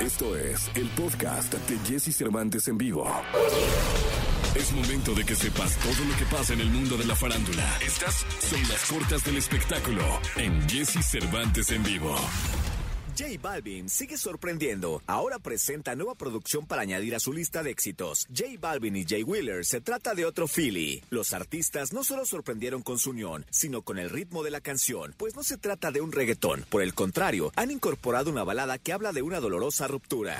Esto 0.00 0.34
es 0.34 0.70
el 0.76 0.88
podcast 0.90 1.52
de 1.52 1.78
Jesse 1.86 2.16
Cervantes 2.16 2.66
en 2.68 2.78
vivo. 2.78 3.06
Es 4.54 4.72
momento 4.72 5.14
de 5.14 5.24
que 5.24 5.34
sepas 5.34 5.76
todo 5.76 6.06
lo 6.08 6.16
que 6.16 6.24
pasa 6.24 6.54
en 6.54 6.60
el 6.60 6.70
mundo 6.70 6.96
de 6.96 7.04
la 7.04 7.14
farándula. 7.14 7.78
Estas 7.84 8.24
son 8.40 8.60
las 8.62 8.90
cortas 8.90 9.22
del 9.24 9.36
espectáculo 9.36 10.02
en 10.36 10.66
Jesse 10.66 11.04
Cervantes 11.04 11.70
en 11.70 11.82
vivo. 11.82 12.16
J 13.20 13.38
Balvin 13.38 13.90
sigue 13.90 14.16
sorprendiendo. 14.16 15.02
Ahora 15.06 15.38
presenta 15.38 15.94
nueva 15.94 16.14
producción 16.14 16.64
para 16.64 16.80
añadir 16.80 17.14
a 17.14 17.20
su 17.20 17.34
lista 17.34 17.62
de 17.62 17.70
éxitos. 17.70 18.26
J 18.34 18.52
Balvin 18.58 18.96
y 18.96 19.04
Jay 19.06 19.22
Wheeler 19.22 19.66
se 19.66 19.82
trata 19.82 20.14
de 20.14 20.24
otro 20.24 20.48
Philly. 20.48 21.04
Los 21.10 21.34
artistas 21.34 21.92
no 21.92 22.02
solo 22.02 22.24
sorprendieron 22.24 22.80
con 22.80 22.98
su 22.98 23.10
unión, 23.10 23.44
sino 23.50 23.82
con 23.82 23.98
el 23.98 24.08
ritmo 24.08 24.42
de 24.42 24.52
la 24.52 24.62
canción, 24.62 25.14
pues 25.18 25.36
no 25.36 25.42
se 25.42 25.58
trata 25.58 25.90
de 25.90 26.00
un 26.00 26.12
reggaetón. 26.12 26.64
Por 26.70 26.80
el 26.80 26.94
contrario, 26.94 27.52
han 27.56 27.70
incorporado 27.70 28.30
una 28.30 28.42
balada 28.42 28.78
que 28.78 28.94
habla 28.94 29.12
de 29.12 29.20
una 29.20 29.38
dolorosa 29.38 29.86
ruptura. 29.86 30.38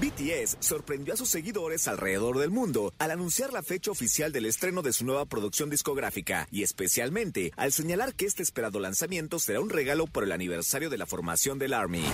BTS 0.00 0.58
sorprendió 0.60 1.14
a 1.14 1.16
sus 1.16 1.28
seguidores 1.28 1.88
alrededor 1.88 2.38
del 2.38 2.50
mundo 2.50 2.94
al 2.98 3.10
anunciar 3.10 3.52
la 3.52 3.64
fecha 3.64 3.90
oficial 3.90 4.30
del 4.30 4.46
estreno 4.46 4.80
de 4.82 4.92
su 4.92 5.04
nueva 5.04 5.24
producción 5.24 5.70
discográfica 5.70 6.46
y 6.52 6.62
especialmente 6.62 7.52
al 7.56 7.72
señalar 7.72 8.14
que 8.14 8.26
este 8.26 8.44
esperado 8.44 8.78
lanzamiento 8.78 9.40
será 9.40 9.60
un 9.60 9.70
regalo 9.70 10.06
por 10.06 10.22
el 10.22 10.30
aniversario 10.30 10.88
de 10.88 10.98
la 10.98 11.06
formación 11.06 11.58
del 11.58 11.74
Army. 11.74 12.04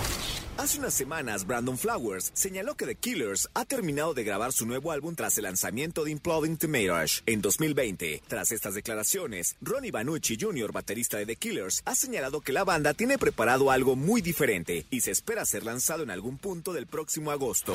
Hace 0.57 0.79
unas 0.79 0.93
semanas, 0.93 1.45
Brandon 1.45 1.77
Flowers 1.77 2.31
señaló 2.33 2.75
que 2.75 2.85
The 2.85 2.95
Killers 2.95 3.49
ha 3.53 3.65
terminado 3.65 4.13
de 4.13 4.23
grabar 4.23 4.51
su 4.51 4.65
nuevo 4.65 4.91
álbum 4.91 5.13
tras 5.13 5.37
el 5.37 5.43
lanzamiento 5.43 6.05
de 6.05 6.11
Imploding 6.11 6.57
Tomatoes 6.57 7.23
en 7.25 7.41
2020. 7.41 8.23
Tras 8.27 8.51
estas 8.51 8.73
declaraciones, 8.73 9.57
Ronnie 9.61 9.91
Banucci 9.91 10.37
Jr., 10.39 10.71
baterista 10.71 11.17
de 11.17 11.25
The 11.25 11.35
Killers, 11.35 11.83
ha 11.85 11.93
señalado 11.93 12.41
que 12.41 12.53
la 12.53 12.63
banda 12.63 12.93
tiene 12.93 13.17
preparado 13.17 13.69
algo 13.69 13.95
muy 13.95 14.21
diferente 14.21 14.85
y 14.89 15.01
se 15.01 15.11
espera 15.11 15.45
ser 15.45 15.65
lanzado 15.65 16.03
en 16.03 16.09
algún 16.09 16.37
punto 16.37 16.73
del 16.73 16.87
próximo 16.87 17.31
agosto. 17.31 17.74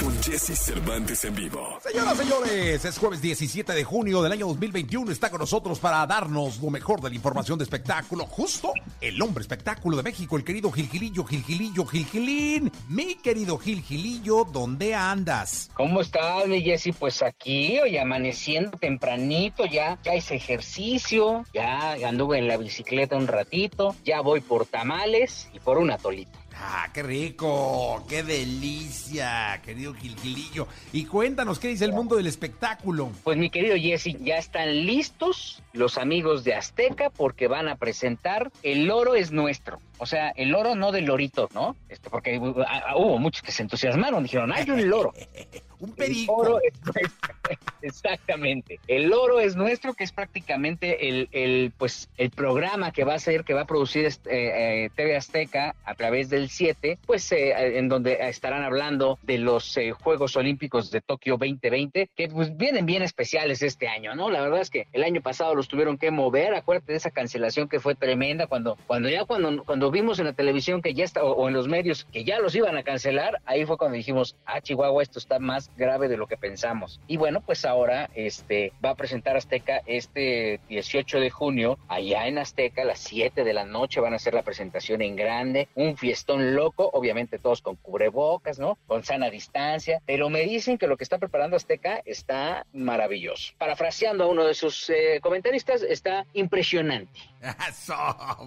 Con 0.00 0.22
Jesse 0.22 0.58
Cervantes 0.58 1.26
en 1.26 1.34
vivo. 1.34 1.78
Señoras, 1.82 2.16
señores, 2.16 2.84
es 2.86 2.98
jueves 2.98 3.20
17 3.20 3.74
de 3.74 3.84
junio 3.84 4.22
del 4.22 4.32
año 4.32 4.46
2021. 4.46 5.12
Está 5.12 5.28
con 5.28 5.40
nosotros 5.40 5.78
para 5.78 6.06
darnos 6.06 6.58
lo 6.62 6.70
mejor 6.70 7.02
de 7.02 7.10
la 7.10 7.14
información 7.14 7.58
de 7.58 7.64
espectáculo. 7.64 8.24
Justo 8.24 8.72
el 9.02 9.20
hombre 9.20 9.42
espectáculo 9.42 9.98
de 9.98 10.02
México, 10.02 10.38
el 10.38 10.44
querido 10.44 10.72
Gilgilillo, 10.72 11.22
Gilgilillo, 11.24 11.84
Gilgilín. 11.84 12.72
Mi 12.88 13.16
querido 13.16 13.58
Gilgilillo, 13.58 14.44
¿dónde 14.44 14.94
andas? 14.94 15.70
¿Cómo 15.74 16.00
estás, 16.00 16.46
mi 16.46 16.62
Jessy? 16.62 16.92
Pues 16.92 17.22
aquí, 17.22 17.78
hoy 17.78 17.98
amaneciendo 17.98 18.78
tempranito, 18.78 19.66
ya, 19.66 19.98
ya 20.02 20.14
hice 20.14 20.36
ejercicio, 20.36 21.44
ya 21.52 21.92
anduve 22.08 22.38
en 22.38 22.48
la 22.48 22.56
bicicleta 22.56 23.16
un 23.16 23.26
ratito, 23.26 23.94
ya 24.02 24.22
voy 24.22 24.40
por 24.40 24.64
tamales 24.64 25.50
y 25.52 25.60
por 25.60 25.76
una 25.76 25.98
tolita. 25.98 26.39
Ah, 26.62 26.88
qué 26.92 27.02
rico, 27.02 28.04
qué 28.06 28.22
delicia, 28.22 29.60
querido 29.64 29.94
Gilgilillo. 29.94 30.68
Y 30.92 31.06
cuéntanos, 31.06 31.58
¿qué 31.58 31.68
dice 31.68 31.86
el 31.86 31.92
mundo 31.92 32.16
del 32.16 32.26
espectáculo? 32.26 33.10
Pues 33.24 33.38
mi 33.38 33.48
querido 33.48 33.76
Jesse, 33.76 34.16
ya 34.20 34.36
están 34.36 34.86
listos 34.86 35.62
los 35.72 35.96
amigos 35.96 36.44
de 36.44 36.54
Azteca 36.54 37.08
porque 37.08 37.48
van 37.48 37.68
a 37.68 37.76
presentar 37.76 38.50
El 38.62 38.90
oro 38.90 39.14
es 39.14 39.32
nuestro. 39.32 39.80
O 40.00 40.06
sea, 40.06 40.30
el 40.30 40.54
oro 40.54 40.74
no 40.74 40.92
del 40.92 41.04
lorito, 41.04 41.48
¿no? 41.54 41.76
Esto 41.88 42.08
porque 42.08 42.38
uh, 42.38 42.64
hubo 42.96 43.18
muchos 43.18 43.42
que 43.42 43.52
se 43.52 43.62
entusiasmaron, 43.62 44.22
dijeron, 44.22 44.50
hay 44.52 44.68
un 44.70 44.88
loro. 44.88 45.12
Un 45.80 45.90
El 45.90 45.94
perico. 45.94 46.60
es. 46.94 47.10
Exactamente. 47.82 48.78
El 48.86 49.12
oro 49.12 49.40
es 49.40 49.56
nuestro, 49.56 49.94
que 49.94 50.04
es 50.04 50.12
prácticamente 50.12 51.08
el, 51.08 51.28
el, 51.32 51.72
pues, 51.76 52.10
el 52.16 52.30
programa 52.30 52.92
que 52.92 53.04
va 53.04 53.14
a 53.14 53.18
ser, 53.18 53.44
que 53.44 53.54
va 53.54 53.62
a 53.62 53.66
producir 53.66 54.04
este, 54.04 54.30
eh, 54.30 54.84
eh, 54.84 54.90
TV 54.94 55.16
Azteca 55.16 55.74
a 55.84 55.94
través 55.94 56.30
del 56.30 56.50
7, 56.50 56.98
pues 57.06 57.30
eh, 57.32 57.78
en 57.78 57.88
donde 57.88 58.18
estarán 58.20 58.62
hablando 58.62 59.18
de 59.22 59.38
los 59.38 59.76
eh, 59.76 59.92
Juegos 59.92 60.36
Olímpicos 60.36 60.90
de 60.90 61.00
Tokio 61.00 61.36
2020, 61.38 62.10
que 62.14 62.28
pues 62.28 62.56
vienen 62.56 62.86
bien 62.86 63.02
especiales 63.02 63.62
este 63.62 63.88
año, 63.88 64.14
¿no? 64.14 64.30
La 64.30 64.42
verdad 64.42 64.60
es 64.60 64.70
que 64.70 64.86
el 64.92 65.02
año 65.02 65.20
pasado 65.20 65.54
los 65.54 65.68
tuvieron 65.68 65.98
que 65.98 66.10
mover, 66.10 66.54
acuérdate 66.54 66.92
de 66.92 66.98
esa 66.98 67.10
cancelación 67.10 67.68
que 67.68 67.80
fue 67.80 67.94
tremenda 67.94 68.46
cuando, 68.46 68.76
cuando 68.86 69.08
ya 69.08 69.24
cuando, 69.24 69.64
cuando 69.64 69.89
vimos 69.90 70.18
en 70.18 70.26
la 70.26 70.32
televisión 70.32 70.82
que 70.82 70.94
ya 70.94 71.04
está, 71.04 71.24
o, 71.24 71.48
en 71.48 71.54
los 71.54 71.68
medios 71.68 72.06
que 72.12 72.24
ya 72.24 72.38
los 72.38 72.54
iban 72.54 72.76
a 72.76 72.82
cancelar, 72.82 73.40
ahí 73.46 73.64
fue 73.64 73.76
cuando 73.76 73.96
dijimos, 73.96 74.36
ah, 74.46 74.60
Chihuahua, 74.60 75.02
esto 75.02 75.18
está 75.18 75.38
más 75.38 75.70
grave 75.76 76.08
de 76.08 76.16
lo 76.16 76.26
que 76.26 76.36
pensamos. 76.36 77.00
Y 77.06 77.16
bueno, 77.16 77.40
pues 77.40 77.64
ahora 77.64 78.10
este 78.14 78.72
va 78.84 78.90
a 78.90 78.94
presentar 78.94 79.36
Azteca 79.36 79.82
este 79.86 80.60
18 80.68 81.20
de 81.20 81.30
junio, 81.30 81.78
allá 81.88 82.26
en 82.26 82.38
Azteca, 82.38 82.82
a 82.82 82.84
las 82.84 83.00
7 83.00 83.44
de 83.44 83.52
la 83.52 83.64
noche 83.64 84.00
van 84.00 84.12
a 84.12 84.16
hacer 84.16 84.34
la 84.34 84.42
presentación 84.42 85.02
en 85.02 85.16
grande, 85.16 85.68
un 85.74 85.96
fiestón 85.96 86.54
loco, 86.54 86.90
obviamente 86.92 87.38
todos 87.38 87.62
con 87.62 87.76
cubrebocas, 87.76 88.58
¿no? 88.58 88.78
Con 88.86 89.04
sana 89.04 89.30
distancia, 89.30 90.00
pero 90.06 90.30
me 90.30 90.42
dicen 90.42 90.78
que 90.78 90.86
lo 90.86 90.96
que 90.96 91.04
está 91.04 91.18
preparando 91.18 91.56
Azteca 91.56 92.02
está 92.04 92.66
maravilloso. 92.72 93.52
Parafraseando 93.58 94.24
a 94.24 94.26
uno 94.28 94.44
de 94.44 94.54
sus 94.54 94.90
eh, 94.90 95.20
comentaristas, 95.22 95.82
está 95.82 96.26
impresionante. 96.32 97.20
Eso, 97.68 97.94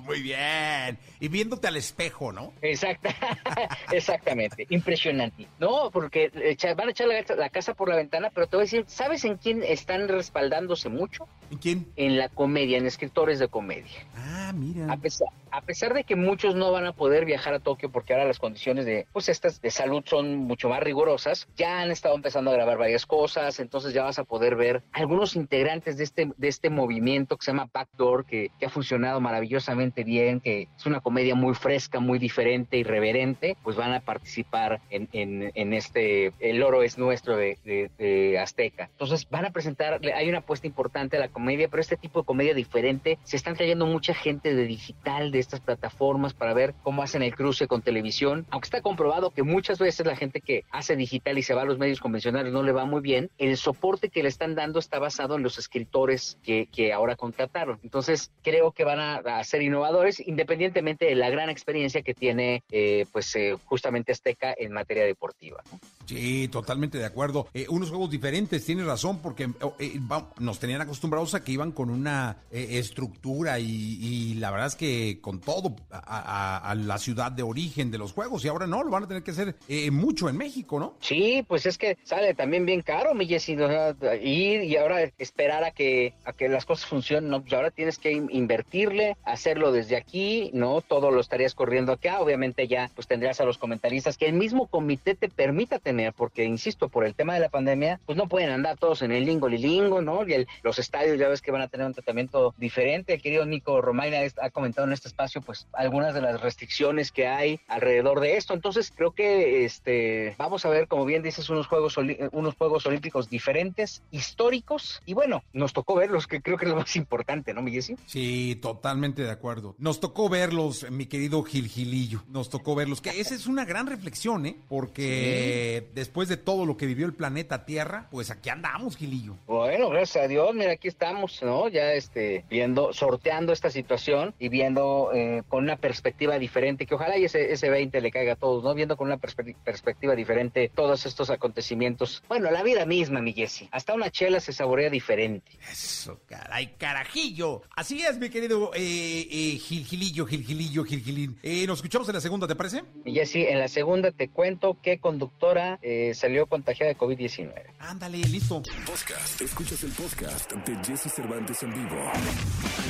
muy 0.05 0.21
bien. 0.21 0.97
Y 1.19 1.27
viéndote 1.33 1.67
al 1.67 1.75
espejo, 1.75 2.31
¿no? 2.31 2.53
Exacta, 2.61 3.09
exactamente, 3.91 4.67
impresionante. 4.69 5.47
No, 5.59 5.89
porque 5.91 6.31
van 6.77 6.87
a 6.87 6.91
echar 6.91 7.07
la, 7.07 7.35
la 7.35 7.49
casa 7.49 7.73
por 7.73 7.89
la 7.89 7.95
ventana, 7.95 8.29
pero 8.33 8.45
te 8.45 8.55
voy 8.55 8.61
a 8.61 8.65
decir, 8.65 8.85
¿sabes 8.87 9.25
en 9.25 9.37
quién 9.37 9.63
están 9.63 10.07
respaldándose 10.07 10.89
mucho? 10.89 11.27
¿Y 11.49 11.57
quién? 11.57 11.91
En 11.95 12.17
la 12.17 12.29
comedia, 12.29 12.77
en 12.77 12.85
escritores 12.85 13.39
de 13.39 13.47
comedia. 13.47 14.05
Ah, 14.15 14.53
mira. 14.53 14.93
A 14.93 14.97
pesar, 14.97 15.27
a 15.49 15.61
pesar 15.61 15.95
de 15.95 16.03
que 16.03 16.15
muchos 16.15 16.55
no 16.55 16.71
van 16.71 16.85
a 16.85 16.93
poder 16.93 17.25
viajar 17.25 17.55
a 17.55 17.59
Tokio 17.59 17.91
porque 17.91 18.13
ahora 18.13 18.25
las 18.25 18.37
condiciones 18.37 18.85
de, 18.85 19.07
pues 19.11 19.27
estas 19.27 19.59
de 19.59 19.71
salud 19.71 20.03
son 20.05 20.35
mucho 20.37 20.69
más 20.69 20.83
rigurosas, 20.83 21.47
ya 21.55 21.81
han 21.81 21.89
estado 21.89 22.15
empezando 22.15 22.51
a 22.51 22.53
grabar 22.53 22.77
varias 22.77 23.07
cosas, 23.07 23.59
entonces 23.59 23.93
ya 23.93 24.03
vas 24.03 24.19
a 24.19 24.23
poder 24.23 24.55
ver 24.55 24.83
algunos 24.91 25.35
integrantes 25.35 25.97
de 25.97 26.03
este, 26.03 26.31
de 26.37 26.47
este 26.47 26.69
movimiento 26.69 27.37
que 27.37 27.45
se 27.45 27.51
llama 27.51 27.69
Backdoor, 27.73 28.25
que, 28.25 28.51
que 28.59 28.67
ha 28.67 28.69
funcionado 28.69 29.19
maravillosamente 29.19 30.03
bien, 30.03 30.39
que 30.39 30.67
es 30.77 30.85
una 30.85 31.01
comedia 31.01 31.22
muy 31.33 31.55
fresca, 31.55 31.99
muy 32.01 32.19
diferente, 32.19 32.77
irreverente, 32.77 33.55
pues 33.63 33.75
van 33.77 33.93
a 33.93 34.01
participar 34.01 34.81
en, 34.89 35.07
en, 35.13 35.51
en 35.55 35.73
este, 35.73 36.33
el 36.39 36.61
oro 36.61 36.83
es 36.83 36.97
nuestro 36.97 37.37
de, 37.37 37.57
de- 37.63 37.89
de 37.97 38.37
Azteca. 38.39 38.89
Entonces 38.91 39.27
van 39.29 39.45
a 39.45 39.51
presentar, 39.51 40.01
hay 40.15 40.27
una 40.29 40.39
apuesta 40.39 40.67
importante 40.67 41.15
a 41.15 41.19
la 41.21 41.29
comedia, 41.29 41.67
pero 41.69 41.79
este 41.81 41.95
tipo 41.97 42.19
de 42.21 42.25
comedia 42.25 42.53
diferente, 42.53 43.17
se 43.23 43.37
están 43.37 43.55
trayendo 43.55 43.85
mucha 43.85 44.13
gente 44.13 44.53
de 44.53 44.65
digital, 44.65 45.31
de 45.31 45.39
estas 45.39 45.61
plataformas, 45.61 46.33
para 46.33 46.53
ver 46.53 46.73
cómo 46.83 47.01
hacen 47.03 47.23
el 47.23 47.33
cruce 47.35 47.67
con 47.67 47.81
televisión, 47.81 48.45
aunque 48.49 48.65
está 48.67 48.81
comprobado 48.81 49.31
que 49.31 49.43
muchas 49.43 49.79
veces 49.79 50.05
la 50.05 50.15
gente 50.15 50.41
que 50.41 50.63
hace 50.71 50.95
digital 50.95 51.37
y 51.37 51.43
se 51.43 51.53
va 51.53 51.61
a 51.61 51.65
los 51.65 51.77
medios 51.77 51.99
convencionales 51.99 52.51
no 52.51 52.63
le 52.63 52.71
va 52.73 52.85
muy 52.85 53.01
bien, 53.01 53.29
el 53.37 53.55
soporte 53.57 54.09
que 54.09 54.23
le 54.23 54.29
están 54.29 54.55
dando 54.55 54.79
está 54.79 54.99
basado 54.99 55.35
en 55.35 55.43
los 55.43 55.57
escritores 55.57 56.37
que, 56.43 56.67
que 56.71 56.91
ahora 56.93 57.15
contrataron. 57.15 57.79
Entonces 57.83 58.31
creo 58.43 58.71
que 58.71 58.83
van 58.83 58.99
a, 58.99 59.15
a 59.17 59.43
ser 59.43 59.61
innovadores 59.61 60.19
independientemente 60.25 61.05
de 61.05 61.12
la 61.15 61.29
gran 61.29 61.49
experiencia 61.49 62.01
que 62.01 62.13
tiene 62.13 62.63
eh, 62.71 63.05
pues 63.11 63.35
eh, 63.35 63.55
justamente 63.65 64.11
Azteca 64.11 64.53
en 64.57 64.71
materia 64.73 65.03
deportiva. 65.05 65.61
¿no? 65.71 65.79
Sí, 66.05 66.47
totalmente 66.49 66.97
de 66.97 67.05
acuerdo. 67.05 67.47
Eh, 67.53 67.65
unos 67.69 67.89
juegos 67.89 68.09
diferentes, 68.09 68.65
tienes 68.65 68.85
razón, 68.85 69.21
porque 69.21 69.49
eh, 69.79 69.99
nos 70.39 70.59
tenían 70.59 70.81
acostumbrados 70.81 71.33
a 71.35 71.43
que 71.43 71.51
iban 71.53 71.71
con 71.71 71.89
una 71.89 72.37
eh, 72.51 72.67
estructura 72.79 73.59
y, 73.59 73.65
y 74.01 74.33
la 74.35 74.51
verdad 74.51 74.67
es 74.67 74.75
que 74.75 75.19
con 75.21 75.39
todo 75.39 75.75
a, 75.91 75.97
a- 75.99 76.71
a 76.71 76.75
la 76.75 76.97
ciudad 76.97 77.31
de 77.31 77.43
origen 77.43 77.89
de 77.91 77.97
los 77.97 78.11
juegos 78.13 78.43
y 78.43 78.47
ahora 78.47 78.67
no, 78.67 78.83
lo 78.83 78.89
van 78.91 79.03
a 79.03 79.07
tener 79.07 79.23
que 79.23 79.31
hacer 79.31 79.55
eh, 79.67 79.91
mucho 79.91 80.29
en 80.29 80.37
México, 80.37 80.79
¿no? 80.79 80.95
Sí, 80.99 81.43
pues 81.47 81.65
es 81.65 81.77
que 81.77 81.97
sale 82.03 82.33
también 82.33 82.65
bien 82.65 82.81
caro, 82.81 83.13
mi 83.13 83.25
Jessy, 83.25 83.55
o 83.59 83.67
sea, 83.67 83.95
ir 84.15 84.63
y 84.63 84.75
ahora 84.77 85.03
esperar 85.17 85.63
a 85.63 85.71
que 85.71 86.13
a 86.25 86.33
que 86.33 86.49
las 86.49 86.65
cosas 86.65 86.85
funcionen, 86.85 87.29
no, 87.29 87.41
pues 87.41 87.53
ahora 87.53 87.71
tienes 87.71 87.97
que 87.97 88.11
in- 88.11 88.29
invertirle, 88.31 89.15
hacerlo 89.23 89.71
desde 89.71 89.95
aquí, 89.95 90.49
no, 90.53 90.81
todo 90.93 91.09
lo 91.09 91.21
estarías 91.21 91.55
corriendo 91.55 91.91
acá, 91.91 92.19
obviamente 92.21 92.67
ya 92.67 92.91
pues 92.93 93.07
tendrías 93.07 93.41
a 93.41 93.45
los 93.45 93.57
comentaristas 93.57 94.15
que 94.15 94.27
el 94.27 94.33
mismo 94.33 94.67
comité 94.67 95.15
te 95.15 95.27
permita 95.27 95.79
tener, 95.79 96.13
porque 96.13 96.43
insisto, 96.43 96.87
por 96.87 97.03
el 97.03 97.15
tema 97.15 97.33
de 97.33 97.39
la 97.39 97.49
pandemia, 97.49 97.99
pues 98.05 98.15
no 98.15 98.27
pueden 98.27 98.51
andar 98.51 98.77
todos 98.77 99.01
en 99.01 99.11
el 99.11 99.25
lingo 99.25 99.49
lilingo, 99.49 100.03
¿no? 100.03 100.27
Y 100.27 100.33
el- 100.33 100.47
los 100.61 100.77
estadios 100.77 101.17
ya 101.17 101.29
ves 101.29 101.41
que 101.41 101.49
van 101.49 101.63
a 101.63 101.67
tener 101.67 101.87
un 101.87 101.95
tratamiento 101.95 102.53
diferente. 102.59 103.15
El 103.15 103.23
querido 103.23 103.43
Nico 103.47 103.81
Romaina 103.81 104.17
ha 104.39 104.49
comentado 104.51 104.85
en 104.85 104.93
este 104.93 105.07
espacio 105.07 105.41
pues 105.41 105.65
algunas 105.73 106.13
de 106.13 106.21
las 106.21 106.39
restricciones 106.41 107.11
que 107.11 107.25
hay 107.27 107.59
alrededor 107.67 108.19
de 108.19 108.37
esto. 108.37 108.53
Entonces 108.53 108.93
creo 108.95 109.13
que 109.13 109.65
este 109.65 110.35
vamos 110.37 110.63
a 110.63 110.69
ver, 110.69 110.87
como 110.87 111.05
bien 111.05 111.23
dices, 111.23 111.49
unos 111.49 111.65
juegos 111.65 111.97
oli- 111.97 112.19
unos 112.33 112.53
juegos 112.55 112.85
olímpicos 112.85 113.31
diferentes, 113.31 114.03
históricos 114.11 115.01
y 115.07 115.15
bueno, 115.15 115.43
nos 115.53 115.73
tocó 115.73 115.95
verlos, 115.95 116.27
que 116.27 116.39
creo 116.39 116.57
que 116.57 116.65
es 116.65 116.71
lo 116.71 116.77
más 116.77 116.95
importante, 116.95 117.51
¿no, 117.55 117.63
mi 117.63 117.71
Jessy? 117.71 117.95
Sí, 118.05 118.59
totalmente 118.61 119.23
de 119.23 119.31
acuerdo. 119.31 119.73
Nos 119.79 119.99
tocó 119.99 120.27
verlos, 120.29 120.82
mi 120.91 121.05
querido 121.05 121.43
Gil 121.43 121.67
Gilillo. 121.67 122.23
Nos 122.29 122.49
tocó 122.49 122.75
verlos. 122.75 123.01
Que 123.01 123.19
esa 123.19 123.35
es 123.35 123.47
una 123.47 123.65
gran 123.65 123.87
reflexión, 123.87 124.45
¿eh? 124.45 124.55
Porque 124.69 125.77
eh, 125.77 125.89
después 125.93 126.29
de 126.29 126.37
todo 126.37 126.65
lo 126.65 126.77
que 126.77 126.85
vivió 126.85 127.05
el 127.05 127.13
planeta 127.13 127.65
Tierra, 127.65 128.07
pues 128.11 128.31
aquí 128.31 128.49
andamos, 128.49 128.97
Gilillo. 128.97 129.35
Bueno, 129.47 129.89
gracias 129.89 130.25
a 130.25 130.27
Dios, 130.27 130.53
mira, 130.53 130.71
aquí 130.71 130.87
estamos, 130.87 131.41
¿no? 131.41 131.67
Ya 131.69 131.93
este, 131.93 132.45
viendo, 132.49 132.93
sorteando 132.93 133.53
esta 133.53 133.69
situación 133.69 134.33
y 134.39 134.49
viendo 134.49 135.11
eh, 135.13 135.43
con 135.47 135.63
una 135.63 135.77
perspectiva 135.77 136.39
diferente, 136.39 136.85
que 136.85 136.95
ojalá 136.95 137.17
y 137.17 137.25
ese, 137.25 137.51
ese 137.51 137.69
20 137.69 138.01
le 138.01 138.11
caiga 138.11 138.33
a 138.33 138.35
todos, 138.35 138.63
¿no? 138.63 138.73
Viendo 138.73 138.97
con 138.97 139.07
una 139.07 139.17
perspectiva 139.17 140.15
diferente 140.15 140.71
todos 140.73 141.05
estos 141.05 141.29
acontecimientos. 141.29 142.23
Bueno, 142.27 142.51
la 142.51 142.63
vida 142.63 142.85
misma, 142.85 143.21
mi 143.21 143.33
Jesse. 143.33 143.67
Hasta 143.71 143.93
una 143.93 144.09
chela 144.09 144.39
se 144.39 144.53
saborea 144.53 144.89
diferente. 144.89 145.51
Eso, 145.71 146.19
caray, 146.27 146.73
carajillo. 146.77 147.61
Así 147.75 148.01
es, 148.01 148.17
mi 148.17 148.29
querido 148.29 148.71
eh, 148.73 149.27
eh, 149.29 149.57
Gil 149.57 149.85
Gilillo, 149.85 150.25
Gil 150.73 150.83
Gilillo, 150.83 150.83
Gil 150.83 151.03
Gilín. 151.03 151.37
Eh, 151.43 151.67
nos 151.67 151.79
escuchamos 151.79 152.07
en 152.09 152.15
la 152.15 152.21
segunda, 152.21 152.47
¿te 152.47 152.55
parece? 152.55 152.83
Mi 153.05 153.13
Jesse, 153.13 153.35
en 153.35 153.59
la 153.59 153.67
segunda 153.67 154.11
te 154.11 154.29
cuento 154.29 154.77
qué 154.81 154.97
conductora 154.97 155.77
eh, 155.81 156.13
salió 156.15 156.47
contagiada 156.47 156.91
de 156.91 156.97
COVID-19. 156.97 157.53
Ándale, 157.79 158.17
listo. 158.17 158.63
Podcast. 158.85 159.41
Escuchas 159.41 159.83
el 159.83 159.91
podcast 159.91 160.51
de 160.51 160.75
Jesse 160.83 161.13
Cervantes 161.13 161.61
en 161.63 161.73
vivo. 161.73 161.95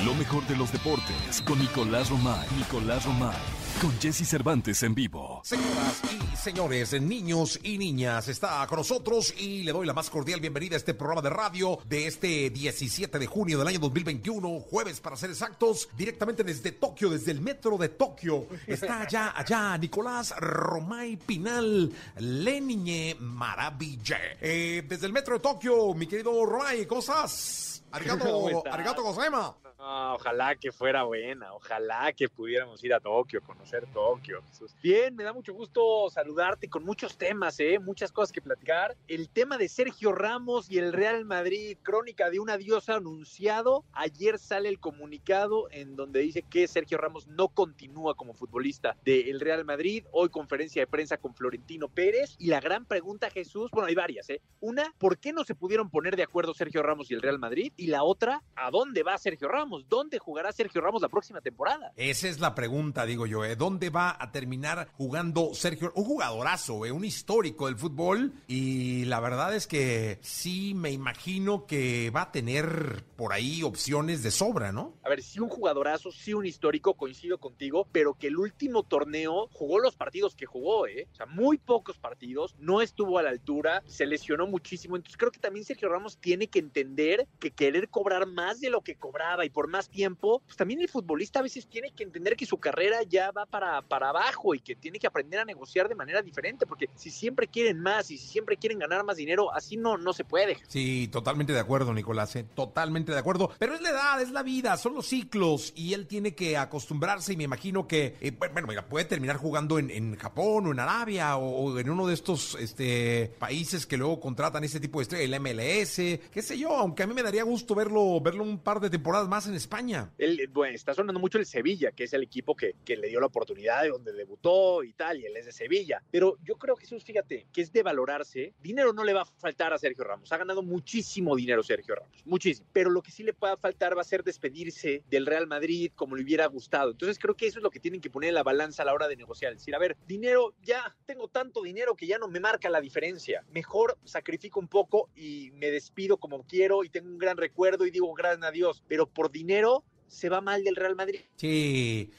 Lo 0.06 0.14
mejor 0.16 0.48
de 0.48 0.56
los 0.56 0.72
deportes 0.72 1.42
con 1.42 1.60
Nicolás 1.60 2.10
Romay. 2.10 2.48
Nicolás 2.58 3.06
Romay. 3.06 3.63
Con 3.82 4.00
Jesse 4.00 4.26
Cervantes 4.28 4.82
en 4.84 4.96
vivo. 4.96 5.42
Señoras 5.44 6.02
y 6.12 6.36
señores, 6.38 7.02
niños 7.02 7.60
y 7.64 7.78
niñas, 7.78 8.28
está 8.30 8.66
con 8.68 8.78
nosotros 8.78 9.34
y 9.38 9.64
le 9.64 9.72
doy 9.74 9.86
la 9.86 9.94
más 9.94 10.10
cordial 10.10 10.40
bienvenida 10.40 10.76
a 10.76 10.78
este 10.78 10.94
programa 10.94 11.22
de 11.22 11.30
radio 11.30 11.80
de 11.86 12.08
este 12.08 12.50
17 12.50 13.20
de 13.20 13.26
junio 13.26 13.60
del 13.60 13.68
año 13.68 13.80
2021, 13.80 14.60
jueves 14.62 15.02
para 15.02 15.18
ser 15.18 15.32
exactos, 15.32 15.90
directamente 15.98 16.44
desde 16.44 16.72
Tokio, 16.72 17.10
desde 17.10 17.32
el 17.32 17.42
metro 17.42 17.78
de 17.78 17.90
Tokio. 17.90 18.48
Está 18.66 19.02
allá, 19.02 19.34
allá, 19.36 19.78
Nicolás 19.78 20.34
Romay 20.38 21.18
Pinal, 21.18 21.92
Leniñe 22.18 23.18
Maravilla. 23.20 24.18
Eh, 24.40 24.84
desde 24.88 25.08
el 25.08 25.14
metro 25.14 25.34
de 25.36 25.40
Tokio, 25.42 25.94
mi 25.94 26.08
querido 26.08 26.46
Romay, 26.46 26.86
¿cómo 26.86 27.02
estás? 27.02 27.84
Arigato, 27.92 28.64
arigato 28.72 29.04
gozema. 29.04 29.56
Ojalá 29.86 30.56
que 30.56 30.72
fuera 30.72 31.04
buena, 31.04 31.54
ojalá 31.54 32.14
que 32.14 32.30
pudiéramos 32.30 32.82
ir 32.86 32.94
a 32.94 33.02
Tokio, 33.02 33.42
conocer 33.42 33.86
Tokio. 33.94 34.42
Bien, 34.82 35.14
me 35.14 35.26
da 35.26 35.34
mucho 35.34 35.54
gusto 35.54 36.10
saludarte 36.10 36.70
con 36.70 36.86
muchos 36.86 37.18
temas, 37.18 37.60
¿eh? 37.60 37.80
muchas 37.80 38.14
cosas 38.14 38.32
que 38.32 38.42
platicar. 38.42 38.96
El 39.10 39.28
tema 39.28 39.58
de 39.58 39.68
Sergio 39.68 40.14
Ramos 40.14 40.72
y 40.72 40.78
el 40.78 40.94
Real 40.94 41.26
Madrid, 41.26 41.78
crónica 41.84 42.30
de 42.30 42.40
un 42.40 42.50
adiós 42.50 42.88
anunciado. 42.88 43.84
Ayer 43.92 44.40
sale 44.40 44.70
el 44.70 44.80
comunicado 44.80 45.68
en 45.70 45.98
donde 45.98 46.22
dice 46.22 46.44
que 46.44 46.66
Sergio 46.70 46.98
Ramos 46.98 47.28
no 47.28 47.50
continúa 47.50 48.16
como 48.16 48.34
futbolista 48.34 48.96
del 49.04 49.42
Real 49.42 49.66
Madrid. 49.66 50.06
Hoy 50.14 50.30
conferencia 50.30 50.82
de 50.82 50.88
prensa 50.88 51.18
con 51.18 51.36
Florentino 51.36 51.90
Pérez. 51.90 52.38
Y 52.40 52.48
la 52.48 52.62
gran 52.62 52.86
pregunta, 52.86 53.30
Jesús, 53.30 53.70
bueno, 53.72 53.88
hay 53.88 53.96
varias, 53.96 54.30
¿eh? 54.30 54.42
Una, 54.62 54.94
¿por 54.98 55.18
qué 55.18 55.34
no 55.34 55.44
se 55.44 55.56
pudieron 55.56 55.90
poner 55.90 56.16
de 56.16 56.24
acuerdo 56.24 56.54
Sergio 56.54 56.82
Ramos 56.84 57.12
y 57.12 57.16
el 57.16 57.22
Real 57.22 57.38
Madrid? 57.38 57.74
Y 57.76 57.88
la 57.88 58.04
otra, 58.04 58.42
¿a 58.56 58.72
dónde 58.72 59.04
va 59.04 59.18
Sergio 59.18 59.50
Ramos? 59.50 59.73
¿Dónde 59.82 60.20
jugará 60.20 60.52
Sergio 60.52 60.82
Ramos 60.82 61.02
la 61.02 61.10
próxima 61.10 61.42
temporada? 61.42 61.92
Esa 61.96 62.28
es 62.28 62.40
la 62.40 62.54
pregunta, 62.54 63.06
digo 63.06 63.26
yo. 63.26 63.44
¿eh? 63.44 63.56
¿Dónde 63.56 63.90
va 63.90 64.16
a 64.20 64.32
terminar 64.32 64.90
jugando 64.94 65.54
Sergio? 65.54 65.92
Un 65.96 66.06
jugadorazo, 66.06 66.86
¿eh? 66.86 66.92
un 66.92 67.06
histórico 67.06 67.66
del 67.66 67.78
fútbol. 67.78 68.34
Y 68.48 69.06
la 69.06 69.20
verdad 69.20 69.56
es 69.56 69.68
que 69.68 70.20
sí 70.22 70.74
me 70.76 70.92
imagino 70.92 71.66
que 71.66 72.12
va 72.12 72.24
a 72.24 72.32
tener 72.32 73.04
por 73.16 73.34
ahí 73.34 73.64
opciones 73.64 74.24
de 74.24 74.32
sobra, 74.32 74.72
¿no? 74.72 74.98
A 75.04 75.10
ver, 75.10 75.22
sí 75.22 75.40
un 75.40 75.50
jugadorazo, 75.50 76.12
sí 76.12 76.34
un 76.34 76.46
histórico, 76.46 76.94
coincido 76.96 77.38
contigo, 77.38 77.88
pero 77.92 78.14
que 78.14 78.28
el 78.28 78.38
último 78.38 78.84
torneo 78.84 79.48
jugó 79.52 79.80
los 79.80 79.96
partidos 79.96 80.36
que 80.36 80.46
jugó, 80.46 80.88
¿eh? 80.88 81.08
O 81.12 81.16
sea, 81.16 81.26
muy 81.26 81.58
pocos 81.58 81.98
partidos, 81.98 82.56
no 82.60 82.82
estuvo 82.82 83.18
a 83.20 83.24
la 83.24 83.30
altura, 83.30 83.84
se 83.86 84.06
lesionó 84.06 84.48
muchísimo. 84.48 84.96
Entonces 84.96 85.18
creo 85.18 85.32
que 85.32 85.40
también 85.40 85.66
Sergio 85.66 85.90
Ramos 85.90 86.18
tiene 86.18 86.48
que 86.48 86.60
entender 86.60 87.28
que 87.40 87.52
querer 87.52 87.90
cobrar 87.90 88.26
más 88.28 88.60
de 88.60 88.70
lo 88.70 88.82
que 88.82 88.96
cobraba 88.96 89.46
y 89.46 89.50
por 89.50 89.63
más 89.68 89.90
tiempo, 89.90 90.42
pues 90.46 90.58
también 90.58 90.82
el 90.82 90.90
futbolista 90.90 91.40
a 91.40 91.44
veces 91.44 91.68
tiene 91.68 91.92
que 91.92 92.04
entender 92.04 92.36
que 92.36 92.46
su 92.46 92.58
carrera 92.58 93.04
ya 93.04 93.32
va 93.32 93.46
para, 93.46 93.82
para 93.82 94.10
abajo 94.10 94.56
y 94.56 94.60
que 94.60 94.76
tiene 94.76 95.00
que 95.00 95.08
aprender 95.08 95.40
a 95.40 95.46
negociar 95.46 95.90
de 95.90 95.96
manera 95.96 96.22
diferente, 96.22 96.66
porque 96.66 96.90
si 96.96 97.12
siempre 97.12 97.48
quieren 97.48 97.80
más 97.80 98.12
y 98.12 98.18
si 98.18 98.28
siempre 98.28 98.58
quieren 98.58 98.80
ganar 98.80 99.04
más 99.04 99.18
dinero, 99.18 99.54
así 99.54 99.78
no, 99.78 99.98
no 99.98 100.14
se 100.14 100.24
puede. 100.24 100.58
Sí, 100.68 101.10
totalmente 101.12 101.54
de 101.54 101.60
acuerdo, 101.60 101.94
Nicolás, 101.94 102.36
¿eh? 102.36 102.46
totalmente 102.56 103.12
de 103.12 103.20
acuerdo. 103.20 103.52
Pero 103.60 103.76
es 103.76 103.82
la 103.82 103.90
edad, 103.90 104.22
es 104.22 104.32
la 104.32 104.44
vida, 104.44 104.78
son 104.78 104.96
los 104.96 105.08
ciclos 105.08 105.74
y 105.76 105.94
él 105.94 106.08
tiene 106.08 106.36
que 106.36 106.58
acostumbrarse 106.58 107.34
y 107.34 107.38
me 107.38 107.44
imagino 107.44 107.88
que, 107.88 108.16
eh, 108.22 108.32
bueno, 108.32 108.68
mira, 108.68 108.88
puede 108.88 109.06
terminar 109.06 109.38
jugando 109.38 109.80
en, 109.80 109.90
en 109.90 110.16
Japón 110.16 110.68
o 110.68 110.72
en 110.72 110.80
Arabia 110.80 111.38
o, 111.38 111.72
o, 111.72 111.80
en 111.80 111.90
uno 111.90 112.08
de 112.08 112.14
estos 112.14 112.56
este, 112.56 113.34
países 113.40 113.86
que 113.86 113.98
luego 113.98 114.20
contratan 114.20 114.64
ese 114.64 114.80
tipo 114.80 115.00
de 115.00 115.04
estrella, 115.04 115.24
el 115.24 115.42
MLS, 115.42 115.96
qué 116.32 116.42
sé 116.42 116.58
yo, 116.58 116.76
aunque 116.76 117.04
a 117.04 117.08
mí 117.08 117.14
me 117.14 117.24
daría 117.24 117.44
gusto 117.44 117.76
verlo, 117.76 118.20
verlo 118.22 118.44
un 118.44 118.60
par 118.60 118.80
de 118.80 118.90
temporadas 118.90 119.28
más 119.28 119.43
en 119.48 119.56
España. 119.56 120.12
Bueno, 120.52 120.76
está 120.76 120.94
sonando 120.94 121.20
mucho 121.20 121.38
el 121.38 121.46
Sevilla, 121.46 121.92
que 121.92 122.06
es 122.06 122.14
el 122.14 122.24
equipo 122.24 122.56
que, 122.56 122.76
que, 122.86 122.98
le 122.98 123.10
dio 123.10 123.20
la 123.20 123.28
oportunidad 123.28 123.84
de 123.84 123.90
donde 123.90 124.14
debutó 124.14 124.84
y 124.84 124.94
tal, 124.94 125.20
y 125.20 125.26
él 125.26 125.36
es 125.38 125.46
de 125.46 125.52
Sevilla. 125.52 126.02
Pero 126.12 126.38
yo 126.44 126.56
creo, 126.56 126.76
Jesús, 126.76 127.04
fíjate, 127.04 127.48
que 127.52 127.62
es 127.62 127.72
de 127.72 127.84
valorarse. 127.84 128.54
Dinero 128.62 128.94
no 128.94 129.04
le 129.04 129.14
va 129.14 129.22
a 129.22 129.26
faltar 129.26 129.74
a 129.74 129.78
Sergio 129.78 130.04
Ramos. 130.04 130.32
Ha 130.32 130.38
ganado 130.38 130.64
muchísimo 130.64 131.36
dinero 131.36 131.64
Sergio 131.64 131.96
Ramos, 131.96 132.26
muchísimo. 132.26 132.68
Pero 132.72 132.90
lo 132.90 133.02
que 133.02 133.12
sí 133.12 133.24
le 133.24 133.34
puede 133.34 133.58
faltar 133.58 133.98
va 133.98 134.02
a 134.02 134.06
ser 134.06 134.24
despedirse 134.24 135.04
del 135.10 135.26
Real 135.26 135.48
Madrid 135.48 135.92
como 135.96 136.16
le 136.16 136.24
hubiera 136.24 136.46
gustado. 136.48 136.92
Entonces 136.92 137.20
creo 137.20 137.36
que 137.36 137.48
eso 137.48 137.60
es 137.60 137.64
lo 137.64 137.70
que 137.70 137.80
tienen 137.80 138.02
que 138.02 138.10
poner 138.10 138.30
en 138.30 138.36
la 138.36 138.44
balanza 138.44 138.84
a 138.84 138.86
la 138.86 138.94
hora 138.94 139.08
de 139.08 139.16
negociar. 139.16 139.54
Es 139.54 139.60
decir, 139.60 139.76
a 139.76 139.80
ver, 139.80 139.98
dinero, 140.08 140.54
ya 140.62 140.96
tengo 141.06 141.28
tanto 141.28 141.62
dinero 141.62 141.96
que 141.96 142.08
ya 142.08 142.18
no 142.18 142.28
me 142.28 142.40
marca 142.40 142.70
la 142.70 142.82
diferencia. 142.82 143.44
Mejor 143.52 143.98
sacrifico 144.04 144.60
un 144.60 144.68
poco 144.68 145.10
y 145.16 145.52
me 145.54 145.72
despido 145.72 146.18
como 146.18 146.44
quiero 146.44 146.84
y 146.84 146.90
tengo 146.90 147.10
un 147.10 147.18
gran 147.18 147.38
recuerdo 147.38 147.86
y 147.86 147.92
digo 147.92 148.14
gracias 148.14 148.44
a 148.44 148.52
Dios. 148.52 148.84
Pero 148.88 149.08
por 149.08 149.32
dinero 149.34 149.84
se 150.14 150.30
va 150.30 150.42
mal 150.42 150.64
del 150.64 150.76
Real 150.76 150.96
Madrid. 150.96 151.22
Sí. 151.36 152.12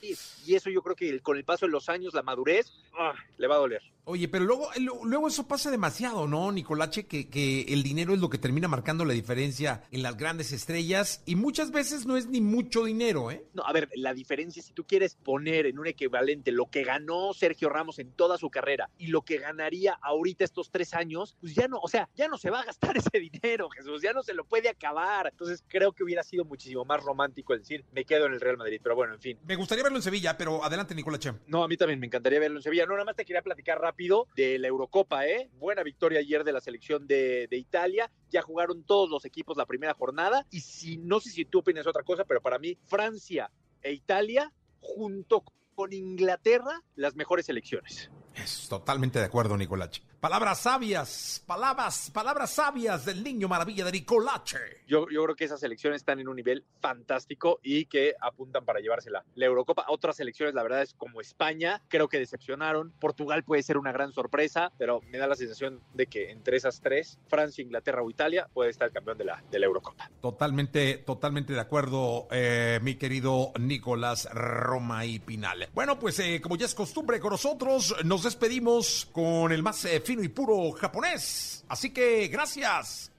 Y 0.44 0.54
eso 0.54 0.70
yo 0.70 0.82
creo 0.82 0.96
que 0.96 1.20
con 1.20 1.36
el 1.36 1.44
paso 1.44 1.66
de 1.66 1.72
los 1.72 1.88
años, 1.88 2.12
la 2.14 2.22
madurez, 2.22 2.72
¡ah! 2.98 3.14
le 3.38 3.46
va 3.46 3.56
a 3.56 3.58
doler. 3.58 3.82
Oye, 4.06 4.28
pero 4.28 4.44
luego, 4.44 4.68
luego 5.04 5.28
eso 5.28 5.48
pasa 5.48 5.70
demasiado, 5.70 6.28
¿no, 6.28 6.52
Nicolache? 6.52 7.06
Que, 7.06 7.30
que 7.30 7.62
el 7.72 7.82
dinero 7.82 8.12
es 8.12 8.20
lo 8.20 8.28
que 8.28 8.36
termina 8.36 8.68
marcando 8.68 9.06
la 9.06 9.14
diferencia 9.14 9.82
en 9.92 10.02
las 10.02 10.18
grandes 10.18 10.52
estrellas 10.52 11.22
y 11.24 11.36
muchas 11.36 11.70
veces 11.70 12.04
no 12.04 12.18
es 12.18 12.26
ni 12.26 12.42
mucho 12.42 12.84
dinero, 12.84 13.30
¿eh? 13.30 13.46
No, 13.54 13.62
a 13.64 13.72
ver, 13.72 13.88
la 13.94 14.12
diferencia, 14.12 14.62
si 14.62 14.74
tú 14.74 14.84
quieres 14.84 15.14
poner 15.14 15.64
en 15.64 15.78
un 15.78 15.86
equivalente 15.86 16.52
lo 16.52 16.66
que 16.66 16.84
ganó 16.84 17.32
Sergio 17.32 17.70
Ramos 17.70 17.98
en 17.98 18.10
toda 18.10 18.36
su 18.36 18.50
carrera 18.50 18.90
y 18.98 19.06
lo 19.06 19.22
que 19.22 19.38
ganaría 19.38 19.98
ahorita 20.02 20.44
estos 20.44 20.70
tres 20.70 20.92
años, 20.92 21.34
pues 21.40 21.54
ya 21.54 21.66
no, 21.66 21.78
o 21.78 21.88
sea, 21.88 22.10
ya 22.14 22.28
no 22.28 22.36
se 22.36 22.50
va 22.50 22.60
a 22.60 22.64
gastar 22.66 22.96
ese 22.98 23.18
dinero, 23.18 23.70
Jesús, 23.70 24.02
ya 24.02 24.12
no 24.12 24.22
se 24.22 24.34
lo 24.34 24.44
puede 24.44 24.68
acabar. 24.68 25.28
Entonces 25.30 25.64
creo 25.66 25.92
que 25.92 26.04
hubiera 26.04 26.22
sido 26.22 26.44
muchísimo 26.44 26.84
más 26.84 27.02
romántico 27.02 27.54
el 27.54 27.60
decir, 27.60 27.83
me 27.92 28.04
quedo 28.04 28.26
en 28.26 28.32
el 28.32 28.40
Real 28.40 28.56
Madrid, 28.56 28.80
pero 28.82 28.94
bueno, 28.94 29.14
en 29.14 29.20
fin. 29.20 29.38
Me 29.44 29.56
gustaría 29.56 29.84
verlo 29.84 29.98
en 29.98 30.02
Sevilla, 30.02 30.36
pero 30.36 30.64
adelante, 30.64 30.94
Nicolache. 30.94 31.32
No, 31.46 31.62
a 31.62 31.68
mí 31.68 31.76
también 31.76 32.00
me 32.00 32.06
encantaría 32.06 32.40
verlo 32.40 32.58
en 32.58 32.62
Sevilla. 32.62 32.86
No, 32.86 32.92
nada 32.92 33.04
más 33.04 33.16
te 33.16 33.24
quería 33.24 33.42
platicar 33.42 33.80
rápido 33.80 34.28
de 34.36 34.58
la 34.58 34.68
Eurocopa, 34.68 35.26
¿eh? 35.26 35.48
Buena 35.54 35.82
victoria 35.82 36.20
ayer 36.20 36.44
de 36.44 36.52
la 36.52 36.60
selección 36.60 37.06
de, 37.06 37.46
de, 37.48 37.56
Italia. 37.56 38.10
Ya 38.30 38.42
jugaron 38.42 38.84
todos 38.84 39.10
los 39.10 39.24
equipos 39.24 39.56
la 39.56 39.66
primera 39.66 39.94
jornada. 39.94 40.46
Y 40.50 40.60
si 40.60 40.98
no 40.98 41.20
sé 41.20 41.30
si 41.30 41.44
tú 41.44 41.60
opinas 41.60 41.86
otra 41.86 42.02
cosa, 42.02 42.24
pero 42.24 42.40
para 42.40 42.58
mí, 42.58 42.76
Francia 42.86 43.50
e 43.82 43.92
Italia, 43.92 44.52
junto 44.80 45.44
con 45.74 45.92
Inglaterra, 45.92 46.82
las 46.96 47.14
mejores 47.16 47.46
selecciones. 47.46 48.10
Es 48.34 48.68
totalmente 48.68 49.18
de 49.18 49.26
acuerdo, 49.26 49.56
Nicolache. 49.56 50.02
Palabras 50.24 50.60
sabias, 50.60 51.44
palabras, 51.46 52.10
palabras 52.10 52.50
sabias 52.50 53.04
del 53.04 53.22
niño 53.22 53.46
maravilla 53.46 53.84
de 53.84 53.92
Nicolache. 53.92 54.56
Yo, 54.88 55.06
yo 55.10 55.22
creo 55.24 55.36
que 55.36 55.44
esas 55.44 55.60
selecciones 55.60 56.00
están 56.00 56.18
en 56.18 56.28
un 56.28 56.36
nivel 56.36 56.64
fantástico 56.80 57.60
y 57.62 57.84
que 57.84 58.14
apuntan 58.18 58.64
para 58.64 58.80
llevársela. 58.80 59.22
La 59.34 59.44
Eurocopa, 59.44 59.84
otras 59.88 60.16
selecciones, 60.16 60.54
la 60.54 60.62
verdad 60.62 60.80
es 60.80 60.94
como 60.94 61.20
España, 61.20 61.82
creo 61.88 62.08
que 62.08 62.18
decepcionaron. 62.18 62.90
Portugal 63.00 63.44
puede 63.44 63.62
ser 63.62 63.76
una 63.76 63.92
gran 63.92 64.14
sorpresa, 64.14 64.72
pero 64.78 65.02
me 65.10 65.18
da 65.18 65.26
la 65.26 65.36
sensación 65.36 65.82
de 65.92 66.06
que 66.06 66.30
entre 66.30 66.56
esas 66.56 66.80
tres, 66.80 67.18
Francia, 67.28 67.60
Inglaterra 67.60 68.02
o 68.02 68.08
Italia, 68.08 68.48
puede 68.54 68.70
estar 68.70 68.88
el 68.88 68.94
campeón 68.94 69.18
de 69.18 69.24
la, 69.26 69.44
de 69.50 69.58
la 69.58 69.66
Eurocopa. 69.66 70.10
Totalmente, 70.22 70.96
totalmente 71.04 71.52
de 71.52 71.60
acuerdo, 71.60 72.28
eh, 72.30 72.80
mi 72.82 72.94
querido 72.94 73.52
Nicolás 73.60 74.26
Roma 74.32 75.04
y 75.04 75.18
Pinal. 75.18 75.68
Bueno, 75.74 75.98
pues 75.98 76.18
eh, 76.20 76.40
como 76.40 76.56
ya 76.56 76.64
es 76.64 76.74
costumbre 76.74 77.20
con 77.20 77.32
nosotros, 77.32 77.94
nos 78.06 78.22
despedimos 78.22 79.06
con 79.12 79.52
el 79.52 79.62
más 79.62 79.84
eh, 79.84 80.00
y 80.22 80.28
puro 80.28 80.70
japonés. 80.72 81.64
Así 81.68 81.90
que 81.90 82.28
gracias. 82.28 83.10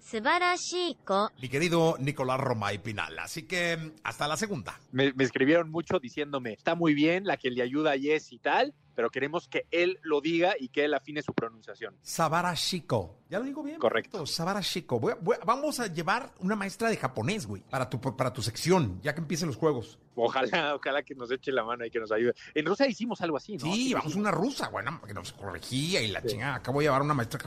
Mi 1.41 1.49
querido 1.49 1.95
Nicolás 1.99 2.39
Roma 2.39 2.71
y 2.71 2.77
Pinal. 2.77 3.17
Así 3.17 3.43
que 3.43 3.91
hasta 4.03 4.27
la 4.27 4.37
segunda. 4.37 4.79
Me, 4.91 5.11
me, 5.13 5.23
escribieron 5.23 5.71
mucho 5.71 5.99
diciéndome, 5.99 6.53
está 6.53 6.75
muy 6.75 6.93
bien 6.93 7.25
la 7.25 7.37
que 7.37 7.49
le 7.49 7.63
ayuda 7.63 7.91
a 7.91 7.95
Yes 7.95 8.31
y 8.31 8.37
tal, 8.37 8.75
pero 8.95 9.09
queremos 9.11 9.47
que 9.47 9.67
él 9.71 9.99
lo 10.01 10.21
diga 10.21 10.55
y 10.59 10.69
que 10.69 10.85
él 10.85 10.93
afine 10.93 11.21
su 11.21 11.33
pronunciación. 11.33 11.95
Sabarashiko. 12.01 13.19
¿Ya 13.29 13.39
lo 13.39 13.45
digo 13.45 13.63
bien? 13.63 13.79
Correcto. 13.79 14.25
Sabarashiko. 14.25 14.99
Voy 14.99 15.13
a- 15.13 15.17
voy 15.19 15.35
a- 15.41 15.45
vamos 15.45 15.79
a 15.79 15.87
llevar 15.87 16.31
una 16.39 16.55
maestra 16.55 16.89
de 16.89 16.97
japonés, 16.97 17.45
güey, 17.47 17.63
para 17.63 17.89
tu, 17.89 17.99
para 17.99 18.31
tu 18.31 18.41
sección, 18.41 18.99
ya 19.01 19.13
que 19.13 19.21
empiecen 19.21 19.47
los 19.47 19.57
juegos. 19.57 19.99
Ojalá, 20.15 20.75
ojalá 20.75 21.03
que 21.03 21.15
nos 21.15 21.29
eche 21.31 21.51
la 21.51 21.63
mano 21.63 21.85
y 21.85 21.91
que 21.91 21.99
nos 21.99 22.11
ayude. 22.11 22.33
En 22.53 22.65
Rusia 22.65 22.87
hicimos 22.87 23.19
algo 23.21 23.37
así, 23.37 23.57
¿no? 23.57 23.65
Sí, 23.73 23.93
vamos 23.93 24.15
una 24.15 24.31
rusa, 24.31 24.69
bueno, 24.69 25.01
que 25.05 25.13
nos 25.13 25.33
corregía 25.33 26.01
y 26.01 26.07
la 26.09 26.21
Sí. 26.21 26.27
chingada. 26.29 26.55
Acá 26.55 26.71
voy 26.71 26.85
a 26.85 26.87
llevar 26.87 27.01
una 27.01 27.13
maestra 27.13 27.39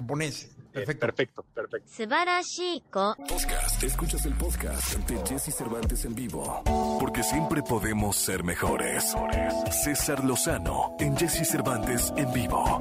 Perfecto. 0.84 1.06
Perfecto, 1.06 1.44
perfecto. 1.54 1.88
Sebarachico. 1.90 3.16
Podcast. 3.28 3.82
Escuchas 3.82 4.26
el 4.26 4.34
podcast 4.34 4.94
de 5.08 5.26
Jesse 5.26 5.54
Cervantes 5.54 6.04
en 6.04 6.14
vivo. 6.14 6.62
Porque 7.00 7.22
siempre 7.22 7.62
podemos 7.62 8.16
ser 8.16 8.44
mejores. 8.44 9.14
César 9.70 10.24
Lozano 10.24 10.96
en 10.98 11.16
Jesse 11.16 11.48
Cervantes 11.48 12.12
en 12.16 12.32
vivo 12.32 12.80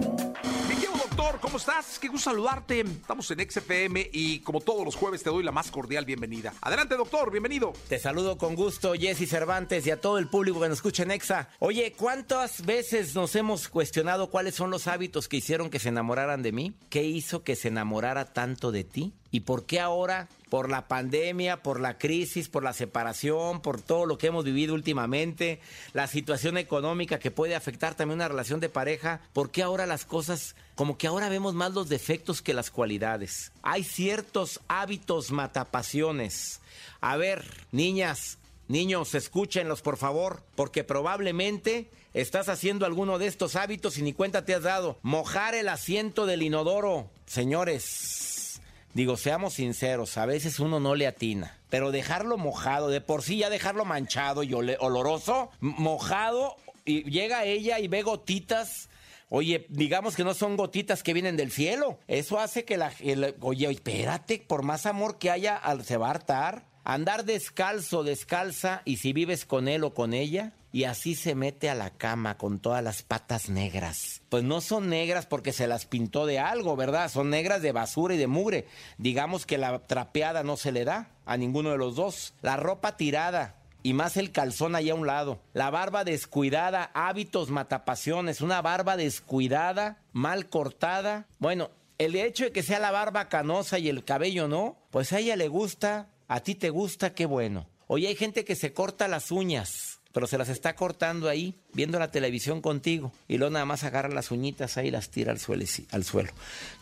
¿cómo 1.42 1.58
estás? 1.58 2.00
Qué 2.00 2.08
gusto 2.08 2.30
saludarte. 2.30 2.82
Estamos 2.82 3.30
en 3.32 3.50
XFM 3.50 4.10
y 4.12 4.40
como 4.40 4.62
todos 4.62 4.84
los 4.84 4.96
jueves 4.96 5.24
te 5.24 5.30
doy 5.30 5.44
la 5.44 5.52
más 5.52 5.70
cordial 5.72 6.06
bienvenida. 6.06 6.54
Adelante, 6.62 6.96
doctor, 6.96 7.32
bienvenido. 7.32 7.74
Te 7.88 8.00
saludo 8.00 8.38
con 8.38 8.56
gusto, 8.56 8.94
Jesse 8.94 9.30
Cervantes, 9.30 9.86
y 9.86 9.92
a 9.92 10.02
todo 10.02 10.18
el 10.18 10.30
público 10.30 10.60
que 10.60 10.70
nos 10.70 10.80
escucha 10.80 11.04
en 11.04 11.12
Exa. 11.12 11.50
Oye, 11.60 11.94
¿cuántas 11.98 12.66
veces 12.66 13.14
nos 13.14 13.36
hemos 13.36 13.68
cuestionado 13.68 14.30
cuáles 14.30 14.56
son 14.56 14.72
los 14.72 14.88
hábitos 14.88 15.28
que 15.28 15.38
hicieron 15.38 15.70
que 15.70 15.80
se 15.80 15.90
enamoraran 15.90 16.42
de 16.42 16.52
mí? 16.52 16.74
¿Qué 16.90 17.04
hizo 17.04 17.44
que 17.44 17.56
se 17.56 17.68
enamorara 17.68 18.34
tanto 18.34 18.72
de 18.72 18.84
ti? 18.84 19.14
¿Y 19.30 19.42
por 19.42 19.66
qué 19.66 19.80
ahora, 19.80 20.30
por 20.50 20.70
la 20.70 20.88
pandemia, 20.88 21.62
por 21.62 21.80
la 21.80 21.98
crisis, 21.98 22.48
por 22.48 22.64
la 22.64 22.74
separación, 22.74 23.62
por 23.62 23.82
todo 23.82 24.06
lo 24.06 24.18
que 24.18 24.28
hemos 24.28 24.46
vivido 24.46 24.74
últimamente, 24.74 25.60
la 25.94 26.08
situación 26.08 26.58
económica 26.58 27.20
que 27.20 27.32
puede 27.32 27.56
afectar 27.56 27.96
también 27.96 28.20
una 28.20 28.30
relación 28.30 28.60
de 28.60 28.70
pareja, 28.70 29.22
por 29.34 29.52
qué 29.52 29.64
ahora 29.64 29.86
las 29.86 30.06
cosas, 30.06 30.56
como 30.76 30.98
que 30.98 31.08
ahora 31.08 31.27
vemos 31.30 31.54
más 31.54 31.74
los 31.74 31.90
defectos 31.90 32.42
que 32.42 32.54
las 32.54 32.72
cualidades? 32.72 33.52
Hay 33.62 33.84
ciertos 33.84 34.62
hábitos 34.68 35.32
matapasiones. 35.32 36.62
A 37.02 37.18
ver, 37.18 37.46
niñas, 37.72 38.38
niños, 38.68 39.16
escúchenlos 39.16 39.82
por 39.82 39.98
favor, 39.98 40.44
porque 40.56 40.84
probablemente 40.84 41.90
estás 42.14 42.50
haciendo 42.50 42.86
alguno 42.86 43.20
de 43.20 43.28
estos 43.28 43.56
hábitos 43.56 43.98
y 43.98 44.02
ni 44.02 44.14
cuenta 44.14 44.46
te 44.46 44.56
has 44.56 44.64
dado. 44.64 44.98
Mojar 45.04 45.56
el 45.56 45.70
asiento 45.70 46.26
del 46.26 46.42
inodoro. 46.42 47.10
Señores, 47.26 48.62
digo, 48.94 49.18
seamos 49.18 49.56
sinceros, 49.56 50.18
a 50.18 50.26
veces 50.26 50.60
uno 50.60 50.80
no 50.80 50.96
le 50.96 51.08
atina, 51.08 51.58
pero 51.70 51.92
dejarlo 51.92 52.38
mojado, 52.38 52.90
de 52.90 53.02
por 53.02 53.22
sí 53.22 53.38
ya 53.38 53.50
dejarlo 53.50 53.86
manchado 53.86 54.44
y 54.44 54.54
oloroso, 54.54 55.52
mojado, 55.60 56.58
y 56.86 57.04
llega 57.04 57.46
ella 57.46 57.80
y 57.80 57.88
ve 57.88 58.02
gotitas. 58.02 58.90
Oye, 59.30 59.66
digamos 59.70 60.16
que 60.16 60.24
no 60.24 60.34
son 60.34 60.56
gotitas 60.56 61.04
que 61.04 61.14
vienen 61.14 61.36
del 61.38 61.52
cielo. 61.52 62.00
Eso 62.08 62.40
hace 62.40 62.64
que 62.66 62.78
la... 62.78 62.94
el- 63.00 63.36
oye, 63.42 63.70
espérate, 63.70 64.40
por 64.48 64.64
más 64.64 64.86
amor 64.86 65.18
que 65.18 65.30
haya, 65.32 65.62
se 65.84 65.98
va 65.98 66.08
a 66.08 66.12
hartar. 66.12 66.66
Andar 66.84 67.26
descalzo, 67.26 68.04
descalza, 68.06 68.82
y 68.86 68.96
si 68.98 69.12
vives 69.12 69.46
con 69.46 69.68
él 69.68 69.84
o 69.84 69.94
con 69.94 70.14
ella, 70.14 70.54
y 70.72 70.86
así 70.86 71.16
se 71.16 71.36
mete 71.36 71.70
a 71.70 71.76
la 71.76 71.90
cama 71.90 72.38
con 72.38 72.60
todas 72.60 72.82
las 72.82 73.04
patas 73.04 73.50
negras. 73.50 74.22
Pues 74.30 74.46
no 74.46 74.62
son 74.62 74.88
negras 74.88 75.26
porque 75.26 75.52
se 75.52 75.68
las 75.68 75.86
pintó 75.86 76.26
de 76.26 76.40
algo, 76.40 76.78
¿verdad? 76.78 77.12
Son 77.12 77.30
negras 77.30 77.62
de 77.62 77.74
basura 77.74 78.16
y 78.16 78.18
de 78.18 78.28
mugre. 78.28 78.68
Digamos 78.98 79.46
que 79.46 79.58
la 79.58 79.80
trapeada 79.80 80.44
no 80.44 80.56
se 80.56 80.72
le 80.72 80.86
da 80.86 81.10
a 81.26 81.36
ninguno 81.36 81.72
de 81.72 81.78
los 81.78 81.98
dos. 81.98 82.34
La 82.42 82.56
ropa 82.56 82.96
tirada, 82.96 83.56
y 83.88 83.94
más 83.94 84.18
el 84.18 84.34
calzón 84.34 84.76
ahí 84.76 84.90
a 84.90 84.96
un 84.96 85.08
lado. 85.08 85.40
La 85.54 85.70
barba 85.70 86.04
descuidada, 86.04 86.92
hábitos 86.94 87.52
matapasiones, 87.52 88.42
una 88.42 88.62
barba 88.62 88.98
descuidada, 88.98 90.04
mal 90.12 90.50
cortada. 90.50 91.26
Bueno, 91.40 91.72
el 91.98 92.18
hecho 92.18 92.44
de 92.44 92.52
que 92.52 92.64
sea 92.64 92.80
la 92.80 92.92
barba 92.92 93.30
canosa 93.30 93.80
y 93.80 93.88
el 93.88 94.04
cabello 94.04 94.50
no, 94.50 94.76
pues 94.92 95.14
a 95.14 95.20
ella 95.20 95.38
le 95.38 95.48
gusta, 95.48 96.10
a 96.28 96.42
ti 96.42 96.54
te 96.54 96.70
gusta, 96.70 97.14
qué 97.14 97.26
bueno. 97.26 97.66
Oye, 97.88 98.10
hay 98.10 98.18
gente 98.18 98.44
que 98.44 98.58
se 98.58 98.74
corta 98.74 99.08
las 99.08 99.32
uñas, 99.32 100.02
pero 100.12 100.28
se 100.28 100.38
las 100.38 100.50
está 100.50 100.76
cortando 100.76 101.30
ahí, 101.30 101.58
viendo 101.72 101.98
la 101.98 102.12
televisión 102.12 102.62
contigo. 102.62 103.14
Y 103.30 103.38
luego 103.38 103.54
nada 103.54 103.64
más 103.64 103.86
agarra 103.86 104.10
las 104.10 104.32
uñitas 104.32 104.76
ahí 104.76 104.90
y 104.90 104.92
las 104.92 105.12
tira 105.12 105.32
al 105.32 105.40
suelo. 105.40 105.64
Al 105.92 106.04
suelo. 106.04 106.32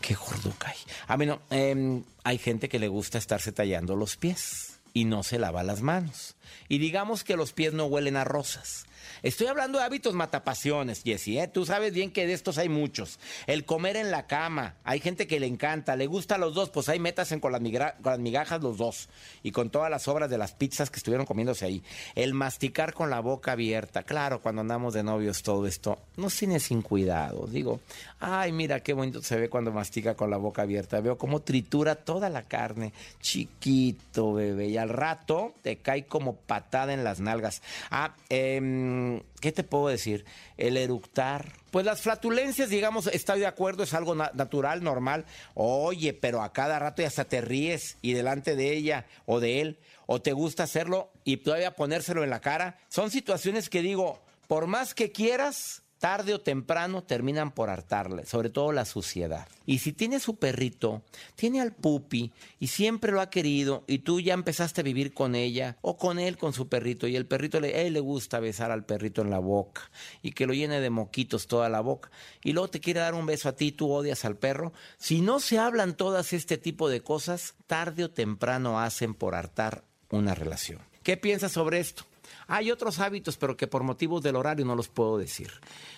Qué 0.00 0.14
gordo 0.14 0.52
cae. 0.58 0.74
Ah, 1.06 1.14
bueno, 1.14 1.40
em, 1.50 2.02
hay 2.24 2.38
gente 2.38 2.68
que 2.68 2.80
le 2.80 2.88
gusta 2.88 3.18
estarse 3.18 3.52
tallando 3.52 3.94
los 3.94 4.16
pies 4.16 4.65
y 4.96 5.04
no 5.04 5.22
se 5.22 5.38
lava 5.38 5.62
las 5.62 5.82
manos. 5.82 6.36
Y 6.70 6.78
digamos 6.78 7.22
que 7.22 7.36
los 7.36 7.52
pies 7.52 7.74
no 7.74 7.84
huelen 7.84 8.16
a 8.16 8.24
rosas. 8.24 8.86
Estoy 9.22 9.46
hablando 9.46 9.78
de 9.78 9.84
hábitos 9.84 10.14
matapasiones, 10.14 11.02
Jesse, 11.02 11.28
¿eh? 11.28 11.50
Tú 11.52 11.66
sabes 11.66 11.92
bien 11.92 12.10
que 12.10 12.26
de 12.26 12.32
estos 12.32 12.58
hay 12.58 12.68
muchos. 12.68 13.18
El 13.46 13.64
comer 13.64 13.96
en 13.96 14.10
la 14.10 14.26
cama. 14.26 14.76
Hay 14.84 15.00
gente 15.00 15.26
que 15.26 15.40
le 15.40 15.46
encanta, 15.46 15.96
le 15.96 16.06
gusta 16.06 16.36
a 16.36 16.38
los 16.38 16.54
dos, 16.54 16.70
pues 16.70 16.88
ahí 16.88 16.98
métasen 16.98 17.40
con 17.40 17.52
las, 17.52 17.60
con 17.60 18.12
las 18.12 18.18
migajas 18.18 18.62
los 18.62 18.78
dos. 18.78 19.08
Y 19.42 19.52
con 19.52 19.70
todas 19.70 19.90
las 19.90 20.08
obras 20.08 20.30
de 20.30 20.38
las 20.38 20.52
pizzas 20.52 20.90
que 20.90 20.98
estuvieron 20.98 21.26
comiéndose 21.26 21.64
ahí. 21.64 21.82
El 22.14 22.34
masticar 22.34 22.94
con 22.94 23.10
la 23.10 23.20
boca 23.20 23.52
abierta. 23.52 24.02
Claro, 24.02 24.40
cuando 24.40 24.60
andamos 24.60 24.94
de 24.94 25.02
novios 25.02 25.42
todo 25.42 25.66
esto, 25.66 25.98
no 26.16 26.28
tiene 26.28 26.60
sin 26.60 26.82
cuidado. 26.82 27.46
Digo, 27.46 27.80
ay, 28.20 28.52
mira 28.52 28.80
qué 28.80 28.92
bonito 28.92 29.22
se 29.22 29.36
ve 29.36 29.48
cuando 29.48 29.72
mastica 29.72 30.14
con 30.14 30.30
la 30.30 30.36
boca 30.36 30.62
abierta. 30.62 31.00
Veo 31.00 31.18
cómo 31.18 31.40
tritura 31.40 31.94
toda 31.94 32.28
la 32.28 32.42
carne. 32.42 32.92
Chiquito, 33.20 34.34
bebé. 34.34 34.68
Y 34.68 34.76
al 34.76 34.88
rato 34.88 35.54
te 35.62 35.78
cae 35.78 36.06
como 36.06 36.36
patada 36.36 36.92
en 36.92 37.04
las 37.04 37.20
nalgas. 37.20 37.62
Ah, 37.90 38.14
em, 38.28 38.95
¿qué 39.40 39.52
te 39.52 39.64
puedo 39.64 39.88
decir? 39.88 40.24
El 40.56 40.76
eructar. 40.76 41.52
Pues 41.70 41.84
las 41.84 42.00
flatulencias, 42.02 42.68
digamos, 42.70 43.06
estoy 43.08 43.40
de 43.40 43.46
acuerdo, 43.46 43.82
es 43.82 43.94
algo 43.94 44.14
na- 44.14 44.30
natural, 44.34 44.82
normal. 44.82 45.24
Oye, 45.54 46.12
pero 46.12 46.42
a 46.42 46.52
cada 46.52 46.78
rato 46.78 47.02
y 47.02 47.04
hasta 47.04 47.24
te 47.24 47.40
ríes 47.40 47.98
y 48.02 48.12
delante 48.12 48.56
de 48.56 48.72
ella 48.72 49.06
o 49.26 49.40
de 49.40 49.60
él, 49.60 49.78
o 50.06 50.20
te 50.22 50.32
gusta 50.32 50.62
hacerlo 50.64 51.10
y 51.24 51.38
todavía 51.38 51.74
ponérselo 51.76 52.22
en 52.24 52.30
la 52.30 52.40
cara. 52.40 52.78
Son 52.88 53.10
situaciones 53.10 53.68
que 53.68 53.82
digo, 53.82 54.22
por 54.48 54.66
más 54.66 54.94
que 54.94 55.12
quieras, 55.12 55.82
tarde 55.98 56.34
o 56.34 56.40
temprano 56.40 57.02
terminan 57.02 57.52
por 57.52 57.70
hartarle, 57.70 58.26
sobre 58.26 58.50
todo 58.50 58.72
la 58.72 58.84
suciedad. 58.84 59.48
Y 59.64 59.78
si 59.78 59.92
tiene 59.92 60.20
su 60.20 60.36
perrito, 60.36 61.02
tiene 61.34 61.60
al 61.60 61.72
pupi 61.72 62.32
y 62.60 62.68
siempre 62.68 63.12
lo 63.12 63.20
ha 63.20 63.30
querido 63.30 63.84
y 63.86 63.98
tú 63.98 64.20
ya 64.20 64.34
empezaste 64.34 64.82
a 64.82 64.84
vivir 64.84 65.14
con 65.14 65.34
ella 65.34 65.76
o 65.80 65.96
con 65.96 66.18
él 66.18 66.36
con 66.36 66.52
su 66.52 66.68
perrito 66.68 67.08
y 67.08 67.16
el 67.16 67.26
perrito 67.26 67.60
le, 67.60 67.86
él 67.86 67.94
le 67.94 68.00
gusta 68.00 68.40
besar 68.40 68.70
al 68.70 68.84
perrito 68.84 69.22
en 69.22 69.30
la 69.30 69.38
boca 69.38 69.90
y 70.22 70.32
que 70.32 70.46
lo 70.46 70.52
llene 70.52 70.80
de 70.80 70.90
moquitos 70.90 71.46
toda 71.46 71.68
la 71.68 71.80
boca 71.80 72.10
y 72.42 72.52
luego 72.52 72.68
te 72.68 72.80
quiere 72.80 73.00
dar 73.00 73.14
un 73.14 73.26
beso 73.26 73.48
a 73.48 73.56
ti, 73.56 73.72
tú 73.72 73.90
odias 73.90 74.24
al 74.24 74.36
perro. 74.36 74.72
Si 74.98 75.20
no 75.20 75.40
se 75.40 75.58
hablan 75.58 75.96
todas 75.96 76.32
este 76.32 76.58
tipo 76.58 76.88
de 76.88 77.02
cosas, 77.02 77.54
tarde 77.66 78.04
o 78.04 78.10
temprano 78.10 78.78
hacen 78.80 79.14
por 79.14 79.34
hartar 79.34 79.84
una 80.10 80.34
relación. 80.34 80.80
¿Qué 81.02 81.16
piensas 81.16 81.52
sobre 81.52 81.80
esto? 81.80 82.04
Hay 82.48 82.70
otros 82.70 83.00
hábitos, 83.00 83.36
pero 83.36 83.56
que 83.56 83.66
por 83.66 83.82
motivos 83.82 84.22
del 84.22 84.36
horario 84.36 84.64
no 84.64 84.76
los 84.76 84.88
puedo 84.88 85.18
decir. 85.18 85.50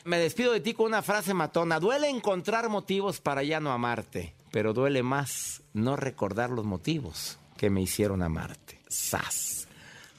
Me 0.05 0.19
despido 0.19 0.53
de 0.53 0.61
ti 0.61 0.75
con 0.75 0.87
una 0.87 1.03
frase 1.03 1.35
matona. 1.35 1.81
Duele 1.81 2.09
encontrar 2.09 2.69
motivos 2.69 3.21
para 3.21 3.43
ya 3.43 3.61
no 3.61 3.73
amarte, 3.73 4.35
pero 4.51 4.73
duele 4.73 5.03
más 5.03 5.63
no 5.75 5.97
recordar 5.97 6.51
los 6.51 6.65
motivos 6.65 7.39
que 7.57 7.71
me 7.71 7.83
hicieron 7.83 8.23
amarte. 8.23 8.81
¡Sas! 8.89 9.58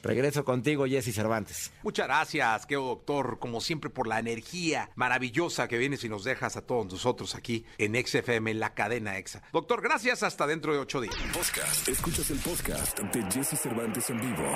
Regreso 0.02 0.44
contigo, 0.44 0.86
Jesse 0.86 1.14
Cervantes. 1.14 1.72
Muchas 1.82 2.06
gracias, 2.06 2.66
querido 2.66 2.86
doctor, 2.86 3.38
como 3.38 3.60
siempre, 3.60 3.90
por 3.90 4.06
la 4.06 4.18
energía 4.18 4.90
maravillosa 4.94 5.68
que 5.68 5.78
vienes 5.78 6.04
y 6.04 6.08
nos 6.08 6.24
dejas 6.24 6.56
a 6.56 6.62
todos 6.62 6.86
nosotros 6.86 7.34
aquí 7.34 7.64
en 7.78 7.94
XFM, 7.94 8.50
en 8.50 8.60
la 8.60 8.74
cadena 8.74 9.18
EXA. 9.18 9.42
Doctor, 9.52 9.82
gracias, 9.82 10.22
hasta 10.22 10.46
dentro 10.46 10.72
de 10.72 10.78
ocho 10.78 11.00
días. 11.00 11.14
Podcast. 11.32 11.88
Escuchas 11.88 12.30
el 12.30 12.38
podcast 12.38 12.98
de 12.98 13.22
Jesse 13.30 13.60
Cervantes 13.60 14.10
en 14.10 14.20
vivo. 14.20 14.48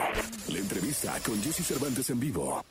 La 0.49 0.59
entrevista 0.59 1.19
con 1.25 1.43
Jesse 1.43 1.65
Cervantes 1.67 2.11
en 2.11 2.21
vivo. 2.21 2.65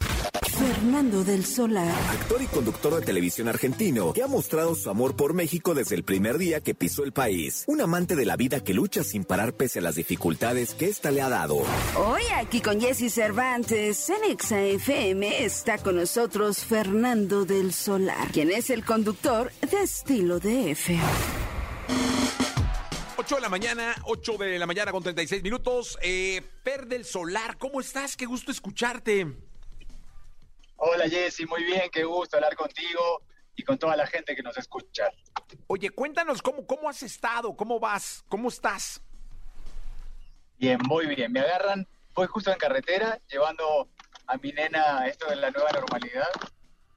Fernando 0.53 1.23
del 1.23 1.43
Solar. 1.45 1.93
Actor 2.11 2.41
y 2.41 2.45
conductor 2.45 2.95
de 2.95 3.01
televisión 3.01 3.47
argentino 3.47 4.13
que 4.13 4.21
ha 4.21 4.27
mostrado 4.27 4.75
su 4.75 4.89
amor 4.89 5.15
por 5.15 5.33
México 5.33 5.73
desde 5.73 5.95
el 5.95 6.03
primer 6.03 6.37
día 6.37 6.61
que 6.61 6.75
pisó 6.75 7.03
el 7.03 7.11
país. 7.11 7.63
Un 7.67 7.81
amante 7.81 8.15
de 8.15 8.25
la 8.25 8.35
vida 8.35 8.59
que 8.63 8.73
lucha 8.73 9.03
sin 9.03 9.23
parar 9.23 9.53
pese 9.53 9.79
a 9.79 9.81
las 9.81 9.95
dificultades 9.95 10.75
que 10.75 10.89
ésta 10.89 11.09
le 11.09 11.21
ha 11.21 11.29
dado. 11.29 11.57
Hoy 11.97 12.21
aquí 12.35 12.61
con 12.63 12.79
Jesse 12.79 13.13
Cervantes 13.13 14.09
en 14.09 14.23
Exa 14.31 14.61
FM 14.61 15.43
está 15.43 15.77
con 15.77 15.97
nosotros 15.97 16.63
Fernando 16.65 17.43
del 17.43 17.73
Solar, 17.73 18.29
quien 18.31 18.51
es 18.51 18.69
el 18.69 18.85
conductor 18.85 19.51
de 19.69 19.81
Estilo 19.81 20.39
DF. 20.39 20.91
8 23.17 23.35
de 23.35 23.41
la 23.41 23.49
mañana, 23.49 23.93
8 24.05 24.37
de 24.37 24.59
la 24.59 24.65
mañana 24.65 24.91
con 24.91 25.03
36 25.03 25.43
minutos. 25.43 25.97
Eh, 26.01 26.41
per 26.63 26.87
del 26.87 27.03
Solar, 27.03 27.57
¿cómo 27.57 27.81
estás? 27.81 28.15
Qué 28.15 28.25
gusto 28.25 28.51
escucharte. 28.51 29.27
Hola 30.77 31.09
Jessy, 31.09 31.45
muy 31.45 31.63
bien, 31.65 31.89
qué 31.91 32.05
gusto 32.05 32.37
hablar 32.37 32.55
contigo 32.55 33.23
y 33.55 33.63
con 33.63 33.77
toda 33.77 33.97
la 33.97 34.07
gente 34.07 34.35
que 34.35 34.41
nos 34.41 34.57
escucha. 34.57 35.09
Oye, 35.67 35.89
cuéntanos 35.89 36.41
cómo, 36.41 36.65
cómo 36.65 36.89
has 36.89 37.03
estado, 37.03 37.55
cómo 37.55 37.79
vas, 37.79 38.23
cómo 38.29 38.47
estás. 38.47 39.01
Bien, 40.57 40.79
muy 40.87 41.07
bien. 41.07 41.29
Me 41.31 41.41
agarran, 41.41 41.85
voy 42.13 42.27
justo 42.27 42.51
en 42.51 42.57
carretera, 42.57 43.19
llevando 43.27 43.89
a 44.27 44.37
mi 44.37 44.51
nena 44.51 45.07
esto 45.07 45.29
de 45.29 45.35
la 45.35 45.51
nueva 45.51 45.71
normalidad. 45.71 46.29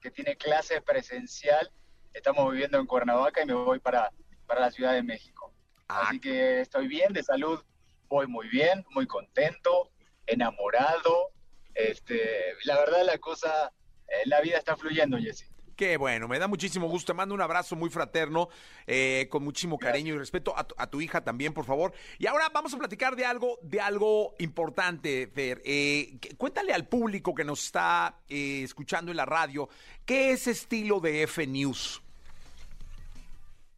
que 0.01 0.11
tiene 0.11 0.37
clase 0.37 0.81
presencial. 0.83 1.73
Estamos 2.13 2.53
viviendo 2.53 2.79
en 2.79 2.87
Cuernavaca 2.87 3.43
y 3.43 3.47
me 3.47 3.55
voy 3.55 3.81
para, 3.81 4.13
para 4.47 4.61
la 4.61 4.71
Ciudad 4.71 4.93
de 4.93 5.03
México. 5.03 5.53
Ah. 5.89 6.03
Así 6.07 6.21
que 6.21 6.61
estoy 6.61 6.87
bien 6.87 7.13
de 7.13 7.25
salud, 7.25 7.61
voy 8.09 8.29
muy 8.29 8.49
bien, 8.49 8.85
muy 8.91 9.07
contento, 9.07 9.91
enamorado. 10.27 11.33
Este, 11.75 12.55
la 12.65 12.79
verdad 12.79 13.05
la 13.05 13.19
cosa, 13.19 13.73
eh, 14.07 14.23
la 14.27 14.41
vida 14.43 14.59
está 14.59 14.77
fluyendo, 14.77 15.19
Jesse. 15.19 15.51
Qué 15.77 15.99
bueno, 15.99 16.27
me 16.27 16.39
da 16.39 16.49
muchísimo 16.49 16.89
gusto. 16.89 17.13
Te 17.13 17.17
mando 17.17 17.35
un 17.35 17.43
abrazo 17.43 17.77
muy 17.77 17.91
fraterno, 17.91 18.49
eh, 18.87 19.29
con 19.31 19.45
muchísimo 19.45 19.79
cariño 19.79 20.15
y 20.15 20.19
respeto 20.19 20.57
a 20.57 20.65
tu, 20.65 20.75
a 20.79 20.89
tu 20.89 21.03
hija 21.03 21.23
también, 21.23 21.53
por 21.53 21.67
favor. 21.67 21.93
Y 22.19 22.27
ahora 22.27 22.49
vamos 22.49 22.73
a 22.73 22.79
platicar 22.79 23.15
de 23.15 23.27
algo, 23.27 23.59
de 23.61 23.79
algo 23.79 24.35
importante, 24.39 25.27
Fer. 25.27 25.61
Eh, 25.67 26.19
cuéntale 26.39 26.73
al 26.73 26.89
público 26.89 27.35
que 27.35 27.45
nos 27.45 27.63
está 27.63 28.23
eh, 28.27 28.63
escuchando 28.65 29.11
en 29.11 29.19
la 29.19 29.27
radio, 29.27 29.69
¿qué 30.07 30.31
es 30.31 30.47
estilo 30.47 30.99
de 30.99 31.25
F 31.25 31.47
News? 31.47 32.01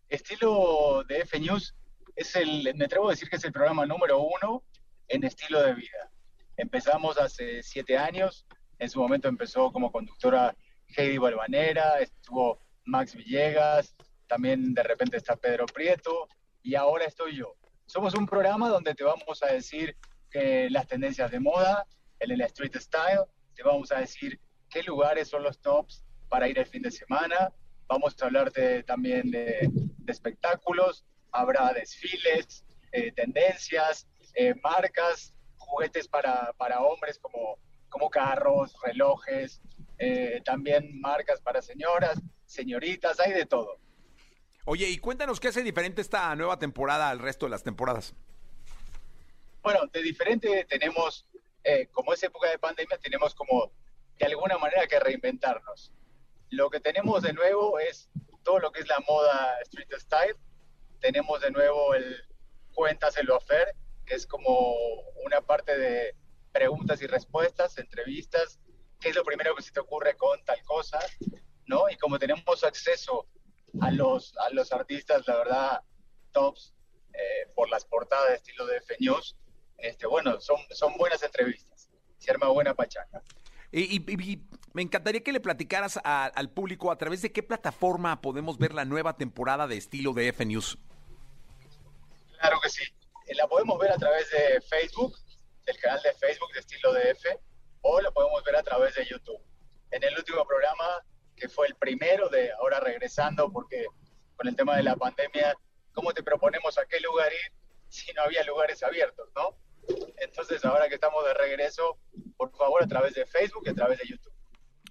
Estilo 0.09 1.03
de 1.09 1.23
F 1.23 1.41
News 1.41 1.75
es 2.15 2.37
el, 2.37 2.73
me 2.77 2.85
atrevo 2.85 3.09
a 3.09 3.11
decir 3.11 3.29
que 3.29 3.37
es 3.37 3.45
el 3.45 3.53
programa 3.53 3.87
número 3.87 4.21
uno 4.21 4.63
en 5.09 5.25
estilo 5.25 5.61
de 5.63 5.75
vida. 5.75 6.13
Empezamos 6.57 7.19
hace 7.19 7.61
siete 7.65 7.99
años, 7.99 8.47
en 8.79 8.89
su 8.89 9.01
momento 9.01 9.27
empezó 9.27 9.73
como 9.73 9.91
conductora 9.91 10.55
Heidi 10.97 11.19
Balvanera, 11.19 12.01
estuvo 12.01 12.61
Max 12.85 13.15
Villegas, 13.15 13.95
también 14.27 14.75
de 14.75 14.83
repente 14.83 15.17
está 15.17 15.37
Pedro 15.37 15.67
Prieto 15.67 16.29
y 16.63 16.75
ahora 16.75 17.05
estoy 17.05 17.37
yo. 17.37 17.55
Somos 17.87 18.15
un 18.15 18.27
programa 18.27 18.69
donde 18.69 18.95
te 18.95 19.05
vamos 19.05 19.43
a 19.43 19.53
decir 19.53 19.97
que 20.31 20.69
las 20.71 20.87
tendencias 20.87 21.31
de 21.31 21.41
moda, 21.41 21.87
en 22.21 22.31
el 22.31 22.41
street 22.43 22.77
style, 22.77 23.25
te 23.55 23.63
vamos 23.63 23.93
a 23.93 24.01
decir 24.01 24.41
qué 24.69 24.83
lugares 24.83 25.29
son 25.29 25.43
los 25.43 25.59
tops 25.61 26.05
para 26.29 26.49
ir 26.49 26.59
el 26.59 26.67
fin 26.67 26.83
de 26.83 26.91
semana, 26.91 27.53
vamos 27.87 28.15
a 28.21 28.27
hablarte 28.27 28.83
también 28.83 29.31
de, 29.31 29.71
de 29.73 30.13
espectáculos, 30.13 31.05
habrá 31.33 31.73
desfiles, 31.73 32.65
eh, 32.93 33.13
tendencias, 33.13 34.07
eh, 34.35 34.55
marcas, 34.63 35.35
juguetes 35.57 36.09
para, 36.09 36.53
para 36.57 36.81
hombres 36.81 37.19
como, 37.19 37.59
como 37.89 38.11
carros, 38.11 38.75
relojes, 38.83 39.61
eh, 39.99 40.41
también 40.45 41.01
marcas 41.01 41.41
para 41.41 41.61
señoras, 41.63 42.21
señoritas, 42.47 43.19
hay 43.21 43.33
de 43.33 43.47
todo. 43.47 43.79
Oye, 44.65 44.89
y 44.89 44.99
cuéntanos 44.99 45.41
qué 45.41 45.49
hace 45.49 45.63
diferente 45.63 46.03
esta 46.03 46.35
nueva 46.37 46.59
temporada 46.59 47.11
al 47.11 47.19
resto 47.19 47.47
de 47.47 47.51
las 47.51 47.63
temporadas. 47.63 48.15
Bueno, 49.63 49.81
de 49.93 50.03
diferente 50.03 50.67
tenemos, 50.69 51.27
eh, 51.65 51.89
como 51.91 52.13
es 52.13 52.23
época 52.23 52.51
de 52.51 52.59
pandemia, 52.59 52.99
tenemos 52.99 53.35
como 53.35 53.73
de 54.19 54.27
alguna 54.27 54.59
manera 54.59 54.87
que 54.87 55.01
reinventarnos. 55.01 55.93
Lo 56.51 56.71
que 56.71 56.81
tenemos 56.81 57.23
de 57.23 57.33
nuevo 57.33 57.79
es 57.79 58.09
todo 58.45 58.59
lo 58.59 58.73
que 58.73 58.81
es 58.81 58.89
la 58.89 59.01
moda 59.07 59.59
street 59.63 59.89
style. 59.99 60.37
Tenemos 61.01 61.41
de 61.41 61.51
nuevo 61.51 61.95
el 61.95 62.25
Cuéntaselo 62.75 63.37
a 63.37 63.41
Fer, 63.41 63.75
que 64.07 64.15
es 64.15 64.27
como 64.27 64.77
una 65.25 65.41
parte 65.41 65.77
de 65.77 66.15
preguntas 66.53 67.03
y 67.03 67.07
respuestas, 67.07 67.79
entrevistas, 67.79 68.59
qué 69.01 69.11
es 69.11 69.17
lo 69.17 69.25
primero 69.25 69.55
que 69.55 69.63
se 69.63 69.71
te 69.73 69.81
ocurre 69.81 70.17
con 70.17 70.43
tal 70.45 70.63
cosa, 70.65 70.99
¿no? 71.67 71.89
Y 71.89 71.97
como 71.97 72.19
tenemos 72.19 72.65
acceso 72.65 73.27
a 73.81 73.91
los, 73.91 74.37
a 74.39 74.51
los 74.51 74.73
artistas, 74.73 75.27
la 75.27 75.37
verdad, 75.37 75.83
tops, 76.33 76.75
eh, 77.13 77.51
por 77.55 77.69
las 77.69 77.85
portadas 77.85 78.29
de 78.31 78.35
estilo 78.37 78.67
de 78.67 78.79
F 78.79 78.97
News, 79.01 79.37
este, 79.79 80.07
bueno, 80.07 80.41
son, 80.41 80.57
son 80.71 80.97
buenas 80.97 81.23
entrevistas, 81.23 81.89
se 82.19 82.31
arma 82.31 82.49
buena 82.49 82.75
pachanga. 82.75 83.23
Y, 83.71 83.97
y- 83.99 84.31
y 84.33 84.43
me 84.73 84.83
encantaría 84.83 85.23
que 85.23 85.33
le 85.33 85.41
platicaras 85.41 85.99
a- 86.03 86.27
al 86.27 86.51
público 86.51 86.91
a 86.91 86.97
través 86.99 87.21
de 87.23 87.31
qué 87.33 87.43
plataforma 87.43 88.21
podemos 88.21 88.59
ver 88.59 88.73
la 88.73 88.85
nueva 88.85 89.17
temporada 89.17 89.67
de 89.67 89.77
estilo 89.77 90.13
de 90.15 90.29
F 90.29 90.45
News. 90.47 90.79
Claro 92.41 92.59
que 92.63 92.69
sí. 92.71 92.83
Eh, 93.27 93.35
La 93.35 93.47
podemos 93.47 93.79
ver 93.79 93.93
a 93.93 93.97
través 93.97 94.31
de 94.31 94.61
Facebook, 94.63 95.17
del 95.67 95.77
canal 95.79 96.01
de 96.03 96.13
Facebook 96.15 96.53
de 96.55 96.61
Estilo 96.61 96.93
DF, 96.95 97.27
o 97.83 98.01
la 98.01 98.11
podemos 98.11 98.43
ver 98.45 98.57
a 98.57 98.63
través 98.63 98.95
de 98.95 99.05
YouTube. 99.05 99.41
En 99.91 100.03
el 100.03 100.17
último 100.17 100.45
programa, 100.47 100.85
que 101.37 101.49
fue 101.49 101.69
el 101.69 101.75
primero 101.77 102.29
de 102.29 102.53
ahora 102.53 102.81
regresando, 102.81 103.51
porque 103.51 103.87
con 104.37 104.49
el 104.49 104.57
tema 104.57 104.77
de 104.77 104.83
la 104.83 104.97
pandemia, 104.97 105.55
¿cómo 105.93 106.13
te 106.13 106.23
proponemos 106.23 106.79
a 106.79 106.87
qué 106.87 107.01
lugar 107.01 107.33
ir 107.33 107.53
si 107.89 108.13
no 108.13 108.23
había 108.23 108.45
lugares 108.45 108.83
abiertos, 108.83 109.29
no? 109.35 109.57
Entonces, 110.19 110.65
ahora 110.65 110.89
que 110.89 110.97
estamos 110.97 111.25
de 111.25 111.35
regreso, 111.35 111.99
por 112.37 112.55
favor, 112.57 112.83
a 112.83 112.87
través 112.87 113.15
de 113.15 113.25
Facebook 113.27 113.63
y 113.67 113.71
a 113.71 113.75
través 113.75 113.99
de 113.99 114.07
YouTube. 114.07 114.33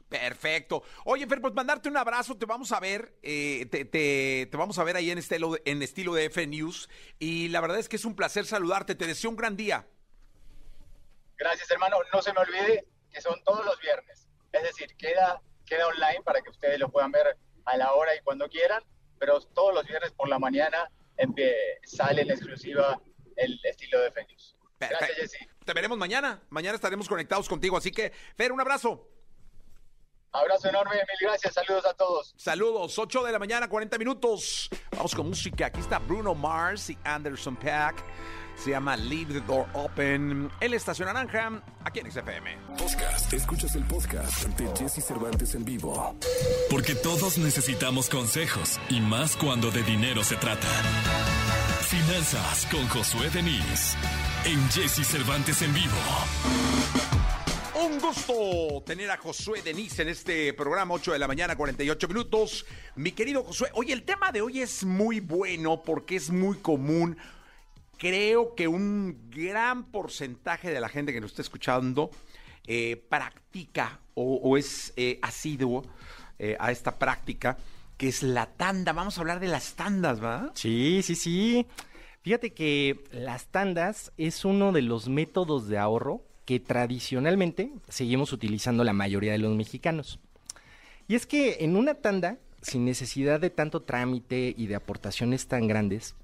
Perfecto. 0.09 0.83
Oye, 1.03 1.27
Fer, 1.27 1.41
pues 1.41 1.53
mandarte 1.53 1.89
un 1.89 1.97
abrazo, 1.97 2.37
te 2.37 2.45
vamos 2.45 2.71
a 2.71 2.79
ver, 2.79 3.17
eh, 3.21 3.65
te, 3.65 4.57
vamos 4.57 4.79
a 4.79 4.83
ver 4.83 4.95
ahí 4.95 5.11
en 5.11 5.17
estilo, 5.17 5.57
en 5.65 5.81
estilo 5.81 6.13
de 6.13 6.25
F 6.25 6.47
News. 6.47 6.89
Y 7.19 7.49
la 7.49 7.59
verdad 7.59 7.77
es 7.77 7.89
que 7.89 7.97
es 7.97 8.05
un 8.05 8.15
placer 8.15 8.45
saludarte, 8.45 8.95
te 8.95 9.05
deseo 9.05 9.29
un 9.29 9.35
gran 9.35 9.57
día. 9.57 9.85
Gracias, 11.37 11.69
hermano. 11.71 11.97
No 12.13 12.21
se 12.21 12.33
me 12.33 12.39
olvide 12.39 12.85
que 13.11 13.21
son 13.21 13.41
todos 13.43 13.65
los 13.65 13.79
viernes. 13.79 14.27
Es 14.51 14.63
decir, 14.63 14.95
queda, 14.97 15.41
queda 15.65 15.87
online 15.87 16.21
para 16.23 16.41
que 16.41 16.49
ustedes 16.49 16.79
lo 16.79 16.89
puedan 16.89 17.11
ver 17.11 17.37
a 17.65 17.77
la 17.77 17.93
hora 17.93 18.15
y 18.15 18.21
cuando 18.21 18.47
quieran, 18.47 18.83
pero 19.19 19.39
todos 19.41 19.73
los 19.73 19.85
viernes 19.85 20.11
por 20.13 20.29
la 20.29 20.39
mañana 20.39 20.89
sale 21.83 22.21
en 22.21 22.31
exclusiva 22.31 23.01
el 23.35 23.59
estilo 23.63 23.99
de 24.01 24.11
Fenius. 24.11 24.55
Gracias. 24.79 25.15
Jesse. 25.15 25.47
Te 25.65 25.73
veremos 25.73 25.97
mañana, 25.97 26.41
mañana 26.49 26.75
estaremos 26.75 27.09
conectados 27.09 27.49
contigo, 27.49 27.77
así 27.77 27.91
que, 27.91 28.11
Fer, 28.35 28.51
un 28.51 28.61
abrazo. 28.61 29.09
Abrazo 30.31 30.69
enorme, 30.69 30.95
mil 30.95 31.17
gracias. 31.21 31.53
Saludos 31.53 31.85
a 31.85 31.93
todos. 31.93 32.33
Saludos, 32.37 32.97
8 32.99 33.23
de 33.23 33.31
la 33.31 33.39
mañana, 33.39 33.67
40 33.67 33.97
minutos. 33.97 34.69
Vamos 34.91 35.15
con 35.15 35.29
música. 35.29 35.67
Aquí 35.67 35.79
está 35.79 35.99
Bruno 35.99 36.35
Mars 36.35 36.89
y 36.89 36.97
Anderson 37.03 37.55
Pack. 37.55 38.03
Se 38.57 38.71
llama 38.71 38.97
Leave 38.97 39.33
the 39.33 39.41
Door 39.41 39.67
Open. 39.73 40.49
El 40.59 40.73
Estación 40.73 41.07
Naranja, 41.07 41.61
aquí 41.83 41.99
en 41.99 42.11
XFM. 42.11 42.57
Podcast. 42.77 43.31
Escuchas 43.33 43.75
el 43.75 43.83
podcast 43.83 44.47
de 44.57 44.67
Jesse 44.75 45.05
Cervantes 45.05 45.53
en 45.55 45.63
vivo. 45.63 46.15
Porque 46.69 46.95
todos 46.95 47.37
necesitamos 47.37 48.09
consejos 48.09 48.79
y 48.89 48.99
más 48.99 49.37
cuando 49.37 49.69
de 49.71 49.83
dinero 49.83 50.23
se 50.23 50.35
trata. 50.37 50.67
Finanzas 51.81 52.67
con 52.71 52.85
Josué 52.89 53.29
Denis 53.29 53.95
en 54.43 54.69
Jesse 54.69 55.05
Cervantes 55.05 55.61
en 55.61 55.73
vivo. 55.73 55.93
Un 57.85 57.99
gusto 57.99 58.83
tener 58.85 59.11
a 59.11 59.17
Josué 59.17 59.61
Denis 59.61 59.99
en 59.99 60.09
este 60.09 60.51
programa, 60.53 60.95
8 60.95 61.13
de 61.13 61.19
la 61.19 61.27
mañana, 61.27 61.55
48 61.55 62.07
minutos. 62.07 62.65
Mi 62.95 63.11
querido 63.11 63.43
Josué, 63.43 63.69
oye, 63.73 63.93
el 63.93 64.03
tema 64.03 64.31
de 64.31 64.41
hoy 64.41 64.61
es 64.61 64.83
muy 64.83 65.19
bueno 65.19 65.83
porque 65.83 66.15
es 66.15 66.31
muy 66.31 66.57
común. 66.57 67.17
Creo 67.97 68.53
que 68.55 68.67
un 68.67 69.29
gran 69.31 69.85
porcentaje 69.85 70.71
de 70.71 70.79
la 70.79 70.89
gente 70.89 71.13
que 71.13 71.21
nos 71.21 71.31
está 71.31 71.41
escuchando 71.41 72.11
eh, 72.67 73.01
practica 73.09 73.99
o, 74.13 74.57
es 74.57 74.93
eh, 74.97 75.19
asiduo 75.21 75.83
eh, 76.37 76.55
a 76.59 76.71
esta 76.71 76.99
práctica, 76.99 77.57
que 77.97 78.07
es 78.07 78.23
la 78.23 78.45
tanda. 78.45 78.93
Vamos 78.93 79.17
a 79.17 79.21
hablar 79.21 79.39
de 79.39 79.47
las 79.47 79.73
tandas, 79.73 80.23
¿va? 80.23 80.51
Sí, 80.53 81.01
sí, 81.03 81.15
sí. 81.15 81.65
Fíjate 82.21 82.53
que 82.53 83.03
las 83.11 83.47
tandas 83.47 84.11
es 84.17 84.43
uno 84.43 84.71
de 84.71 84.81
los 84.81 85.07
métodos 85.07 85.67
de 85.67 85.77
ahorro 85.77 86.23
que 86.45 86.59
tradicionalmente 86.59 87.71
seguimos 87.87 88.31
utilizando 88.33 88.83
la 88.83 88.93
mayoría 88.93 89.31
de 89.31 89.37
los 89.37 89.55
mexicanos. 89.55 90.19
Y 91.07 91.15
es 91.15 91.25
que 91.25 91.57
en 91.61 91.75
una 91.75 91.95
tanda, 91.95 92.37
sin 92.61 92.85
necesidad 92.85 93.39
de 93.39 93.49
tanto 93.49 93.81
trámite 93.81 94.53
y 94.57 94.67
de 94.67 94.75
aportaciones 94.75 95.47
tan 95.47 95.67
grandes, 95.67 96.15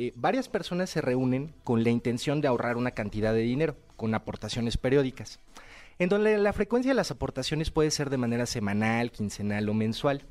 eh, 0.00 0.12
varias 0.14 0.48
personas 0.48 0.90
se 0.90 1.00
reúnen 1.00 1.52
con 1.64 1.82
la 1.82 1.90
intención 1.90 2.40
de 2.40 2.46
ahorrar 2.46 2.76
una 2.76 2.92
cantidad 2.92 3.34
de 3.34 3.40
dinero, 3.40 3.74
con 3.96 4.14
aportaciones 4.14 4.76
periódicas, 4.76 5.40
en 5.98 6.08
donde 6.08 6.38
la 6.38 6.52
frecuencia 6.52 6.92
de 6.92 6.94
las 6.94 7.10
aportaciones 7.10 7.72
puede 7.72 7.90
ser 7.90 8.08
de 8.08 8.16
manera 8.16 8.46
semanal, 8.46 9.10
quincenal 9.10 9.68
o 9.68 9.74
mensual. 9.74 10.22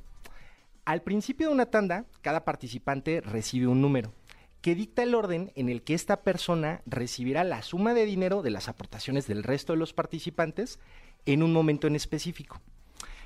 Al 0.85 1.01
principio 1.01 1.49
de 1.49 1.53
una 1.53 1.65
tanda, 1.65 2.05
cada 2.21 2.45
participante 2.45 3.19
recibe 3.19 3.67
un 3.67 3.81
número 3.81 4.13
que 4.61 4.73
dicta 4.73 5.03
el 5.03 5.13
orden 5.13 5.51
en 5.55 5.67
el 5.67 5.83
que 5.83 5.95
esta 5.95 6.21
persona 6.21 6.81
recibirá 6.85 7.43
la 7.43 7.61
suma 7.61 7.93
de 7.93 8.05
dinero 8.05 8.43
de 8.43 8.51
las 8.51 8.69
aportaciones 8.69 9.27
del 9.27 9.43
resto 9.43 9.73
de 9.73 9.79
los 9.79 9.91
participantes 9.91 10.79
en 11.25 11.43
un 11.43 11.51
momento 11.51 11.87
en 11.87 11.97
específico. 11.97 12.61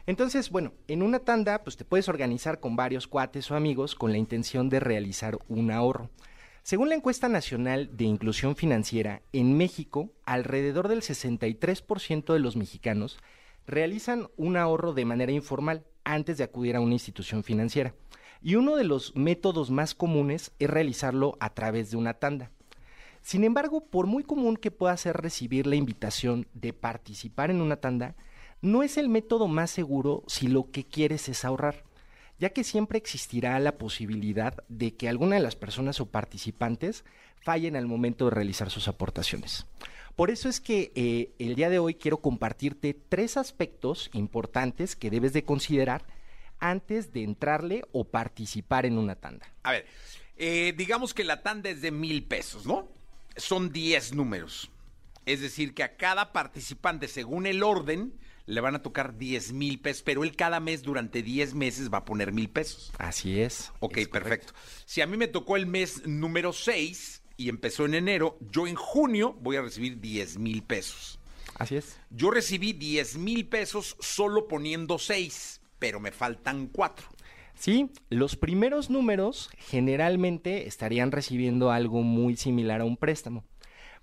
Entonces, 0.08 0.50
bueno, 0.50 0.74
en 0.88 1.04
una 1.04 1.20
tanda, 1.20 1.64
pues 1.64 1.78
te 1.78 1.86
puedes 1.86 2.10
organizar 2.10 2.60
con 2.60 2.76
varios 2.76 3.08
cuates 3.08 3.52
o 3.52 3.56
amigos 3.56 3.94
con 3.94 4.12
la 4.12 4.18
intención 4.18 4.70
de 4.70 4.80
realizar 4.80 5.38
un 5.48 5.70
ahorro. 5.70 6.10
Según 6.64 6.90
la 6.90 6.96
encuesta 6.96 7.28
nacional 7.28 7.90
de 7.98 8.06
inclusión 8.06 8.56
financiera, 8.56 9.24
en 9.34 9.58
México, 9.58 10.12
alrededor 10.26 10.90
del 10.90 11.02
63% 11.02 12.34
de 12.34 12.40
los 12.40 12.56
mexicanos 12.56 13.18
realizan 13.66 14.30
un 14.38 14.58
ahorro 14.58 14.94
de 14.94 15.06
manera 15.06 15.32
informal 15.32 15.84
antes 16.04 16.38
de 16.38 16.44
acudir 16.44 16.76
a 16.76 16.80
una 16.80 16.94
institución 16.94 17.44
financiera. 17.44 17.96
Y 18.44 18.56
uno 18.56 18.76
de 18.76 18.84
los 18.84 19.16
métodos 19.16 19.72
más 19.72 19.96
comunes 19.96 20.52
es 20.60 20.70
realizarlo 20.70 21.36
a 21.40 21.52
través 21.54 21.90
de 21.90 21.98
una 21.98 22.14
tanda. 22.14 22.52
Sin 23.22 23.44
embargo, 23.44 23.86
por 23.86 24.06
muy 24.06 24.24
común 24.24 24.56
que 24.56 24.72
pueda 24.72 24.96
ser 24.98 25.18
recibir 25.18 25.66
la 25.66 25.76
invitación 25.76 26.48
de 26.54 26.74
participar 26.74 27.50
en 27.50 27.62
una 27.62 27.78
tanda, 27.78 28.16
no 28.62 28.84
es 28.84 28.98
el 28.98 29.10
método 29.10 29.48
más 29.48 29.72
seguro 29.72 30.24
si 30.28 30.48
lo 30.48 30.70
que 30.70 30.84
quieres 30.84 31.28
es 31.28 31.44
ahorrar, 31.44 31.84
ya 32.42 32.50
que 32.50 32.64
siempre 32.64 32.98
existirá 32.98 33.60
la 33.60 33.78
posibilidad 33.78 34.64
de 34.68 34.96
que 34.96 35.08
alguna 35.08 35.36
de 35.36 35.44
las 35.44 35.56
personas 35.56 36.02
o 36.02 36.08
participantes 36.08 37.06
fallen 37.40 37.76
al 37.76 37.86
momento 37.86 38.26
de 38.26 38.32
realizar 38.32 38.72
sus 38.72 38.88
aportaciones. 38.88 39.68
Por 40.16 40.32
eso 40.32 40.50
es 40.50 40.60
que 40.60 40.92
eh, 40.96 41.34
el 41.38 41.54
día 41.54 41.70
de 41.70 41.78
hoy 41.78 41.94
quiero 41.94 42.18
compartirte 42.18 42.96
tres 42.96 43.38
aspectos 43.38 44.10
importantes 44.14 44.96
que 44.96 45.12
debes 45.12 45.34
de 45.34 45.46
considerar 45.46 46.04
antes 46.60 47.14
de 47.14 47.22
entrarle 47.22 47.84
o 47.92 48.06
participar 48.06 48.88
en 48.88 48.98
una 48.98 49.14
tanda. 49.14 49.46
A 49.62 49.74
ver, 49.74 49.86
eh, 50.36 50.74
digamos 50.76 51.14
que 51.14 51.24
la 51.24 51.44
tanda 51.44 51.70
es 51.70 51.84
de 51.84 51.92
mil 51.92 52.24
pesos, 52.24 52.66
¿no? 52.66 52.90
Son 53.38 53.72
10 53.72 54.16
números. 54.16 54.72
Es 55.28 55.42
decir, 55.42 55.76
que 55.76 55.84
a 55.84 55.96
cada 55.96 56.34
participante, 56.34 57.08
según 57.08 57.46
el 57.46 57.62
orden, 57.62 58.14
le 58.46 58.62
van 58.62 58.76
a 58.76 58.82
tocar 58.82 59.18
10 59.18 59.54
mil 59.54 59.80
pesos, 59.80 60.04
pero 60.04 60.24
él 60.24 60.36
cada 60.36 60.60
mes 60.60 60.84
durante 60.84 61.24
10 61.24 61.54
meses 61.56 61.92
va 61.92 62.00
a 62.00 62.06
poner 62.06 62.32
mil 62.32 62.50
pesos. 62.50 62.92
Así 62.98 63.40
es. 63.40 63.72
Ok, 63.80 63.98
es 63.98 64.08
perfecto. 64.08 64.54
Si 64.86 65.02
a 65.02 65.08
mí 65.08 65.18
me 65.18 65.28
tocó 65.28 65.56
el 65.56 65.66
mes 65.66 66.06
número 66.06 66.54
6 66.54 67.24
y 67.38 67.50
empezó 67.50 67.86
en 67.86 67.96
enero, 67.96 68.38
yo 68.52 68.68
en 68.68 68.76
junio 68.76 69.34
voy 69.42 69.56
a 69.56 69.62
recibir 69.62 70.00
10 70.00 70.38
mil 70.38 70.64
pesos. 70.64 71.20
Así 71.56 71.76
es. 71.76 71.98
Yo 72.10 72.32
recibí 72.32 72.74
10 72.74 73.18
mil 73.18 73.48
pesos 73.48 73.96
solo 74.00 74.48
poniendo 74.48 74.98
6 74.98 75.62
pero 75.82 76.00
me 76.00 76.12
faltan 76.12 76.68
cuatro. 76.68 77.08
Sí, 77.56 77.90
los 78.10 78.36
primeros 78.36 78.92
números 78.92 79.50
generalmente 79.58 80.68
estarían 80.68 81.12
recibiendo 81.12 81.72
algo 81.72 82.04
muy 82.04 82.38
similar 82.38 82.82
a 82.82 82.86
un 82.86 82.98
préstamo, 82.98 83.44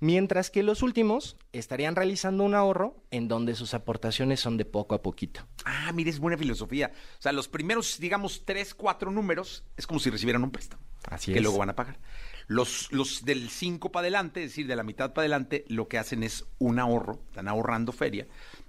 mientras 0.01 0.51
que 0.51 0.63
los 0.63 0.83
últimos 0.83 1.37
estarían 1.53 1.97
realizando 1.97 2.45
un 2.45 2.55
ahorro 2.55 3.03
en 3.11 3.29
donde 3.29 3.55
sus 3.55 3.75
aportaciones 3.75 4.41
son 4.41 4.57
de 4.57 4.65
poco 4.65 4.95
a 4.95 5.03
poquito. 5.03 5.47
Ah, 5.65 5.93
mire, 5.93 6.11
es 6.11 6.19
buena 6.19 6.37
filosofía. 6.39 6.93
O 7.19 7.23
sea, 7.23 7.33
los 7.33 7.49
primeros, 7.49 7.99
digamos, 7.99 8.45
tres, 8.45 8.75
cuatro 8.75 9.11
números 9.11 9.65
es 9.77 9.87
como 9.87 10.01
si 10.01 10.11
recibieran 10.11 10.45
un 10.45 10.51
préstamo. 10.51 10.83
Así 11.05 11.33
que 11.33 11.39
es. 11.39 11.43
luego 11.43 11.59
van 11.59 11.71
a 11.71 11.77
pagar. 11.77 11.99
Los, 12.47 12.91
los 12.93 13.25
del 13.25 13.51
5 13.51 13.93
para 13.93 14.03
adelante, 14.05 14.43
es 14.43 14.51
decir, 14.51 14.67
de 14.67 14.77
la 14.77 14.83
mitad 14.83 15.13
para 15.13 15.23
adelante, 15.23 15.65
lo 15.69 15.87
que 15.89 15.99
hacen 15.99 16.23
es 16.23 16.45
un 16.59 16.79
ahorro, 16.79 17.21
están 17.29 17.47
ahorrando 17.49 17.93
feria 17.93 18.27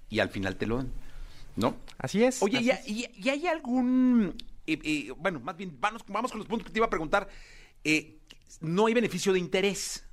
y 0.09 0.19
al 0.19 0.29
final 0.29 0.55
te 0.57 0.65
lo 0.67 0.77
dan. 0.77 0.91
¿No? 1.55 1.75
Así 1.97 2.23
es. 2.23 2.41
Oye, 2.41 2.57
así 2.57 2.65
¿y, 2.67 2.71
es. 2.71 2.87
y- 2.87 3.21
y 3.25 3.29
hay 3.29 3.47
algún... 3.47 4.35
eh, 4.67 4.79
eh, 4.83 5.13
bueno, 5.17 5.39
más 5.39 5.55
bien, 5.57 5.75
vamos, 5.79 6.03
vamos 6.07 6.31
con 6.31 6.39
los 6.39 6.47
puntos 6.47 6.67
que 6.67 6.73
te 6.73 6.79
iba 6.79 6.85
a 6.87 6.89
preguntar. 6.89 7.27
Eh, 7.83 8.17
no 8.61 8.85
hay 8.87 8.93
beneficio 8.93 9.31
de 9.33 9.39
interés. 9.39 10.05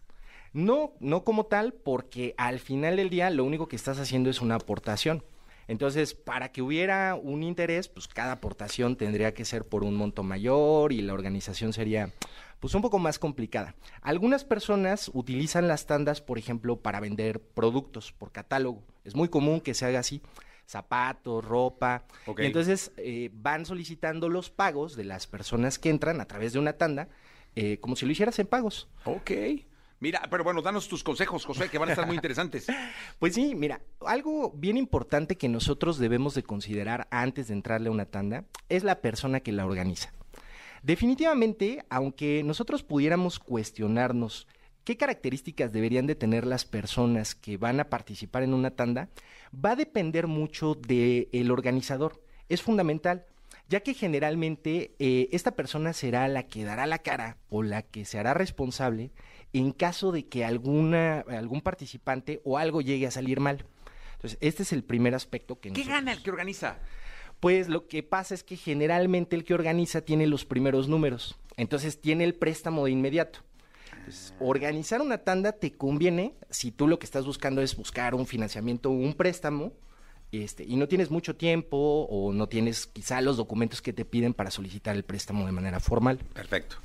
No, 0.56 0.94
no 1.00 1.22
como 1.22 1.44
tal, 1.44 1.74
porque 1.74 2.34
al 2.38 2.60
final 2.60 2.96
del 2.96 3.10
día 3.10 3.28
lo 3.28 3.44
único 3.44 3.68
que 3.68 3.76
estás 3.76 3.98
haciendo 3.98 4.30
es 4.30 4.40
una 4.40 4.54
aportación. 4.54 5.22
Entonces, 5.68 6.14
para 6.14 6.50
que 6.50 6.62
hubiera 6.62 7.14
un 7.14 7.42
interés, 7.42 7.88
pues 7.88 8.08
cada 8.08 8.32
aportación 8.32 8.96
tendría 8.96 9.34
que 9.34 9.44
ser 9.44 9.66
por 9.66 9.84
un 9.84 9.94
monto 9.94 10.22
mayor 10.22 10.94
y 10.94 11.02
la 11.02 11.12
organización 11.12 11.74
sería 11.74 12.10
pues 12.58 12.74
un 12.74 12.80
poco 12.80 12.98
más 12.98 13.18
complicada. 13.18 13.74
Algunas 14.00 14.44
personas 14.44 15.10
utilizan 15.12 15.68
las 15.68 15.84
tandas, 15.84 16.22
por 16.22 16.38
ejemplo, 16.38 16.76
para 16.80 17.00
vender 17.00 17.38
productos 17.38 18.12
por 18.12 18.32
catálogo. 18.32 18.82
Es 19.04 19.14
muy 19.14 19.28
común 19.28 19.60
que 19.60 19.74
se 19.74 19.84
haga 19.84 19.98
así 19.98 20.22
zapatos, 20.64 21.44
ropa. 21.44 22.06
Y 22.38 22.46
entonces 22.46 22.92
eh, 22.96 23.28
van 23.34 23.66
solicitando 23.66 24.30
los 24.30 24.48
pagos 24.48 24.96
de 24.96 25.04
las 25.04 25.26
personas 25.26 25.78
que 25.78 25.90
entran 25.90 26.22
a 26.22 26.24
través 26.24 26.54
de 26.54 26.60
una 26.60 26.72
tanda, 26.72 27.10
eh, 27.56 27.78
como 27.78 27.94
si 27.94 28.06
lo 28.06 28.12
hicieras 28.12 28.38
en 28.38 28.46
pagos. 28.46 28.88
Ok. 29.04 29.32
Mira, 29.98 30.22
pero 30.30 30.44
bueno, 30.44 30.60
danos 30.60 30.88
tus 30.88 31.02
consejos, 31.02 31.46
José, 31.46 31.70
que 31.70 31.78
van 31.78 31.88
a 31.88 31.92
estar 31.92 32.06
muy 32.06 32.16
interesantes. 32.16 32.66
Pues 33.18 33.34
sí, 33.34 33.54
mira, 33.54 33.80
algo 34.04 34.52
bien 34.52 34.76
importante 34.76 35.36
que 35.36 35.48
nosotros 35.48 35.98
debemos 35.98 36.34
de 36.34 36.42
considerar 36.42 37.08
antes 37.10 37.48
de 37.48 37.54
entrarle 37.54 37.88
a 37.88 37.92
una 37.92 38.04
tanda 38.04 38.44
es 38.68 38.84
la 38.84 39.00
persona 39.00 39.40
que 39.40 39.52
la 39.52 39.64
organiza. 39.64 40.12
Definitivamente, 40.82 41.84
aunque 41.88 42.42
nosotros 42.44 42.82
pudiéramos 42.82 43.38
cuestionarnos 43.38 44.46
qué 44.84 44.96
características 44.96 45.72
deberían 45.72 46.06
de 46.06 46.14
tener 46.14 46.46
las 46.46 46.64
personas 46.64 47.34
que 47.34 47.56
van 47.56 47.80
a 47.80 47.88
participar 47.88 48.42
en 48.42 48.54
una 48.54 48.70
tanda, 48.70 49.08
va 49.52 49.72
a 49.72 49.76
depender 49.76 50.26
mucho 50.26 50.74
del 50.74 51.50
organizador. 51.50 52.22
Es 52.48 52.62
fundamental, 52.62 53.26
ya 53.68 53.80
que 53.80 53.94
generalmente 53.94 54.94
eh, 54.98 55.28
esta 55.32 55.56
persona 55.56 55.92
será 55.92 56.28
la 56.28 56.44
que 56.44 56.64
dará 56.64 56.86
la 56.86 56.98
cara 56.98 57.38
o 57.48 57.62
la 57.62 57.82
que 57.82 58.04
se 58.04 58.18
hará 58.18 58.34
responsable 58.34 59.10
en 59.58 59.72
caso 59.72 60.12
de 60.12 60.26
que 60.26 60.44
alguna, 60.44 61.20
algún 61.28 61.60
participante 61.60 62.40
o 62.44 62.58
algo 62.58 62.80
llegue 62.80 63.06
a 63.06 63.10
salir 63.10 63.40
mal. 63.40 63.64
Entonces, 64.14 64.38
este 64.40 64.62
es 64.62 64.72
el 64.72 64.82
primer 64.84 65.14
aspecto 65.14 65.56
que 65.60 65.68
¿Qué 65.70 65.80
nosotros- 65.80 65.94
gana 65.94 66.12
el 66.12 66.22
que 66.22 66.30
organiza? 66.30 66.78
pues 67.40 67.68
lo 67.68 67.86
que 67.86 68.02
pasa 68.02 68.34
es 68.34 68.42
que 68.42 68.56
generalmente 68.56 69.36
el 69.36 69.44
que 69.44 69.52
organiza 69.54 70.00
tiene 70.00 70.26
los 70.26 70.44
primeros 70.46 70.88
números, 70.88 71.36
entonces 71.58 72.00
tiene 72.00 72.24
el 72.24 72.34
préstamo 72.34 72.84
de 72.86 72.90
inmediato. 72.92 73.40
Entonces, 73.98 74.34
organizar 74.40 75.00
una 75.02 75.18
tanda 75.18 75.52
te 75.52 75.72
conviene 75.72 76.34
si 76.50 76.70
tú 76.72 76.88
lo 76.88 76.98
que 76.98 77.04
estás 77.06 77.26
buscando 77.26 77.60
es 77.60 77.76
buscar 77.76 78.14
un 78.14 78.26
financiamiento 78.26 78.88
o 78.90 78.92
un 78.92 79.14
préstamo 79.14 79.72
este, 80.32 80.64
y 80.64 80.76
no 80.76 80.88
tienes 80.88 81.10
mucho 81.10 81.36
tiempo 81.36 82.06
o 82.10 82.32
no 82.32 82.48
tienes 82.48 82.86
quizá 82.86 83.20
los 83.20 83.36
documentos 83.36 83.80
que 83.82 83.92
te 83.92 84.04
piden 84.04 84.32
para 84.34 84.50
solicitar 84.50 84.96
el 84.96 85.04
préstamo 85.04 85.44
de 85.46 85.52
manera 85.52 85.78
formal. 85.78 86.18
Perfecto. 86.34 86.76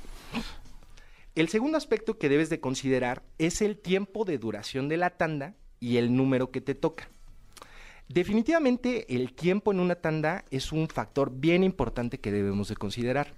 El 1.34 1.48
segundo 1.48 1.78
aspecto 1.78 2.18
que 2.18 2.28
debes 2.28 2.50
de 2.50 2.60
considerar 2.60 3.22
es 3.38 3.62
el 3.62 3.78
tiempo 3.78 4.26
de 4.26 4.36
duración 4.36 4.90
de 4.90 4.98
la 4.98 5.16
tanda 5.16 5.54
y 5.80 5.96
el 5.96 6.14
número 6.14 6.50
que 6.50 6.60
te 6.60 6.74
toca. 6.74 7.08
Definitivamente 8.08 9.16
el 9.16 9.32
tiempo 9.32 9.72
en 9.72 9.80
una 9.80 9.94
tanda 9.94 10.44
es 10.50 10.72
un 10.72 10.88
factor 10.88 11.32
bien 11.34 11.64
importante 11.64 12.20
que 12.20 12.32
debemos 12.32 12.68
de 12.68 12.76
considerar. 12.76 13.32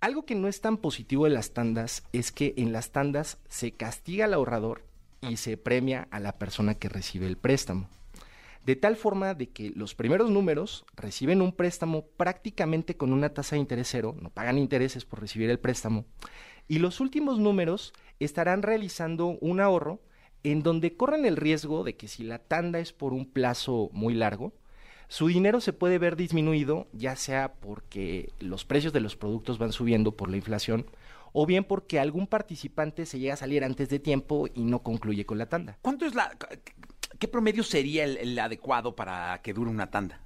Algo 0.00 0.24
que 0.24 0.34
no 0.34 0.48
es 0.48 0.62
tan 0.62 0.78
positivo 0.78 1.24
de 1.24 1.30
las 1.30 1.52
tandas 1.52 2.02
es 2.14 2.32
que 2.32 2.54
en 2.56 2.72
las 2.72 2.92
tandas 2.92 3.36
se 3.46 3.72
castiga 3.72 4.24
al 4.24 4.32
ahorrador 4.32 4.82
y 5.20 5.36
se 5.36 5.58
premia 5.58 6.08
a 6.10 6.18
la 6.18 6.38
persona 6.38 6.76
que 6.76 6.88
recibe 6.88 7.26
el 7.26 7.36
préstamo. 7.36 7.90
De 8.64 8.74
tal 8.74 8.96
forma 8.96 9.34
de 9.34 9.50
que 9.50 9.70
los 9.70 9.94
primeros 9.94 10.30
números 10.30 10.86
reciben 10.96 11.40
un 11.40 11.52
préstamo 11.52 12.06
prácticamente 12.16 12.96
con 12.96 13.12
una 13.12 13.28
tasa 13.28 13.54
de 13.54 13.60
interés 13.60 13.88
cero, 13.90 14.16
no 14.20 14.30
pagan 14.30 14.58
intereses 14.58 15.04
por 15.04 15.20
recibir 15.20 15.50
el 15.50 15.60
préstamo, 15.60 16.04
y 16.68 16.78
los 16.78 17.00
últimos 17.00 17.38
números 17.38 17.92
estarán 18.20 18.62
realizando 18.62 19.26
un 19.40 19.60
ahorro 19.60 20.00
en 20.42 20.62
donde 20.62 20.96
corren 20.96 21.26
el 21.26 21.36
riesgo 21.36 21.84
de 21.84 21.96
que 21.96 22.08
si 22.08 22.22
la 22.22 22.38
tanda 22.38 22.78
es 22.78 22.92
por 22.92 23.12
un 23.12 23.26
plazo 23.26 23.90
muy 23.92 24.14
largo, 24.14 24.52
su 25.08 25.28
dinero 25.28 25.60
se 25.60 25.72
puede 25.72 25.98
ver 25.98 26.16
disminuido, 26.16 26.88
ya 26.92 27.16
sea 27.16 27.54
porque 27.54 28.32
los 28.40 28.64
precios 28.64 28.92
de 28.92 29.00
los 29.00 29.16
productos 29.16 29.58
van 29.58 29.72
subiendo 29.72 30.16
por 30.16 30.30
la 30.30 30.36
inflación, 30.36 30.86
o 31.32 31.46
bien 31.46 31.64
porque 31.64 32.00
algún 32.00 32.26
participante 32.26 33.06
se 33.06 33.18
llega 33.18 33.34
a 33.34 33.38
salir 33.38 33.62
antes 33.62 33.88
de 33.88 33.98
tiempo 33.98 34.48
y 34.54 34.64
no 34.64 34.82
concluye 34.82 35.26
con 35.26 35.38
la 35.38 35.48
tanda. 35.48 35.78
¿Cuánto 35.82 36.06
es 36.06 36.14
la... 36.14 36.36
¿Qué 37.18 37.28
promedio 37.28 37.62
sería 37.62 38.04
el, 38.04 38.16
el 38.16 38.38
adecuado 38.38 38.96
para 38.96 39.40
que 39.42 39.52
dure 39.52 39.70
una 39.70 39.90
tanda? 39.90 40.20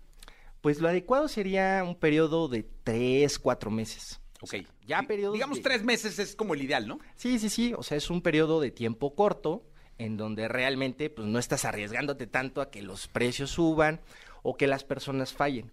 Pues 0.61 0.81
lo 0.81 0.89
adecuado 0.89 1.29
sería 1.29 1.85
un 1.85 1.95
periodo 1.95 2.49
de 2.49 2.67
tres, 2.85 3.39
cuatro 3.39 3.71
meses. 3.71 4.21
Ok. 4.43 4.55
Ya 4.87 5.03
periodos 5.03 5.35
Digamos 5.35 5.59
de- 5.59 5.63
tres 5.65 5.83
meses 5.85 6.19
es 6.19 6.35
como 6.35 6.55
el 6.55 6.63
ideal, 6.63 6.87
¿no? 6.89 6.99
Sí, 7.17 7.39
sí, 7.39 7.49
sí, 7.51 7.73
o 7.77 7.83
sea, 7.83 7.97
es 7.97 8.09
un 8.11 8.23
periodo 8.23 8.61
de 8.61 8.71
tiempo 8.71 9.15
corto 9.15 9.63
en 9.99 10.17
donde 10.17 10.49
realmente 10.49 11.11
pues 11.11 11.29
no 11.29 11.39
estás 11.39 11.65
arriesgándote 11.67 12.27
tanto 12.27 12.61
a 12.63 12.71
que 12.71 12.81
los 12.83 13.07
precios 13.07 13.51
suban 13.51 14.01
o 14.43 14.57
que 14.57 14.67
las 14.67 14.83
personas 14.85 15.33
fallen. 15.35 15.71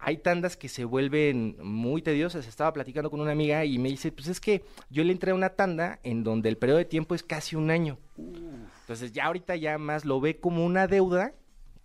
Hay 0.00 0.18
tandas 0.18 0.56
que 0.56 0.68
se 0.68 0.84
vuelven 0.84 1.56
muy 1.60 2.02
tediosas. 2.02 2.46
Estaba 2.46 2.72
platicando 2.72 3.10
con 3.10 3.20
una 3.20 3.32
amiga 3.32 3.64
y 3.64 3.78
me 3.78 3.88
dice, 3.88 4.12
pues 4.12 4.28
es 4.28 4.40
que 4.40 4.62
yo 4.90 5.02
le 5.02 5.12
entré 5.12 5.32
a 5.32 5.34
una 5.34 5.50
tanda 5.50 5.98
en 6.04 6.22
donde 6.22 6.48
el 6.48 6.56
periodo 6.56 6.78
de 6.78 6.84
tiempo 6.84 7.14
es 7.16 7.22
casi 7.24 7.56
un 7.56 7.70
año. 7.70 7.98
Entonces 8.16 9.12
ya 9.12 9.26
ahorita 9.26 9.56
ya 9.56 9.76
más 9.78 10.04
lo 10.04 10.20
ve 10.20 10.38
como 10.38 10.64
una 10.64 10.86
deuda 10.86 11.32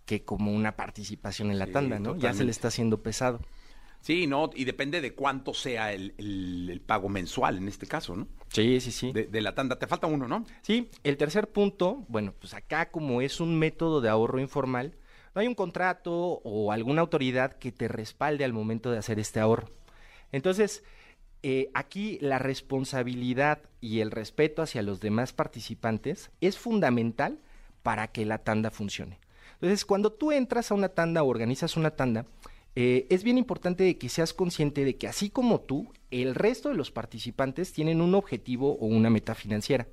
que 0.04 0.22
como 0.22 0.52
una 0.52 0.76
participación 0.76 1.50
en 1.50 1.58
la 1.58 1.66
Sí, 1.66 1.72
tanda, 1.72 1.98
¿no? 1.98 2.16
Ya 2.16 2.34
se 2.34 2.44
le 2.44 2.50
está 2.50 2.68
haciendo 2.68 3.02
pesado. 3.02 3.40
Sí, 4.04 4.26
no, 4.26 4.50
y 4.54 4.64
depende 4.66 5.00
de 5.00 5.14
cuánto 5.14 5.54
sea 5.54 5.94
el, 5.94 6.12
el- 6.18 6.68
el 6.70 6.80
pago 6.82 7.08
mensual 7.08 7.56
en 7.56 7.68
este 7.68 7.86
caso, 7.86 8.14
¿no? 8.14 8.28
Sí, 8.48 8.78
sí, 8.78 8.90
sí. 8.92 9.12
De, 9.12 9.24
de 9.24 9.40
la 9.40 9.54
tanda. 9.54 9.78
Te 9.78 9.86
falta 9.86 10.06
uno, 10.06 10.28
¿no? 10.28 10.44
Sí, 10.60 10.90
el 11.04 11.16
tercer 11.16 11.50
punto, 11.50 12.04
bueno, 12.08 12.34
pues 12.38 12.52
acá 12.52 12.90
como 12.90 13.22
es 13.22 13.40
un 13.40 13.58
método 13.58 14.02
de 14.02 14.10
ahorro 14.10 14.38
informal, 14.40 14.94
no 15.34 15.40
hay 15.40 15.46
un 15.46 15.54
contrato 15.54 16.12
o 16.44 16.70
alguna 16.70 17.00
autoridad 17.00 17.54
que 17.54 17.72
te 17.72 17.88
respalde 17.88 18.44
al 18.44 18.52
momento 18.52 18.90
de 18.90 18.98
hacer 18.98 19.18
este 19.18 19.40
ahorro. 19.40 19.70
Entonces, 20.32 20.84
eh, 21.42 21.70
aquí 21.72 22.18
la 22.20 22.38
responsabilidad 22.38 23.62
y 23.80 24.00
el 24.00 24.10
respeto 24.10 24.60
hacia 24.60 24.82
los 24.82 25.00
demás 25.00 25.32
participantes 25.32 26.30
es 26.42 26.58
fundamental 26.58 27.38
para 27.82 28.08
que 28.08 28.26
la 28.26 28.36
tanda 28.38 28.70
funcione. 28.70 29.18
Entonces, 29.54 29.86
cuando 29.86 30.12
tú 30.12 30.30
entras 30.30 30.70
a 30.70 30.74
una 30.74 30.90
tanda 30.90 31.22
o 31.22 31.28
organizas 31.28 31.78
una 31.78 31.90
tanda, 31.92 32.26
eh, 32.76 33.06
es 33.10 33.22
bien 33.22 33.38
importante 33.38 33.96
que 33.98 34.08
seas 34.08 34.32
consciente 34.32 34.84
de 34.84 34.96
que 34.96 35.06
así 35.06 35.30
como 35.30 35.60
tú, 35.60 35.92
el 36.10 36.34
resto 36.34 36.68
de 36.68 36.74
los 36.74 36.90
participantes 36.90 37.72
tienen 37.72 38.00
un 38.00 38.14
objetivo 38.14 38.76
o 38.80 38.86
una 38.86 39.10
meta 39.10 39.34
financiera. 39.34 39.86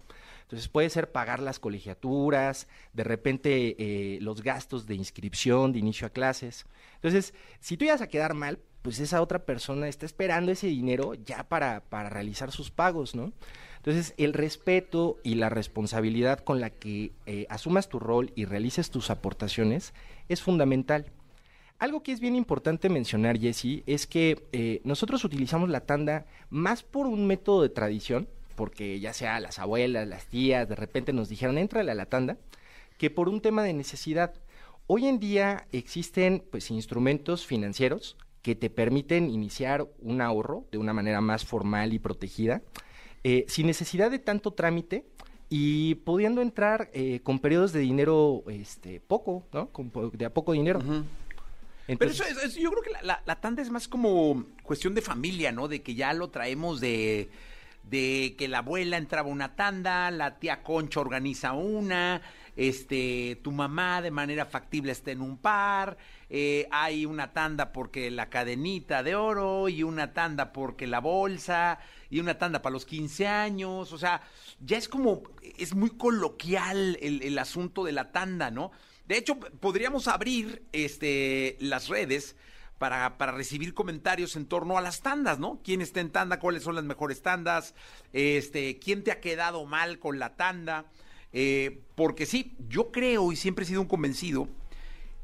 Entonces 0.43 0.67
puede 0.67 0.89
ser 0.89 1.11
pagar 1.11 1.39
las 1.39 1.59
colegiaturas, 1.59 2.67
de 2.91 3.03
repente 3.05 3.75
eh, 3.79 4.19
los 4.19 4.43
gastos 4.43 4.85
de 4.85 4.95
inscripción, 4.95 5.71
de 5.71 5.79
inicio 5.79 6.07
a 6.07 6.09
clases. 6.09 6.65
Entonces, 6.95 7.33
si 7.61 7.77
tú 7.77 7.85
ibas 7.85 8.01
a 8.01 8.07
quedar 8.07 8.33
mal, 8.33 8.59
pues 8.81 8.99
esa 8.99 9.21
otra 9.21 9.45
persona 9.45 9.87
está 9.87 10.05
esperando 10.05 10.51
ese 10.51 10.67
dinero 10.67 11.13
ya 11.13 11.47
para, 11.47 11.85
para 11.85 12.09
realizar 12.09 12.51
sus 12.51 12.69
pagos, 12.69 13.15
¿no? 13.15 13.31
Entonces, 13.77 14.13
el 14.17 14.33
respeto 14.33 15.19
y 15.23 15.35
la 15.35 15.49
responsabilidad 15.49 16.39
con 16.39 16.59
la 16.59 16.69
que 16.69 17.13
eh, 17.25 17.45
asumas 17.49 17.89
tu 17.89 17.99
rol 17.99 18.33
y 18.35 18.45
realices 18.45 18.91
tus 18.91 19.09
aportaciones 19.09 19.93
es 20.27 20.41
fundamental. 20.41 21.05
Algo 21.81 22.03
que 22.03 22.11
es 22.11 22.19
bien 22.19 22.35
importante 22.35 22.89
mencionar, 22.89 23.39
Jesse, 23.39 23.81
es 23.87 24.05
que 24.05 24.45
eh, 24.51 24.81
nosotros 24.83 25.23
utilizamos 25.23 25.67
la 25.67 25.79
tanda 25.79 26.27
más 26.51 26.83
por 26.83 27.07
un 27.07 27.25
método 27.25 27.63
de 27.63 27.69
tradición, 27.69 28.27
porque 28.55 28.99
ya 28.99 29.13
sea 29.13 29.39
las 29.39 29.57
abuelas, 29.57 30.07
las 30.07 30.27
tías, 30.27 30.69
de 30.69 30.75
repente 30.75 31.11
nos 31.11 31.27
dijeron, 31.27 31.57
entrale 31.57 31.89
a 31.89 31.95
la 31.95 32.05
tanda, 32.05 32.37
que 32.99 33.09
por 33.09 33.27
un 33.29 33.41
tema 33.41 33.63
de 33.63 33.73
necesidad. 33.73 34.35
Hoy 34.85 35.07
en 35.07 35.19
día 35.19 35.65
existen 35.71 36.43
pues 36.51 36.69
instrumentos 36.69 37.47
financieros 37.47 38.15
que 38.43 38.53
te 38.53 38.69
permiten 38.69 39.31
iniciar 39.31 39.87
un 40.03 40.21
ahorro 40.21 40.65
de 40.71 40.77
una 40.77 40.93
manera 40.93 41.19
más 41.19 41.45
formal 41.45 41.93
y 41.93 41.97
protegida, 41.97 42.61
eh, 43.23 43.45
sin 43.47 43.65
necesidad 43.65 44.11
de 44.11 44.19
tanto 44.19 44.51
trámite 44.51 45.03
y 45.49 45.95
pudiendo 45.95 46.43
entrar 46.43 46.91
eh, 46.93 47.21
con 47.23 47.39
periodos 47.39 47.73
de 47.73 47.79
dinero 47.79 48.43
este, 48.49 48.99
poco, 48.99 49.47
¿no? 49.51 49.71
de 50.13 50.25
a 50.25 50.29
poco 50.31 50.51
dinero. 50.51 50.79
Pero 51.97 52.11
eso 52.11 52.23
es, 52.23 52.55
yo 52.55 52.71
creo 52.71 52.83
que 52.83 52.91
la, 53.05 53.21
la, 53.25 53.35
tanda 53.41 53.61
es 53.61 53.69
más 53.69 53.87
como 53.87 54.45
cuestión 54.63 54.93
de 54.93 55.01
familia, 55.01 55.51
¿no? 55.51 55.67
De 55.67 55.81
que 55.81 55.95
ya 55.95 56.13
lo 56.13 56.29
traemos 56.29 56.79
de, 56.79 57.29
de 57.83 58.35
que 58.37 58.47
la 58.47 58.59
abuela 58.59 58.97
entraba 58.97 59.27
una 59.29 59.55
tanda, 59.55 60.11
la 60.11 60.39
tía 60.39 60.63
Concha 60.63 60.99
organiza 60.99 61.53
una, 61.53 62.21
este, 62.55 63.39
tu 63.43 63.51
mamá 63.51 64.01
de 64.01 64.11
manera 64.11 64.45
factible 64.45 64.91
está 64.91 65.11
en 65.11 65.21
un 65.21 65.37
par, 65.37 65.97
eh, 66.29 66.67
hay 66.71 67.05
una 67.05 67.33
tanda 67.33 67.71
porque 67.71 68.11
la 68.11 68.29
cadenita 68.29 69.03
de 69.03 69.15
oro 69.15 69.67
y 69.67 69.83
una 69.83 70.13
tanda 70.13 70.53
porque 70.53 70.87
la 70.87 70.99
bolsa 70.99 71.79
y 72.09 72.19
una 72.19 72.37
tanda 72.37 72.61
para 72.61 72.73
los 72.73 72.85
15 72.85 73.27
años, 73.27 73.91
o 73.91 73.97
sea, 73.97 74.21
ya 74.59 74.77
es 74.77 74.87
como, 74.87 75.23
es 75.57 75.73
muy 75.75 75.89
coloquial 75.91 76.97
el, 77.01 77.21
el 77.23 77.37
asunto 77.39 77.83
de 77.83 77.93
la 77.93 78.11
tanda, 78.11 78.51
¿no? 78.51 78.71
De 79.11 79.17
hecho, 79.17 79.37
podríamos 79.37 80.07
abrir 80.07 80.63
este, 80.71 81.57
las 81.59 81.89
redes 81.89 82.37
para, 82.77 83.17
para, 83.17 83.33
recibir 83.33 83.73
comentarios 83.73 84.37
en 84.37 84.45
torno 84.45 84.77
a 84.77 84.81
las 84.81 85.01
tandas, 85.01 85.37
¿no? 85.37 85.59
¿Quién 85.65 85.81
está 85.81 85.99
en 85.99 86.11
tanda? 86.11 86.39
¿Cuáles 86.39 86.63
son 86.63 86.75
las 86.75 86.85
mejores 86.85 87.21
tandas? 87.21 87.75
Este, 88.13 88.79
¿Quién 88.79 89.03
te 89.03 89.11
ha 89.11 89.19
quedado 89.19 89.65
mal 89.65 89.99
con 89.99 90.17
la 90.17 90.37
tanda? 90.37 90.85
Eh, 91.33 91.81
porque 91.95 92.25
sí, 92.25 92.55
yo 92.69 92.93
creo 92.93 93.33
y 93.33 93.35
siempre 93.35 93.65
he 93.65 93.67
sido 93.67 93.81
un 93.81 93.87
convencido 93.89 94.47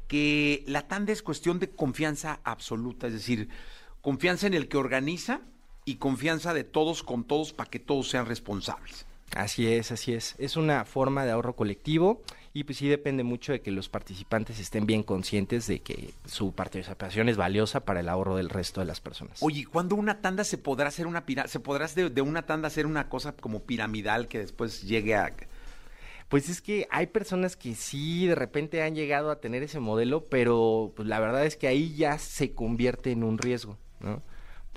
que 0.06 0.64
la 0.66 0.86
tanda 0.86 1.14
es 1.14 1.22
cuestión 1.22 1.58
de 1.58 1.70
confianza 1.70 2.40
absoluta, 2.44 3.06
es 3.06 3.14
decir, 3.14 3.48
confianza 4.02 4.46
en 4.46 4.52
el 4.52 4.68
que 4.68 4.76
organiza 4.76 5.40
y 5.86 5.94
confianza 5.94 6.52
de 6.52 6.64
todos 6.64 7.02
con 7.02 7.24
todos 7.24 7.54
para 7.54 7.70
que 7.70 7.78
todos 7.78 8.10
sean 8.10 8.26
responsables. 8.26 9.06
Así 9.34 9.66
es, 9.66 9.92
así 9.92 10.12
es. 10.12 10.34
Es 10.38 10.56
una 10.56 10.84
forma 10.84 11.24
de 11.24 11.32
ahorro 11.32 11.54
colectivo 11.54 12.22
y 12.58 12.64
pues 12.64 12.78
sí 12.78 12.88
depende 12.88 13.22
mucho 13.22 13.52
de 13.52 13.60
que 13.60 13.70
los 13.70 13.88
participantes 13.88 14.58
estén 14.58 14.84
bien 14.84 15.04
conscientes 15.04 15.68
de 15.68 15.78
que 15.78 16.12
su 16.26 16.50
participación 16.50 17.28
es 17.28 17.36
valiosa 17.36 17.84
para 17.84 18.00
el 18.00 18.08
ahorro 18.08 18.34
del 18.34 18.48
resto 18.50 18.80
de 18.80 18.86
las 18.86 19.00
personas. 19.00 19.38
Oye, 19.42 19.64
¿cuándo 19.64 19.94
una 19.94 20.20
tanda 20.20 20.42
se 20.42 20.58
podrá 20.58 20.88
hacer 20.88 21.06
una 21.06 21.24
se 21.46 21.60
podrá 21.60 21.86
de, 21.86 22.10
de, 22.10 22.20
una 22.20 22.46
tanda 22.46 22.66
hacer 22.66 22.86
una 22.86 23.08
cosa 23.08 23.30
como 23.30 23.62
piramidal 23.62 24.26
que 24.26 24.40
después 24.40 24.82
llegue 24.82 25.14
a 25.14 25.32
pues 26.28 26.48
es 26.48 26.60
que 26.60 26.88
hay 26.90 27.06
personas 27.06 27.54
que 27.54 27.76
sí 27.76 28.26
de 28.26 28.34
repente 28.34 28.82
han 28.82 28.96
llegado 28.96 29.30
a 29.30 29.40
tener 29.40 29.62
ese 29.62 29.78
modelo, 29.78 30.24
pero 30.24 30.92
pues 30.96 31.06
la 31.06 31.20
verdad 31.20 31.46
es 31.46 31.56
que 31.56 31.68
ahí 31.68 31.94
ya 31.94 32.18
se 32.18 32.54
convierte 32.54 33.12
en 33.12 33.22
un 33.22 33.38
riesgo, 33.38 33.78
¿no? 34.00 34.20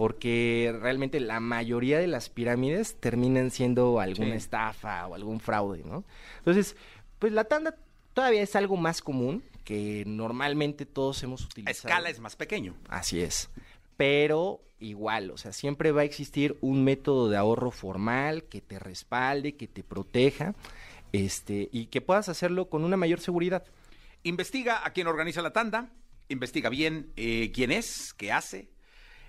porque 0.02 0.76
realmente 0.82 1.20
la 1.20 1.39
mayoría 1.39 2.00
de 2.00 2.08
las 2.08 2.30
pirámides 2.30 2.96
terminan 3.00 3.52
siendo 3.52 4.00
alguna 4.00 4.34
estafa 4.34 5.06
o 5.06 5.13
algún 5.13 5.39
fraude, 5.39 5.84
¿no? 5.86 6.04
Entonces, 6.39 6.76
pues 7.21 7.34
la 7.34 7.43
tanda 7.43 7.75
todavía 8.15 8.41
es 8.41 8.55
algo 8.55 8.77
más 8.77 8.99
común 8.99 9.43
que 9.63 10.03
normalmente 10.07 10.88
todos 10.88 11.21
hemos 11.21 11.45
utilizado. 11.45 11.69
A 11.69 11.91
escala 11.91 12.10
es 12.10 12.19
más 12.19 12.36
pequeño. 12.36 12.75
Así 12.89 13.21
es. 13.21 13.51
Pero 13.95 14.60
igual, 14.79 15.29
o 15.29 15.38
sea, 15.38 15.53
siempre 15.53 15.91
va 15.91 16.01
a 16.01 16.03
existir 16.03 16.57
un 16.62 16.84
método 16.84 17.29
de 17.29 17.38
ahorro 17.38 17.69
formal 17.69 18.45
que 18.45 18.60
te 18.60 18.79
respalde, 18.79 19.55
que 19.55 19.67
te 19.67 19.84
proteja, 19.84 20.55
este, 21.12 21.69
y 21.71 21.86
que 21.86 22.01
puedas 22.01 22.27
hacerlo 22.27 22.69
con 22.69 22.84
una 22.84 22.97
mayor 22.97 23.19
seguridad. 23.19 23.65
Investiga 24.23 24.84
a 24.84 24.91
quien 24.91 25.05
organiza 25.05 25.43
la 25.43 25.53
tanda, 25.53 25.91
investiga 26.27 26.69
bien 26.69 27.13
eh, 27.17 27.51
quién 27.53 27.71
es, 27.71 28.15
qué 28.15 28.31
hace, 28.31 28.71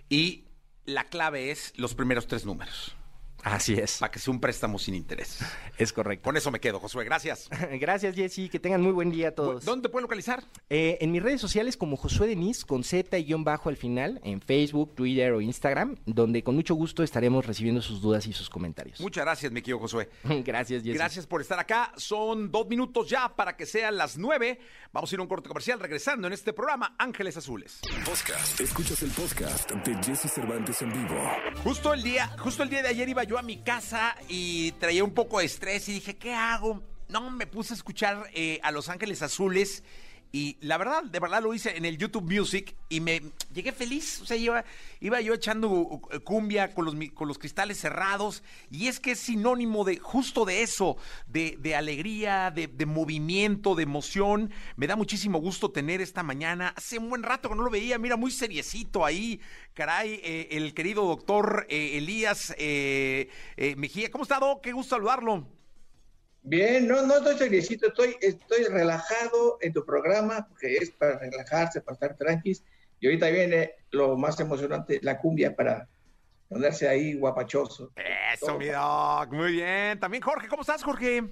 y 0.08 0.46
la 0.86 1.04
clave 1.10 1.50
es 1.50 1.74
los 1.76 1.94
primeros 1.94 2.26
tres 2.26 2.46
números. 2.46 2.96
Así 3.42 3.74
es. 3.74 3.98
Para 3.98 4.10
que 4.10 4.18
sea 4.18 4.32
un 4.32 4.40
préstamo 4.40 4.78
sin 4.78 4.94
interés. 4.94 5.38
Es 5.76 5.92
correcto. 5.92 6.24
Con 6.24 6.36
eso 6.36 6.50
me 6.50 6.60
quedo, 6.60 6.78
Josué. 6.78 7.04
Gracias. 7.04 7.48
Gracias, 7.80 8.14
Jessy. 8.14 8.48
Que 8.48 8.60
tengan 8.60 8.80
muy 8.80 8.92
buen 8.92 9.10
día 9.10 9.28
a 9.28 9.32
todos. 9.32 9.64
¿Dónde 9.64 9.88
te 9.88 9.88
pueden 9.88 10.04
localizar? 10.04 10.44
Eh, 10.70 10.98
en 11.00 11.10
mis 11.10 11.22
redes 11.22 11.40
sociales 11.40 11.76
como 11.76 11.96
Josué 11.96 12.28
Denis, 12.28 12.64
con 12.64 12.84
Z 12.84 13.18
y 13.18 13.24
guion 13.24 13.44
bajo 13.44 13.68
al 13.68 13.76
final, 13.76 14.20
en 14.22 14.40
Facebook, 14.40 14.94
Twitter 14.94 15.32
o 15.32 15.40
Instagram, 15.40 15.96
donde 16.06 16.42
con 16.42 16.54
mucho 16.54 16.74
gusto 16.74 17.02
estaremos 17.02 17.44
recibiendo 17.46 17.82
sus 17.82 18.00
dudas 18.00 18.26
y 18.26 18.32
sus 18.32 18.48
comentarios. 18.48 19.00
Muchas 19.00 19.24
gracias, 19.24 19.50
mi 19.50 19.60
querido 19.60 19.80
Josué. 19.80 20.08
gracias, 20.44 20.82
Jessy. 20.82 20.96
Gracias 20.96 21.26
por 21.26 21.40
estar 21.40 21.58
acá. 21.58 21.92
Son 21.96 22.50
dos 22.50 22.68
minutos 22.68 23.08
ya 23.08 23.34
para 23.34 23.56
que 23.56 23.66
sean 23.66 23.96
las 23.96 24.16
nueve. 24.16 24.60
Vamos 24.92 25.10
a 25.10 25.14
ir 25.14 25.18
a 25.18 25.22
un 25.22 25.28
corte 25.28 25.48
comercial 25.48 25.80
regresando 25.80 26.26
en 26.26 26.32
este 26.32 26.52
programa 26.52 26.94
Ángeles 26.98 27.36
Azules. 27.36 27.80
Podcast. 28.04 28.60
Escuchas 28.60 29.02
el 29.02 29.10
podcast 29.10 29.70
de 29.70 29.94
Jesse 30.02 30.30
Cervantes 30.30 30.82
en 30.82 30.92
vivo. 30.92 31.20
Justo 31.64 31.92
el 31.92 32.02
día, 32.02 32.28
justo 32.38 32.62
el 32.62 32.68
día 32.68 32.82
de 32.82 32.88
ayer 32.88 33.08
iba 33.08 33.24
yo 33.24 33.31
a 33.38 33.42
mi 33.42 33.58
casa 33.58 34.16
y 34.28 34.72
traía 34.72 35.04
un 35.04 35.12
poco 35.12 35.38
de 35.38 35.46
estrés 35.46 35.88
y 35.88 35.92
dije, 35.92 36.16
¿qué 36.16 36.34
hago? 36.34 36.82
No, 37.08 37.30
me 37.30 37.46
puse 37.46 37.74
a 37.74 37.76
escuchar 37.76 38.24
eh, 38.34 38.58
a 38.62 38.70
Los 38.70 38.88
Ángeles 38.88 39.22
Azules 39.22 39.82
y 40.34 40.56
la 40.62 40.78
verdad, 40.78 41.02
de 41.02 41.20
verdad 41.20 41.42
lo 41.42 41.52
hice 41.52 41.76
en 41.76 41.84
el 41.84 41.98
YouTube 41.98 42.24
Music 42.24 42.74
y 42.88 43.00
me 43.00 43.20
llegué 43.52 43.70
feliz. 43.70 44.22
O 44.22 44.24
sea, 44.24 44.34
iba, 44.38 44.64
iba 44.98 45.20
yo 45.20 45.34
echando 45.34 46.00
cumbia 46.24 46.72
con 46.72 46.86
los, 46.86 46.94
con 47.12 47.28
los 47.28 47.38
cristales 47.38 47.78
cerrados. 47.78 48.42
Y 48.70 48.88
es 48.88 48.98
que 48.98 49.10
es 49.10 49.18
sinónimo 49.18 49.84
de 49.84 49.98
justo 49.98 50.46
de 50.46 50.62
eso, 50.62 50.96
de, 51.26 51.58
de 51.60 51.76
alegría, 51.76 52.50
de, 52.50 52.66
de, 52.66 52.86
movimiento, 52.86 53.74
de 53.74 53.82
emoción. 53.82 54.50
Me 54.76 54.86
da 54.86 54.96
muchísimo 54.96 55.38
gusto 55.38 55.70
tener 55.70 56.00
esta 56.00 56.22
mañana. 56.22 56.72
Hace 56.78 56.98
un 56.98 57.10
buen 57.10 57.22
rato 57.22 57.50
que 57.50 57.54
no 57.54 57.62
lo 57.62 57.70
veía, 57.70 57.98
mira, 57.98 58.16
muy 58.16 58.30
seriecito 58.30 59.04
ahí. 59.04 59.38
Caray, 59.74 60.18
eh, 60.24 60.48
el 60.52 60.72
querido 60.72 61.04
doctor 61.04 61.66
eh, 61.68 61.98
Elías 61.98 62.54
eh, 62.56 63.28
Mejía. 63.76 64.10
¿Cómo 64.10 64.24
está, 64.24 64.38
Doc? 64.38 64.62
Qué 64.62 64.72
gusto 64.72 64.96
saludarlo. 64.96 65.46
Bien, 66.42 66.88
no, 66.88 67.06
no 67.06 67.18
estoy 67.18 67.38
seriecito, 67.38 67.86
estoy, 67.88 68.16
estoy 68.20 68.64
relajado 68.64 69.58
en 69.60 69.72
tu 69.72 69.84
programa, 69.84 70.46
porque 70.48 70.76
es 70.76 70.90
para 70.90 71.18
relajarse, 71.18 71.80
para 71.80 71.94
estar 71.94 72.16
tranquilos. 72.16 72.64
Y 72.98 73.06
ahorita 73.06 73.30
viene 73.30 73.72
lo 73.90 74.16
más 74.16 74.38
emocionante, 74.40 74.98
la 75.02 75.18
cumbia 75.18 75.54
para 75.54 75.88
ponerse 76.48 76.88
ahí 76.88 77.14
guapachoso. 77.14 77.92
Eso, 78.34 78.58
mi 78.58 78.66
doc, 78.66 79.32
muy 79.32 79.52
bien. 79.52 79.98
También 80.00 80.22
Jorge, 80.22 80.48
¿cómo 80.48 80.62
estás, 80.62 80.82
Jorge? 80.82 81.22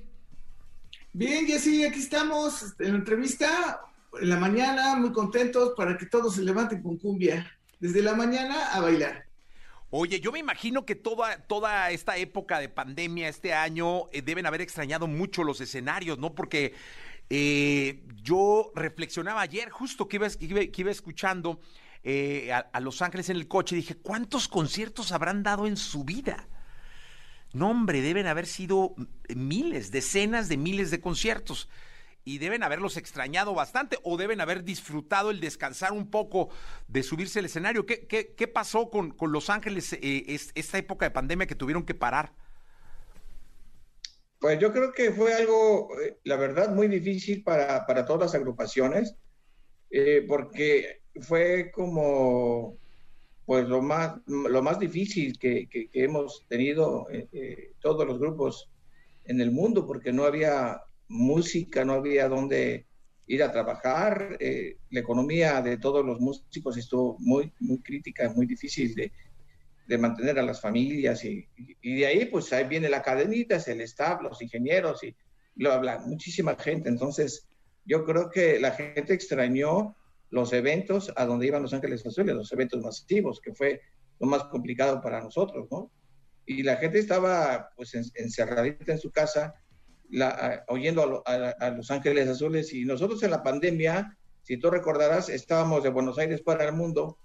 Bien, 1.12 1.46
Jessy, 1.46 1.84
aquí 1.84 2.00
estamos 2.00 2.74
en 2.78 2.92
la 2.92 2.98
entrevista 2.98 3.80
en 4.20 4.28
la 4.28 4.36
mañana, 4.36 4.96
muy 4.96 5.12
contentos 5.12 5.74
para 5.76 5.96
que 5.96 6.06
todos 6.06 6.36
se 6.36 6.42
levanten 6.42 6.82
con 6.82 6.96
cumbia. 6.98 7.50
Desde 7.78 8.02
la 8.02 8.14
mañana 8.14 8.72
a 8.72 8.80
bailar. 8.80 9.24
Oye, 9.92 10.20
yo 10.20 10.30
me 10.30 10.38
imagino 10.38 10.86
que 10.86 10.94
toda, 10.94 11.38
toda 11.48 11.90
esta 11.90 12.16
época 12.16 12.60
de 12.60 12.68
pandemia, 12.68 13.28
este 13.28 13.54
año, 13.54 14.08
eh, 14.12 14.22
deben 14.22 14.46
haber 14.46 14.60
extrañado 14.60 15.08
mucho 15.08 15.42
los 15.42 15.60
escenarios, 15.60 16.16
¿no? 16.16 16.32
Porque 16.32 16.74
eh, 17.28 18.00
yo 18.22 18.70
reflexionaba 18.76 19.40
ayer, 19.40 19.68
justo 19.70 20.06
que 20.06 20.16
iba, 20.16 20.28
que 20.30 20.80
iba, 20.80 20.90
escuchando 20.92 21.60
eh, 22.04 22.52
a, 22.52 22.80
Los 22.80 23.02
Ángeles 23.02 23.30
en 23.30 23.36
el 23.36 23.48
coche, 23.48 23.74
dije, 23.74 23.96
¿cuántos 23.96 24.46
conciertos 24.46 25.10
habrán 25.10 25.42
dado 25.42 25.66
en 25.66 25.76
su 25.76 26.04
vida? 26.04 26.46
No, 27.52 27.70
hombre, 27.70 28.00
deben 28.00 28.28
haber 28.28 28.46
sido 28.46 28.94
miles, 29.34 29.90
decenas 29.90 30.48
de 30.48 30.56
miles 30.56 30.92
de 30.92 31.00
conciertos 31.00 31.68
y 32.24 32.38
deben 32.38 32.62
haberlos 32.62 32.96
extrañado 32.96 33.54
bastante 33.54 33.98
o 34.02 34.16
deben 34.16 34.40
haber 34.40 34.64
disfrutado 34.64 35.30
el 35.30 35.40
descansar 35.40 35.92
un 35.92 36.10
poco 36.10 36.50
de 36.88 37.02
subirse 37.02 37.38
al 37.38 37.46
escenario. 37.46 37.86
¿Qué, 37.86 38.06
qué, 38.06 38.48
pasó 38.48 38.90
con, 38.90 39.10
con, 39.10 39.32
Los 39.32 39.50
Ángeles 39.50 39.92
eh, 39.94 40.38
esta 40.54 40.78
época 40.78 41.06
de 41.06 41.10
pandemia 41.10 41.46
que 41.46 41.54
tuvieron 41.54 41.84
que 41.84 41.94
parar? 41.94 42.32
Pues 44.38 44.58
yo 44.58 44.72
creo 44.72 44.92
que 44.92 45.12
fue 45.12 45.34
algo, 45.34 45.90
eh, 46.00 46.18
la 46.24 46.36
verdad, 46.36 46.70
muy 46.74 46.88
difícil 46.88 47.42
para, 47.42 47.86
para 47.86 48.04
todas 48.06 48.22
las 48.22 48.34
agrupaciones, 48.34 49.14
eh, 49.90 50.24
porque 50.26 51.02
fue 51.20 51.70
como 51.72 52.78
pues 53.44 53.68
lo 53.68 53.82
más, 53.82 54.14
lo 54.26 54.62
más 54.62 54.78
difícil 54.78 55.36
que, 55.36 55.68
hemos 55.92 56.46
tenido 56.46 57.08
todos 57.80 58.06
los 58.06 58.20
grupos 58.20 58.70
en 59.24 59.40
el 59.40 59.50
mundo 59.50 59.88
porque 59.88 60.12
no 60.12 60.24
había 60.24 60.80
música, 61.10 61.84
no 61.84 61.94
había 61.94 62.28
dónde 62.28 62.86
ir 63.26 63.42
a 63.42 63.52
trabajar. 63.52 64.36
Eh, 64.40 64.78
la 64.90 65.00
economía 65.00 65.60
de 65.60 65.76
todos 65.76 66.04
los 66.04 66.20
músicos 66.20 66.76
estuvo 66.76 67.16
muy, 67.18 67.52
muy 67.60 67.80
crítica, 67.80 68.32
muy 68.34 68.46
difícil 68.46 68.94
de, 68.94 69.12
de 69.86 69.98
mantener 69.98 70.38
a 70.38 70.42
las 70.42 70.60
familias 70.60 71.24
y, 71.24 71.46
y, 71.82 71.96
de 71.96 72.06
ahí 72.06 72.24
pues 72.26 72.52
ahí 72.52 72.64
viene 72.66 72.88
la 72.88 73.02
cadenita, 73.02 73.56
es 73.56 73.68
el 73.68 73.80
staff, 73.82 74.22
los 74.22 74.40
ingenieros 74.40 75.02
y 75.04 75.14
lo 75.56 75.72
habla 75.72 75.98
muchísima 75.98 76.56
gente. 76.56 76.88
Entonces 76.88 77.48
yo 77.84 78.04
creo 78.04 78.30
que 78.30 78.60
la 78.60 78.72
gente 78.72 79.12
extrañó 79.12 79.96
los 80.30 80.52
eventos 80.52 81.12
a 81.16 81.26
donde 81.26 81.48
iban 81.48 81.62
Los 81.62 81.74
Ángeles 81.74 82.06
Azules, 82.06 82.36
los 82.36 82.52
eventos 82.52 82.80
masivos, 82.82 83.40
que 83.40 83.52
fue 83.52 83.80
lo 84.20 84.28
más 84.28 84.44
complicado 84.44 85.00
para 85.00 85.20
nosotros, 85.20 85.66
¿no? 85.70 85.90
Y 86.46 86.62
la 86.62 86.76
gente 86.76 86.98
estaba 86.98 87.70
pues 87.76 87.94
encerradita 87.94 88.92
en 88.92 88.98
su 88.98 89.10
casa, 89.10 89.54
la, 90.10 90.64
oyendo 90.68 91.22
a, 91.24 91.70
Los 91.70 91.90
Ángeles 91.90 92.28
Azules 92.28 92.72
y 92.72 92.84
nosotros 92.84 93.22
en 93.22 93.30
la 93.30 93.42
pandemia, 93.42 94.16
si 94.42 94.56
tú 94.56 94.70
recordarás, 94.70 95.28
estábamos 95.28 95.82
de 95.82 95.90
Buenos 95.90 96.18
Aires 96.18 96.42
para 96.42 96.64
el 96.64 96.72
mundo 96.72 97.18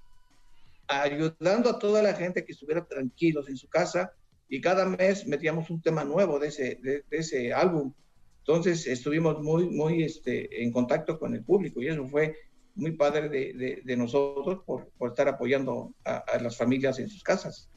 ayudando 0.88 1.70
a 1.72 1.80
toda 1.80 2.04
la 2.04 2.14
gente 2.14 2.46
que 2.46 2.52
estuviera 2.52 2.86
tranquilos 2.86 3.50
en 3.50 3.58
su 3.58 3.68
casa 3.68 4.14
y 4.48 4.62
cada 4.62 4.86
mes 4.86 5.26
metíamos 5.26 5.70
un 5.70 5.82
tema 5.82 6.04
nuevo 6.04 6.40
de 6.40 6.50
ese, 6.50 6.80
de, 6.82 7.04
ese 7.10 7.54
álbum. 7.54 7.94
Entonces 8.40 8.86
estuvimos 8.86 9.42
muy, 9.42 9.68
muy 9.68 10.04
este, 10.04 10.64
en 10.64 10.72
contacto 10.72 11.18
con 11.18 11.34
el 11.34 11.44
público 11.44 11.82
y 11.82 11.88
eso 11.88 12.08
fue 12.08 12.36
muy 12.76 12.92
padre 12.92 13.30
de, 13.30 13.82
de, 13.84 13.98
nosotros 13.98 14.60
por, 14.66 14.90
por, 14.98 15.10
estar 15.10 15.28
apoyando 15.28 15.94
a, 16.04 16.18
a, 16.18 16.40
las 16.40 16.58
familias 16.58 17.00
en 17.00 17.10
sus 17.10 17.24
casas. 17.24 17.70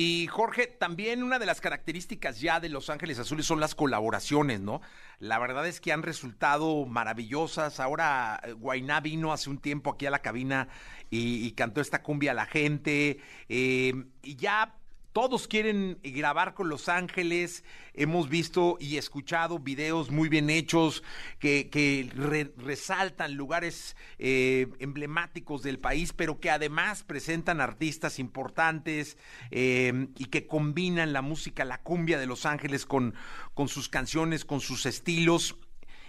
Y 0.00 0.28
Jorge, 0.28 0.68
también 0.68 1.24
una 1.24 1.40
de 1.40 1.46
las 1.46 1.60
características 1.60 2.40
ya 2.40 2.60
de 2.60 2.68
Los 2.68 2.88
Ángeles 2.88 3.18
Azules 3.18 3.44
son 3.44 3.58
las 3.58 3.74
colaboraciones, 3.74 4.60
¿no? 4.60 4.80
La 5.18 5.40
verdad 5.40 5.66
es 5.66 5.80
que 5.80 5.92
han 5.92 6.04
resultado 6.04 6.86
maravillosas. 6.86 7.80
Ahora 7.80 8.40
eh, 8.44 8.52
Guainá 8.52 9.00
vino 9.00 9.32
hace 9.32 9.50
un 9.50 9.58
tiempo 9.58 9.90
aquí 9.90 10.06
a 10.06 10.12
la 10.12 10.20
cabina 10.20 10.68
y, 11.10 11.50
cantó 11.56 11.80
esta 11.80 12.00
cumbia 12.00 12.30
a 12.30 12.34
la 12.34 12.46
gente. 12.46 13.18
Eh, 13.48 14.04
y 14.22 14.36
ya 14.36 14.77
todos 15.20 15.48
quieren 15.48 15.98
grabar 16.00 16.54
con 16.54 16.68
Los 16.68 16.88
Ángeles. 16.88 17.64
Hemos 17.92 18.28
visto 18.28 18.76
y 18.78 18.98
escuchado 18.98 19.58
videos 19.58 20.12
muy 20.12 20.28
bien 20.28 20.48
hechos 20.48 21.02
que, 21.40 22.52
resaltan 22.56 23.34
lugares 23.34 23.96
eh, 24.20 24.68
emblemáticos 24.78 25.64
del 25.64 25.80
país, 25.80 26.12
pero 26.12 26.38
que 26.38 26.50
además 26.50 27.02
presentan 27.02 27.60
artistas 27.60 28.20
importantes 28.20 29.18
eh, 29.50 30.06
y 30.16 30.26
que 30.26 30.46
combinan 30.46 31.12
la 31.12 31.20
música, 31.20 31.64
la 31.64 31.82
cumbia 31.82 32.20
de 32.20 32.26
Los 32.26 32.46
Ángeles 32.46 32.86
con, 32.86 33.12
con 33.54 33.66
sus 33.66 33.88
canciones, 33.88 34.44
con 34.44 34.60
sus 34.60 34.86
estilos. 34.86 35.56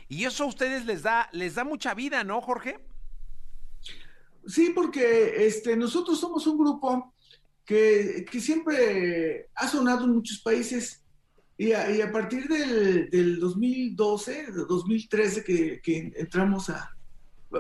Y 0.08 0.26
eso 0.26 0.44
a 0.44 0.48
ustedes 0.48 0.86
les 0.86 1.02
da, 1.02 1.30
les 1.32 1.56
da 1.56 1.64
mucha 1.64 1.96
vida, 1.96 2.24
¿no, 2.24 2.42
Jorge? 2.42 2.78
Sí, 4.46 4.70
porque 4.70 5.48
este, 5.48 5.76
nosotros 5.76 6.20
somos 6.20 6.46
un 6.46 6.60
grupo 6.60 7.16
que, 7.70 8.40
siempre 8.42 9.50
ha 9.54 9.68
sonado 9.68 10.06
en 10.06 10.14
muchos 10.14 10.40
países. 10.40 11.04
Y 11.56 11.74
a, 11.74 12.12
partir 12.12 12.48
del, 12.48 13.10
del, 13.12 13.40
2012, 13.40 14.48
2013 14.68 15.44
que, 15.44 15.82
que, 15.84 16.12
entramos 16.16 16.70
a, 16.72 16.90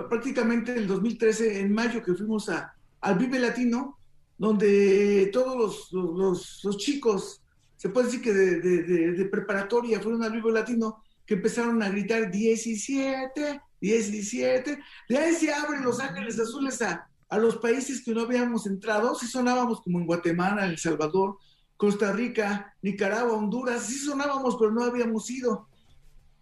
prácticamente 0.10 0.74
el 0.74 0.88
2013, 0.88 1.60
en 1.60 1.74
mayo 1.74 2.02
que 2.02 2.16
fuimos 2.16 2.50
a, 2.50 2.74
al 3.02 3.20
Vive 3.20 3.38
Latino, 3.38 4.00
donde 4.38 5.30
todos 5.34 5.90
los, 5.92 6.64
los, 6.64 6.78
chicos, 6.78 7.44
se 7.76 7.90
puede 7.90 8.08
decir 8.08 8.22
que 8.22 8.34
de, 8.34 9.12
de, 9.12 9.26
preparatoria 9.26 10.00
fueron 10.00 10.24
al 10.24 10.32
Vive 10.32 10.52
Latino, 10.52 11.04
que 11.26 11.36
empezaron 11.36 11.84
a 11.84 11.90
gritar 11.90 12.32
17, 12.32 13.62
17, 13.80 14.80
de 15.10 15.18
ahí 15.18 15.36
se 15.36 15.54
abren 15.54 15.84
los 15.84 16.00
ángeles 16.00 16.40
azules 16.40 16.82
a, 16.82 17.09
a 17.30 17.38
los 17.38 17.58
países 17.58 18.04
que 18.04 18.12
no 18.14 18.22
habíamos 18.22 18.66
entrado, 18.66 19.14
sí 19.16 19.28
sonábamos 19.28 19.82
como 19.82 20.00
en 20.00 20.08
Guatemala, 20.08 20.66
El 20.66 20.80
Salvador, 20.80 21.38
Costa 21.78 22.12
Rica, 22.12 22.76
Nicaragua, 22.82 23.38
Honduras, 23.38 23.86
sí 23.86 24.00
sonábamos, 24.00 24.58
pero 24.60 24.72
no 24.72 24.84
habíamos 24.84 25.30
ido. 25.30 25.68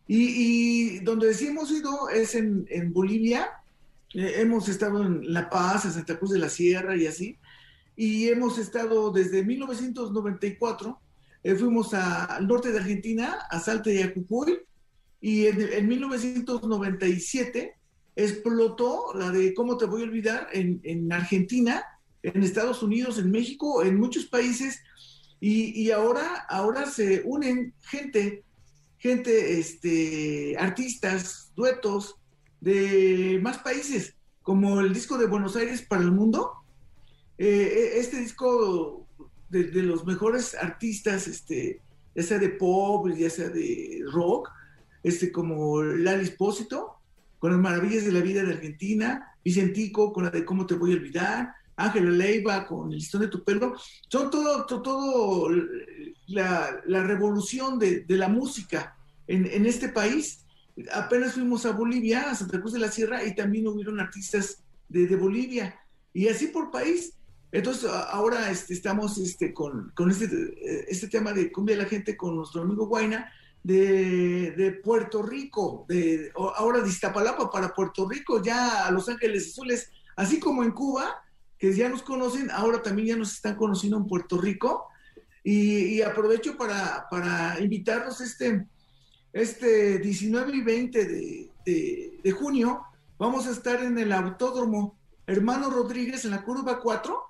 Y, 0.07 0.99
donde 0.99 1.33
sí 1.33 1.47
hemos 1.47 1.69
ido 1.69 2.07
es 2.09 2.33
en, 2.33 2.65
Bolivia, 2.93 3.49
eh, 4.13 4.35
hemos 4.37 4.69
estado 4.69 5.03
en 5.03 5.33
La 5.33 5.49
Paz, 5.49 5.83
en 5.83 5.91
Santa 5.91 6.17
Cruz 6.17 6.31
de 6.31 6.39
la 6.39 6.49
Sierra 6.49 6.95
y 6.95 7.05
así, 7.05 7.37
y 7.97 8.29
hemos 8.29 8.57
estado 8.57 9.11
desde 9.11 9.43
1994, 9.43 10.99
eh, 11.43 11.55
fuimos 11.55 11.93
al 11.93 12.47
norte 12.47 12.71
de 12.71 12.79
Argentina, 12.79 13.39
a 13.49 13.59
Salta 13.59 13.91
y 13.91 14.01
a 14.01 14.13
Jujuy, 14.13 14.59
y 15.19 15.47
en, 15.47 15.61
en 15.73 15.87
1997 15.87 17.76
explotó 18.17 19.13
la 19.13 19.29
de 19.29 19.53
cómo 19.53 19.77
te 19.77 19.85
voy 19.85 20.01
a 20.01 20.05
olvidar 20.05 20.49
en, 20.51 21.13
Argentina, 21.13 21.85
en 22.23 22.43
Estados 22.43 22.81
Unidos, 22.81 23.19
en 23.19 23.29
México, 23.31 23.83
en 23.83 23.97
muchos 23.97 24.25
países, 24.25 24.79
y, 25.39 25.91
ahora, 25.91 26.47
ahora 26.49 26.87
se 26.87 27.21
unen 27.23 27.75
gente, 27.81 28.43
gente, 28.97 29.59
este, 29.59 30.55
artistas, 30.57 31.51
duetos 31.55 32.15
de 32.59 33.39
más 33.43 33.59
países, 33.59 34.15
como 34.41 34.79
el 34.79 34.93
disco 34.95 35.19
de 35.19 35.27
Buenos 35.27 35.55
Aires 35.55 35.83
para 35.83 36.01
el 36.01 36.11
mundo. 36.11 36.53
Eh, 37.37 37.93
e, 37.95 37.99
este 37.99 38.19
disco 38.19 39.05
de, 39.49 39.65
los 39.83 40.07
mejores 40.07 40.55
artistas, 40.55 41.27
este, 41.27 41.81
ya 42.15 42.23
sea 42.23 42.39
de 42.39 42.49
pop, 42.49 43.07
ya 43.15 43.29
sea 43.29 43.49
de 43.49 44.03
rock, 44.11 44.49
este, 45.03 45.31
como 45.31 45.83
Lali 45.83 46.23
Espósito, 46.23 46.96
con 47.39 47.51
las 47.51 47.59
maravillas 47.59 48.05
de 48.05 48.11
la 48.11 48.21
vida 48.21 48.43
de 48.43 48.53
Argentina, 48.53 49.33
Vicentico 49.43 50.11
con 50.11 50.25
la 50.25 50.29
de 50.29 50.43
cómo 50.43 50.65
te 50.65 50.75
voy 50.75 50.91
a 50.91 50.95
olvidar, 50.95 51.53
Ángela 51.77 52.09
Leiva 52.09 52.65
con 52.65 52.91
el 52.91 52.97
listón 52.97 53.21
de 53.21 53.27
tu 53.27 53.43
pelo, 53.43 53.75
son 54.09 54.31
todo, 54.31 54.65
todo, 54.65 55.49
la, 56.25 56.81
revolución 56.85 57.77
de, 57.79 58.03
la 58.09 58.27
música 58.27 58.97
en, 59.27 59.65
este 59.65 59.89
país. 59.89 60.45
Apenas 60.91 61.33
fuimos 61.33 61.65
a 61.65 61.71
Bolivia, 61.71 62.31
a 62.31 62.35
Santa 62.35 62.59
Cruz 62.59 62.73
de 62.73 62.79
la 62.79 62.91
Sierra, 62.91 63.23
y 63.23 63.35
también 63.35 63.67
hubieron 63.67 63.99
artistas 63.99 64.63
de, 64.89 65.15
Bolivia, 65.15 65.79
y 66.13 66.27
así 66.27 66.47
por 66.47 66.71
país. 66.71 67.13
Entonces, 67.51 67.89
ahora 68.09 68.49
este, 68.49 68.73
estamos 68.73 69.17
este, 69.19 69.53
con, 69.53 69.93
este, 70.09 70.91
este 70.91 71.07
tema 71.07 71.31
de 71.31 71.51
cumbia 71.51 71.77
de 71.77 71.83
la 71.83 71.89
gente 71.89 72.17
con 72.17 72.35
nuestro 72.35 72.63
amigo 72.63 72.87
Guaina, 72.87 73.31
de, 73.67 74.79
Puerto 74.83 75.21
Rico, 75.21 75.85
de, 75.89 76.31
ahora 76.35 76.81
de 76.81 76.89
Iztapalapa 76.89 77.51
para 77.51 77.73
Puerto 77.73 78.07
Rico, 78.07 78.41
ya 78.41 78.87
a 78.87 78.91
Los 78.91 79.09
Ángeles 79.09 79.49
Azules, 79.51 79.91
así 80.15 80.39
como 80.39 80.63
en 80.63 80.71
Cuba, 80.71 81.21
que 81.57 81.73
ya 81.73 81.89
nos 81.89 82.01
conocen, 82.01 82.49
ahora 82.51 82.81
también 82.81 83.09
ya 83.09 83.15
nos 83.17 83.33
están 83.33 83.55
conociendo 83.55 83.97
en 83.97 84.07
Puerto 84.07 84.39
Rico. 84.39 84.87
Y, 85.43 86.01
aprovecho 86.01 86.57
para, 86.57 87.07
para, 87.09 87.57
invitarlos 87.61 88.19
este, 88.19 88.67
este 89.31 89.97
19 89.99 90.57
y 90.57 90.61
20 90.61 91.05
de, 91.05 92.19
de, 92.21 92.31
junio. 92.31 92.83
Vamos 93.17 93.47
a 93.47 93.51
estar 93.51 93.81
en 93.81 93.97
el 93.97 94.11
Autódromo 94.11 94.97
Hermano 95.25 95.69
Rodríguez 95.69 96.25
en 96.25 96.31
la 96.31 96.43
curva 96.43 96.81
4. 96.81 97.23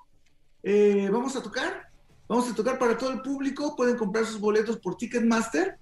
Eh, 0.64 1.10
vamos 1.12 1.36
a 1.36 1.44
tocar, 1.44 1.92
vamos 2.28 2.50
a 2.50 2.56
tocar 2.56 2.80
para 2.80 2.98
todo 2.98 3.12
el 3.12 3.22
público. 3.22 3.76
Pueden 3.76 3.98
comprar 3.98 4.26
sus 4.26 4.40
boletos 4.40 4.78
por 4.78 4.98
Ticketmaster 4.98 5.78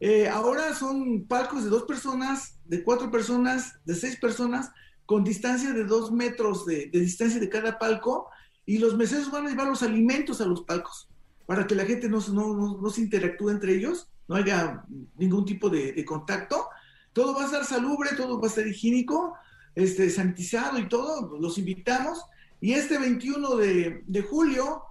eh, 0.00 0.28
ahora 0.28 0.74
son 0.74 1.26
palcos 1.26 1.64
de 1.64 1.70
dos 1.70 1.82
personas, 1.82 2.58
de 2.66 2.84
cuatro 2.84 3.10
personas, 3.10 3.74
de 3.84 3.94
seis 3.94 4.16
personas, 4.16 4.70
con 5.06 5.24
distancia 5.24 5.72
de 5.72 5.84
dos 5.84 6.12
metros 6.12 6.66
de, 6.66 6.86
distancia 6.92 7.40
de 7.40 7.48
cada 7.48 7.78
palco, 7.78 8.28
y 8.64 8.78
los 8.78 8.96
meseros 8.96 9.30
van 9.30 9.46
a 9.46 9.50
llevar 9.50 9.66
los 9.66 9.82
alimentos 9.82 10.40
a 10.40 10.46
los 10.46 10.62
palcos 10.62 11.08
para 11.46 11.66
que 11.66 11.74
la 11.74 11.86
gente 11.86 12.08
no, 12.08 12.20
no, 12.20 12.90
se 12.90 13.00
interactúe 13.00 13.48
entre 13.48 13.74
ellos, 13.74 14.08
no 14.28 14.36
haya 14.36 14.84
ningún 15.16 15.46
tipo 15.46 15.70
de, 15.70 16.04
contacto. 16.04 16.68
Todo 17.14 17.34
va 17.34 17.42
a 17.42 17.46
estar 17.46 17.64
salubre, 17.64 18.10
todo 18.14 18.38
va 18.38 18.46
a 18.46 18.50
estar 18.50 18.66
higiénico, 18.66 19.34
este, 19.74 20.10
sanitizado 20.10 20.78
y 20.78 20.86
todo. 20.88 21.38
Los 21.38 21.56
invitamos. 21.56 22.22
Y 22.60 22.74
este 22.74 22.98
21 22.98 23.56
de, 23.56 24.26
julio, 24.28 24.82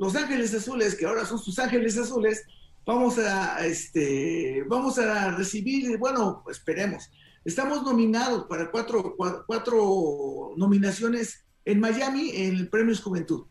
Los 0.00 0.16
Ángeles 0.16 0.54
Azules, 0.54 0.94
que 0.94 1.04
ahora 1.04 1.26
son 1.26 1.38
sus 1.38 1.58
Ángeles 1.58 1.98
Azules, 1.98 2.44
vamos 2.86 3.18
a, 3.18 3.64
este, 3.66 4.64
vamos 4.68 4.98
a 4.98 5.30
recibir, 5.32 5.96
bueno, 5.98 6.44
esperemos. 6.50 7.10
Estamos 7.44 7.82
nominados 7.82 8.44
para 8.44 8.70
cuatro, 8.70 9.14
cuatro, 9.46 10.52
nominaciones 10.56 11.44
en 11.64 11.80
Miami 11.80 12.30
en 12.34 12.56
el 12.56 12.68
Premios 12.68 13.02
Juventud. 13.02 13.46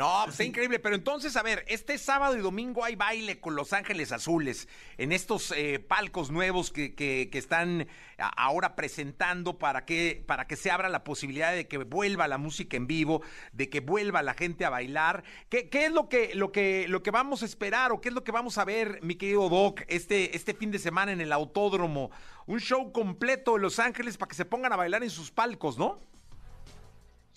No, 0.00 0.22
pues, 0.24 0.32
está 0.32 0.44
increíble, 0.44 0.78
pero 0.78 0.94
entonces, 0.94 1.36
a 1.36 1.42
ver, 1.42 1.62
este 1.68 1.98
sábado 1.98 2.34
y 2.34 2.40
domingo 2.40 2.82
hay 2.86 2.96
baile 2.96 3.38
con 3.38 3.54
Los 3.54 3.74
Ángeles 3.74 4.12
Azules 4.12 4.66
en 4.96 5.12
estos 5.12 5.52
eh, 5.54 5.78
palcos 5.78 6.30
nuevos 6.30 6.72
que, 6.72 6.94
que, 6.94 7.28
que 7.30 7.36
están 7.36 7.86
ahora 8.16 8.76
presentando 8.76 9.58
para 9.58 9.84
que, 9.84 10.24
para 10.26 10.46
que 10.46 10.56
se 10.56 10.70
abra 10.70 10.88
la 10.88 11.04
posibilidad 11.04 11.52
de 11.52 11.68
que 11.68 11.76
vuelva 11.76 12.28
la 12.28 12.38
música 12.38 12.78
en 12.78 12.86
vivo, 12.86 13.20
de 13.52 13.68
que 13.68 13.80
vuelva 13.80 14.22
la 14.22 14.32
gente 14.32 14.64
a 14.64 14.70
bailar. 14.70 15.22
¿Qué, 15.50 15.68
qué 15.68 15.84
es 15.84 15.92
lo 15.92 16.08
que, 16.08 16.34
lo, 16.34 16.50
que, 16.50 16.88
lo 16.88 17.02
que 17.02 17.10
vamos 17.10 17.42
a 17.42 17.44
esperar 17.44 17.92
o 17.92 18.00
qué 18.00 18.08
es 18.08 18.14
lo 18.14 18.24
que 18.24 18.32
vamos 18.32 18.56
a 18.56 18.64
ver, 18.64 19.00
mi 19.02 19.16
querido 19.16 19.50
Doc, 19.50 19.82
este, 19.86 20.34
este 20.34 20.54
fin 20.54 20.70
de 20.70 20.78
semana 20.78 21.12
en 21.12 21.20
el 21.20 21.30
autódromo? 21.30 22.10
Un 22.46 22.58
show 22.58 22.90
completo 22.90 23.52
de 23.52 23.60
Los 23.60 23.78
Ángeles 23.78 24.16
para 24.16 24.30
que 24.30 24.34
se 24.34 24.46
pongan 24.46 24.72
a 24.72 24.76
bailar 24.76 25.02
en 25.02 25.10
sus 25.10 25.30
palcos, 25.30 25.76
¿no? 25.76 26.00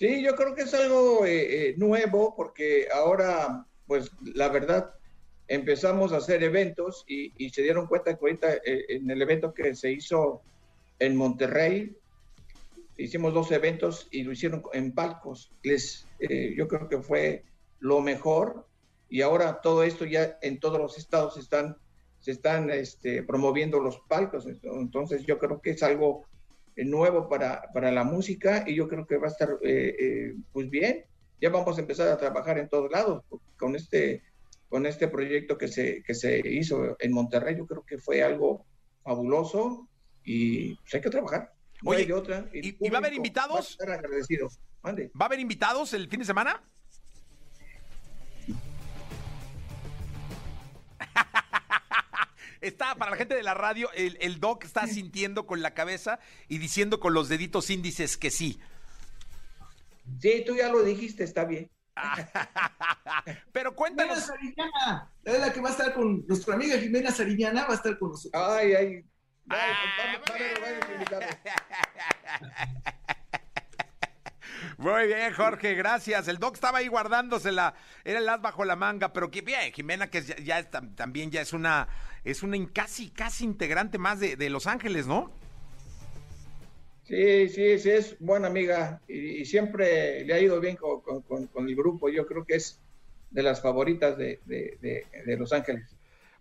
Sí, 0.03 0.21
yo 0.21 0.35
creo 0.35 0.53
que 0.53 0.63
es 0.63 0.73
algo 0.73 1.25
eh, 1.25 1.69
eh, 1.69 1.75
nuevo 1.77 2.35
porque 2.35 2.89
ahora, 2.93 3.65
pues 3.87 4.11
la 4.35 4.49
verdad, 4.49 4.93
empezamos 5.47 6.11
a 6.11 6.17
hacer 6.17 6.43
eventos 6.43 7.05
y, 7.07 7.49
se 7.51 7.61
dieron 7.61 7.87
cuenta 7.87 8.17
que 8.17 8.37
eh, 8.65 8.85
en 8.89 9.09
el 9.09 9.21
evento 9.21 9.53
que 9.53 9.73
se 9.75 9.93
hizo 9.93 10.41
en 10.99 11.15
Monterrey, 11.15 11.95
hicimos 12.97 13.33
dos 13.33 13.49
eventos 13.53 14.09
y 14.11 14.23
lo 14.23 14.33
hicieron 14.33 14.61
en 14.73 14.91
palcos. 14.91 15.53
Les, 15.63 16.05
yo 16.19 16.67
creo 16.67 16.89
que 16.89 16.97
fue 16.97 17.45
lo 17.79 18.01
mejor 18.01 18.67
y 19.07 19.21
ahora 19.21 19.61
todo 19.61 19.83
esto 19.83 20.03
ya 20.03 20.37
en 20.41 20.59
todos 20.59 20.79
los 20.79 20.97
estados 20.97 21.37
están, 21.37 21.77
se 22.19 22.31
están 22.31 22.69
este, 22.71 23.23
promoviendo 23.23 23.79
los 23.79 24.01
palcos. 24.09 24.45
Entonces 24.63 25.25
yo 25.25 25.39
creo 25.39 25.61
que 25.61 25.69
es 25.69 25.81
algo 25.81 26.25
eh, 26.25 26.32
nuevo 26.77 27.29
para, 27.29 27.63
para 27.73 27.91
la 27.91 28.03
música 28.03 28.63
y 28.67 28.75
yo 28.75 28.87
creo 28.87 29.05
que 29.05 29.17
va 29.17 29.27
a 29.27 29.31
estar 29.31 29.49
eh, 29.61 29.95
eh, 29.99 30.35
pues 30.51 30.69
bien. 30.69 31.05
Ya 31.41 31.49
vamos 31.49 31.77
a 31.77 31.81
empezar 31.81 32.07
a 32.07 32.17
trabajar 32.17 32.57
en 32.57 32.69
todos 32.69 32.89
lados 32.89 33.23
con 33.57 33.75
este, 33.75 34.23
con 34.69 34.85
este 34.85 35.07
proyecto 35.07 35.57
que 35.57 35.67
se, 35.67 36.01
que 36.03 36.13
se 36.13 36.39
hizo 36.39 36.95
en 36.99 37.11
Monterrey. 37.11 37.55
Yo 37.57 37.67
creo 37.67 37.83
que 37.85 37.97
fue 37.97 38.23
algo 38.23 38.65
fabuloso 39.03 39.89
y 40.23 40.75
pues 40.75 40.95
hay 40.95 41.01
que 41.01 41.09
trabajar. 41.09 41.53
Oye, 41.85 42.11
otra. 42.13 42.49
¿y, 42.53 42.89
va 42.89 42.97
a 42.97 42.99
haber 42.99 43.13
invitados? 43.13 43.77
Va 43.81 43.93
a, 43.93 43.95
agradecido. 43.97 44.47
¿Va 44.85 44.91
a 45.19 45.25
haber 45.25 45.39
invitados 45.39 45.93
el 45.93 46.07
fin 46.07 46.19
de 46.19 46.25
semana? 46.25 46.63
Está, 52.63 52.95
para 52.95 53.11
la 53.11 53.17
gente 53.17 53.35
de 53.35 53.43
la 53.43 53.53
radio, 53.53 53.89
el, 53.93 54.39
doc 54.39 54.63
está 54.63 54.87
sintiendo 54.87 55.45
con 55.45 55.61
la 55.61 55.73
cabeza 55.73 56.19
y 56.47 56.59
diciendo 56.59 57.01
con 57.01 57.13
los 57.13 57.27
deditos 57.27 57.69
índices 57.69 58.15
que 58.15 58.31
sí. 58.31 58.57
Sí, 60.21 60.43
tú 60.45 60.55
ya 60.55 60.69
lo 60.69 60.81
dijiste, 60.81 61.25
está 61.25 61.43
bien. 61.43 61.69
Pero 63.51 63.75
cuéntanos. 63.75 64.25
Sariñana, 64.25 65.11
es 65.25 65.39
la 65.39 65.51
que 65.51 65.59
va 65.59 65.69
a 65.69 65.71
estar 65.73 65.93
con 65.93 66.25
nuestra 66.25 66.55
amiga 66.55 66.77
Jimena 66.77 67.11
Sariñana, 67.11 67.65
va 67.65 67.73
a 67.73 67.75
estar 67.75 67.99
con 67.99 68.11
nosotros. 68.11 68.41
Ay, 68.41 68.73
ay. 68.73 69.03
Muy 74.77 75.07
bien, 75.07 75.33
Jorge, 75.33 75.75
gracias. 75.75 76.27
El 76.27 76.37
doc 76.37 76.55
estaba 76.55 76.79
ahí 76.79 76.87
guardándosela, 76.87 77.75
era 78.03 78.19
el 78.19 78.29
as 78.29 78.41
bajo 78.41 78.65
la 78.65 78.75
manga, 78.75 79.13
pero 79.13 79.29
que 79.29 79.41
bien, 79.41 79.71
Jimena, 79.71 80.09
que 80.09 80.21
ya, 80.21 80.63
también 80.69 81.31
ya 81.31 81.41
es 81.41 81.53
una 81.53 81.87
es 82.23 82.43
una 82.43 82.57
casi, 82.71 83.09
casi 83.09 83.43
integrante 83.43 83.97
más 83.97 84.19
de, 84.19 84.49
Los 84.49 84.67
Ángeles, 84.67 85.07
¿no? 85.07 85.31
Sí, 87.03 87.49
sí, 87.49 87.77
sí, 87.79 87.89
es 87.89 88.15
buena 88.19 88.47
amiga 88.47 89.01
y, 89.07 89.43
siempre 89.45 90.23
le 90.23 90.33
ha 90.33 90.39
ido 90.39 90.59
bien 90.61 90.77
con, 90.77 91.67
el 91.67 91.75
grupo. 91.75 92.09
Yo 92.09 92.25
creo 92.25 92.45
que 92.45 92.55
es 92.55 92.79
de 93.31 93.43
las 93.43 93.61
favoritas 93.61 94.17
de, 94.17 94.39
Los 95.37 95.51
Ángeles. 95.51 95.95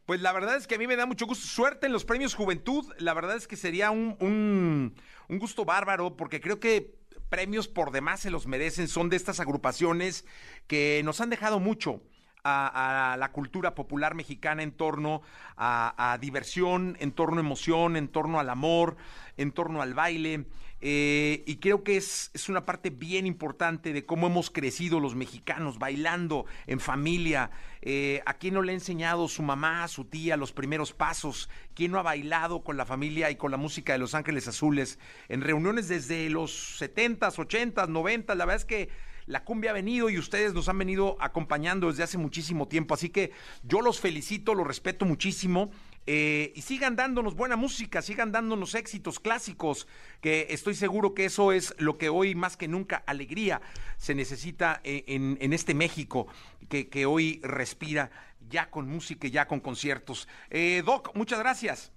Pues 0.07 0.21
la 0.21 0.33
verdad 0.33 0.57
es 0.57 0.67
que 0.67 0.77
a 0.77 0.79
mí 0.79 0.87
me 0.87 0.97
da 0.97 1.07
mucho 1.07 1.27
gusto. 1.27 1.47
Suerte 1.47 1.87
en 1.87 1.93
los 1.93 2.05
premios 2.05 2.35
Juventud. 2.35 2.85
La 2.99 3.15
verdad 3.15 3.37
es 3.37 3.47
que 3.47 3.57
sería 3.57 3.91
un, 3.91 4.17
un, 4.21 4.95
un 5.29 5.39
gusto 5.39 5.65
bárbaro 5.65 6.17
porque 6.17 6.41
creo 6.41 6.61
que 6.61 7.02
premios 7.33 7.67
por 7.67 7.93
demás 7.93 8.21
se 8.21 8.31
los 8.31 8.47
merecen. 8.47 8.89
Son 8.89 9.09
de 9.09 9.17
estas 9.17 9.41
agrupaciones 9.41 10.27
que 10.67 11.01
nos 11.03 11.23
han 11.23 11.31
dejado 11.31 11.61
mucho 11.61 12.03
a, 12.45 13.17
la 13.19 13.31
cultura 13.31 13.75
popular 13.75 14.15
mexicana 14.15 14.63
en 14.63 14.73
torno 14.73 15.23
a, 15.57 16.19
diversión, 16.21 16.97
en 17.01 17.13
torno 17.13 17.37
a 17.37 17.41
emoción, 17.41 17.97
en 17.97 18.09
torno 18.09 18.41
al 18.41 18.51
amor, 18.51 18.97
en 19.37 19.53
torno 19.53 19.83
al 19.83 19.95
baile. 19.95 20.47
Eh, 20.85 21.45
y 21.47 21.57
creo 21.59 21.85
que 21.85 21.97
es, 21.97 22.33
es, 22.35 22.49
una 22.49 22.67
parte 22.67 22.91
bien 22.91 23.25
importante 23.25 23.93
de 23.93 24.05
cómo 24.05 24.27
hemos 24.27 24.51
crecido 24.51 24.99
los 24.99 25.15
mexicanos, 25.15 25.79
bailando 25.79 26.45
en 26.67 26.81
familia. 26.81 27.53
Eh, 27.83 28.21
¿A 28.27 28.35
quién 28.35 28.55
no 28.55 28.63
le 28.63 28.73
ha 28.73 28.75
enseñado 28.75 29.29
su 29.29 29.45
mamá, 29.45 29.87
su 29.87 30.07
tía, 30.07 30.37
los 30.37 30.51
primeros 30.51 30.93
pasos? 30.93 31.49
¿Quién 31.75 31.93
no 31.93 32.01
ha 32.01 32.03
bailado 32.03 32.65
con 32.65 32.77
la 32.77 32.85
familia 32.85 33.31
y 33.31 33.37
con 33.37 33.53
la 33.53 33.57
música 33.57 33.93
de 33.93 34.01
Los 34.01 34.17
Ángeles 34.17 34.49
Azules? 34.49 34.99
En 35.29 35.43
reuniones 35.43 35.87
desde 35.87 36.29
los 36.29 36.81
70s, 36.81 37.37
80s, 37.37 37.89
90 37.89 38.35
la 38.35 38.45
verdad 38.45 38.61
es 38.61 38.65
que 38.65 39.12
la 39.27 39.45
cumbia 39.45 39.71
ha 39.71 39.75
venido 39.75 40.11
y 40.11 40.19
ustedes 40.19 40.55
nos 40.55 40.69
han 40.69 40.79
venido 40.79 41.17
acompañando 41.21 41.89
desde 41.89 42.03
hace 42.03 42.19
muchísimo 42.19 42.69
tiempo. 42.69 42.95
Así 42.95 43.11
que 43.11 43.33
yo 43.63 43.81
los 43.81 44.01
felicito, 44.01 44.55
los 44.55 44.67
respeto 44.67 45.05
muchísimo. 45.05 45.71
Eh, 46.07 46.53
y 46.57 46.63
sigan 46.63 46.97
dándonos 46.97 47.37
buena 47.37 47.55
música, 47.55 48.03
sigan 48.03 48.33
dándonos 48.33 48.75
éxitos 48.75 49.21
clásicos, 49.21 49.87
que 50.21 50.49
estoy 50.51 50.75
seguro 50.75 51.15
que 51.15 51.27
eso 51.27 51.53
es 51.53 51.75
lo 51.79 51.97
que 51.97 52.09
hoy 52.09 52.35
más 52.35 52.57
que 52.57 52.67
nunca, 52.67 53.05
alegría, 53.07 53.61
se 53.99 54.15
necesita 54.17 54.81
eh, 54.83 55.05
en, 55.07 55.53
este 55.53 55.75
México 55.75 56.27
que, 56.69 57.07
hoy 57.07 57.41
respira 57.45 58.11
ya 58.49 58.69
con 58.69 58.89
música 58.89 59.29
y 59.29 59.31
ya 59.31 59.47
con 59.47 59.61
conciertos. 59.61 60.27
Eh, 60.51 60.83
Doc, 60.85 61.15
muchas 61.15 61.39
gracias. 61.39 61.93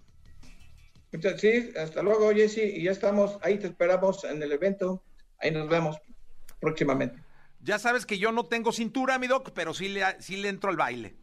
Sí, 1.38 1.71
hasta 1.76 2.03
luego, 2.03 2.32
Jesse, 2.32 2.76
y 2.76 2.84
ya 2.84 2.91
estamos, 2.91 3.39
ahí 3.41 3.57
te 3.57 3.67
esperamos 3.67 4.23
en 4.26 4.43
el 4.43 4.51
evento, 4.51 5.01
ahí 5.39 5.49
nos 5.49 5.67
vemos 5.67 5.97
próximamente. 6.59 7.21
Ya 7.61 7.79
sabes 7.79 8.05
que 8.05 8.17
yo 8.17 8.31
no 8.31 8.45
tengo 8.45 8.71
cintura, 8.71 9.17
mi 9.17 9.27
doc, 9.27 9.51
pero 9.53 9.73
sí 9.73 9.87
le, 9.89 10.03
sí 10.19 10.37
le 10.37 10.49
entro 10.49 10.69
al 10.69 10.77
baile. 10.77 11.15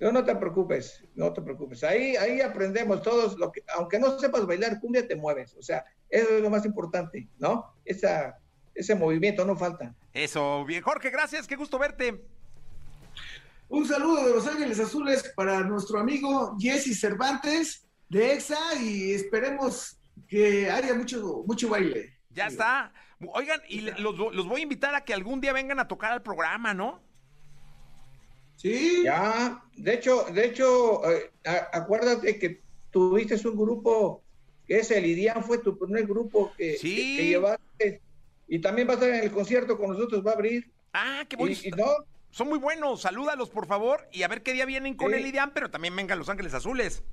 No, 0.00 0.12
no 0.12 0.24
te 0.24 0.34
preocupes, 0.36 1.02
no 1.14 1.32
te 1.32 1.40
preocupes. 1.40 1.82
Ahí, 1.84 2.16
ahí 2.16 2.40
aprendemos 2.40 3.02
todos, 3.02 3.38
lo 3.38 3.50
que, 3.50 3.62
aunque 3.76 3.98
no 3.98 4.18
sepas 4.18 4.46
bailar 4.46 4.80
cumbia, 4.80 5.06
te 5.06 5.16
mueves. 5.16 5.54
O 5.56 5.62
sea, 5.62 5.84
eso 6.08 6.28
es 6.36 6.42
lo 6.42 6.50
más 6.50 6.64
importante, 6.66 7.28
¿no? 7.38 7.74
Esa, 7.84 8.38
ese 8.74 8.94
movimiento 8.94 9.44
no 9.44 9.56
falta. 9.56 9.94
Eso, 10.12 10.64
bien. 10.64 10.82
Jorge, 10.82 11.10
gracias, 11.10 11.46
qué 11.46 11.56
gusto 11.56 11.78
verte. 11.78 12.22
Un 13.68 13.86
saludo 13.86 14.26
de 14.26 14.34
Los 14.34 14.46
Ángeles 14.46 14.78
Azules 14.78 15.32
para 15.34 15.60
nuestro 15.60 15.98
amigo 15.98 16.56
Jesse 16.58 16.98
Cervantes 16.98 17.86
de 18.08 18.34
EXA 18.34 18.74
y 18.80 19.12
esperemos 19.12 19.98
que 20.28 20.70
haya 20.70 20.94
mucho, 20.94 21.44
mucho 21.46 21.68
baile. 21.68 22.12
Ya 22.30 22.46
está. 22.46 22.92
Oigan, 23.32 23.60
y 23.68 23.80
los, 23.80 24.16
voy 24.46 24.60
a 24.60 24.62
invitar 24.62 24.94
a 24.94 25.04
que 25.04 25.14
algún 25.14 25.40
día 25.40 25.52
vengan 25.52 25.78
a 25.78 25.88
tocar 25.88 26.12
al 26.12 26.22
programa, 26.22 26.74
¿no? 26.74 27.00
Sí. 28.56 29.02
Ya, 29.04 29.62
de 29.76 29.94
hecho, 29.94 30.24
de 30.32 30.46
hecho, 30.46 31.10
eh, 31.10 31.30
acuérdate 31.72 32.38
que 32.38 32.62
tuviste 32.90 33.34
un 33.48 33.56
grupo 33.56 34.22
que 34.66 34.78
es 34.78 34.90
el 34.90 35.04
IDIAN, 35.04 35.42
fue 35.44 35.58
tu 35.58 35.78
primer 35.78 36.06
grupo 36.06 36.52
que, 36.56 36.76
llevaste. 36.76 38.00
Y 38.46 38.60
también 38.60 38.88
va 38.88 38.92
a 38.92 38.94
estar 38.94 39.10
en 39.10 39.24
el 39.24 39.32
concierto 39.32 39.76
con 39.78 39.90
nosotros, 39.90 40.24
va 40.24 40.32
a 40.32 40.34
abrir. 40.34 40.70
Ah, 40.92 41.24
qué 41.28 41.36
bonito. 41.36 42.06
Son 42.30 42.48
muy 42.48 42.58
buenos, 42.58 43.02
salúdalos 43.02 43.48
por 43.50 43.66
favor 43.66 44.08
y 44.10 44.24
a 44.24 44.28
ver 44.28 44.42
qué 44.42 44.52
día 44.52 44.64
vienen 44.64 44.96
con 44.96 45.14
el 45.14 45.24
IDIAN, 45.24 45.52
pero 45.54 45.70
también 45.70 45.94
vengan 45.94 46.18
Los 46.18 46.28
Ángeles 46.28 46.52
Azules. 46.52 47.04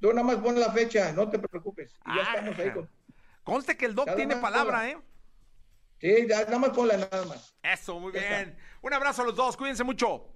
Tú 0.00 0.08
nada 0.12 0.24
más 0.24 0.36
pon 0.36 0.58
la 0.58 0.70
fecha, 0.72 1.12
no 1.12 1.30
te 1.30 1.38
preocupes. 1.38 1.94
Y 2.06 2.16
ya 2.16 2.22
ah, 2.22 2.34
estamos 2.36 2.58
ahí 2.58 2.72
Conste 3.44 3.76
que 3.76 3.86
el 3.86 3.94
Doc 3.94 4.14
tiene 4.14 4.36
palabra, 4.36 4.90
¿eh? 4.90 4.98
Sí, 6.02 6.26
nada 6.26 6.58
más 6.58 6.76
la 6.76 6.96
nada 6.96 7.24
más. 7.26 7.54
Eso, 7.62 8.00
muy 8.00 8.10
bien. 8.10 8.56
Un 8.82 8.92
abrazo 8.92 9.22
a 9.22 9.26
los 9.26 9.36
dos, 9.36 9.56
cuídense 9.56 9.84
mucho. 9.84 10.26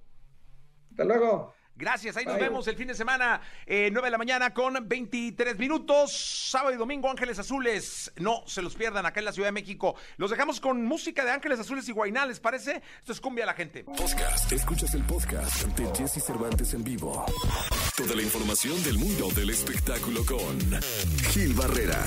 Hasta 0.92 1.04
luego. 1.04 1.52
Gracias, 1.74 2.16
ahí 2.16 2.24
nos 2.24 2.38
vemos 2.38 2.66
el 2.68 2.76
fin 2.76 2.88
de 2.88 2.94
semana, 2.94 3.38
eh, 3.66 3.90
9 3.92 4.06
de 4.06 4.10
la 4.10 4.16
mañana 4.16 4.54
con 4.54 4.88
23 4.88 5.58
minutos, 5.58 6.48
sábado 6.50 6.72
y 6.72 6.78
domingo 6.78 7.10
Ángeles 7.10 7.38
Azules, 7.38 8.10
no 8.16 8.44
se 8.46 8.62
los 8.62 8.74
pierdan 8.76 9.04
acá 9.04 9.20
en 9.20 9.26
la 9.26 9.32
Ciudad 9.32 9.48
de 9.48 9.52
México. 9.52 9.94
Los 10.16 10.30
dejamos 10.30 10.58
con 10.58 10.86
música 10.86 11.22
de 11.22 11.32
Ángeles 11.32 11.60
Azules 11.60 11.86
y 11.88 11.92
Guainales, 11.92 12.40
parece? 12.40 12.80
Esto 13.00 13.12
es 13.12 13.20
cumbia 13.20 13.44
a 13.44 13.48
la 13.48 13.54
gente. 13.54 13.84
Podcast, 13.84 14.50
escuchas 14.52 14.94
el 14.94 15.02
podcast 15.02 15.66
de 15.66 15.94
Jesse 15.94 16.24
Cervantes 16.24 16.72
en 16.72 16.82
vivo. 16.82 17.26
Toda 17.94 18.14
la 18.14 18.22
información 18.22 18.82
del 18.82 18.96
mundo 18.96 19.28
del 19.32 19.50
espectáculo 19.50 20.24
con 20.24 20.80
Gil 21.32 21.52
Barrera 21.52 22.02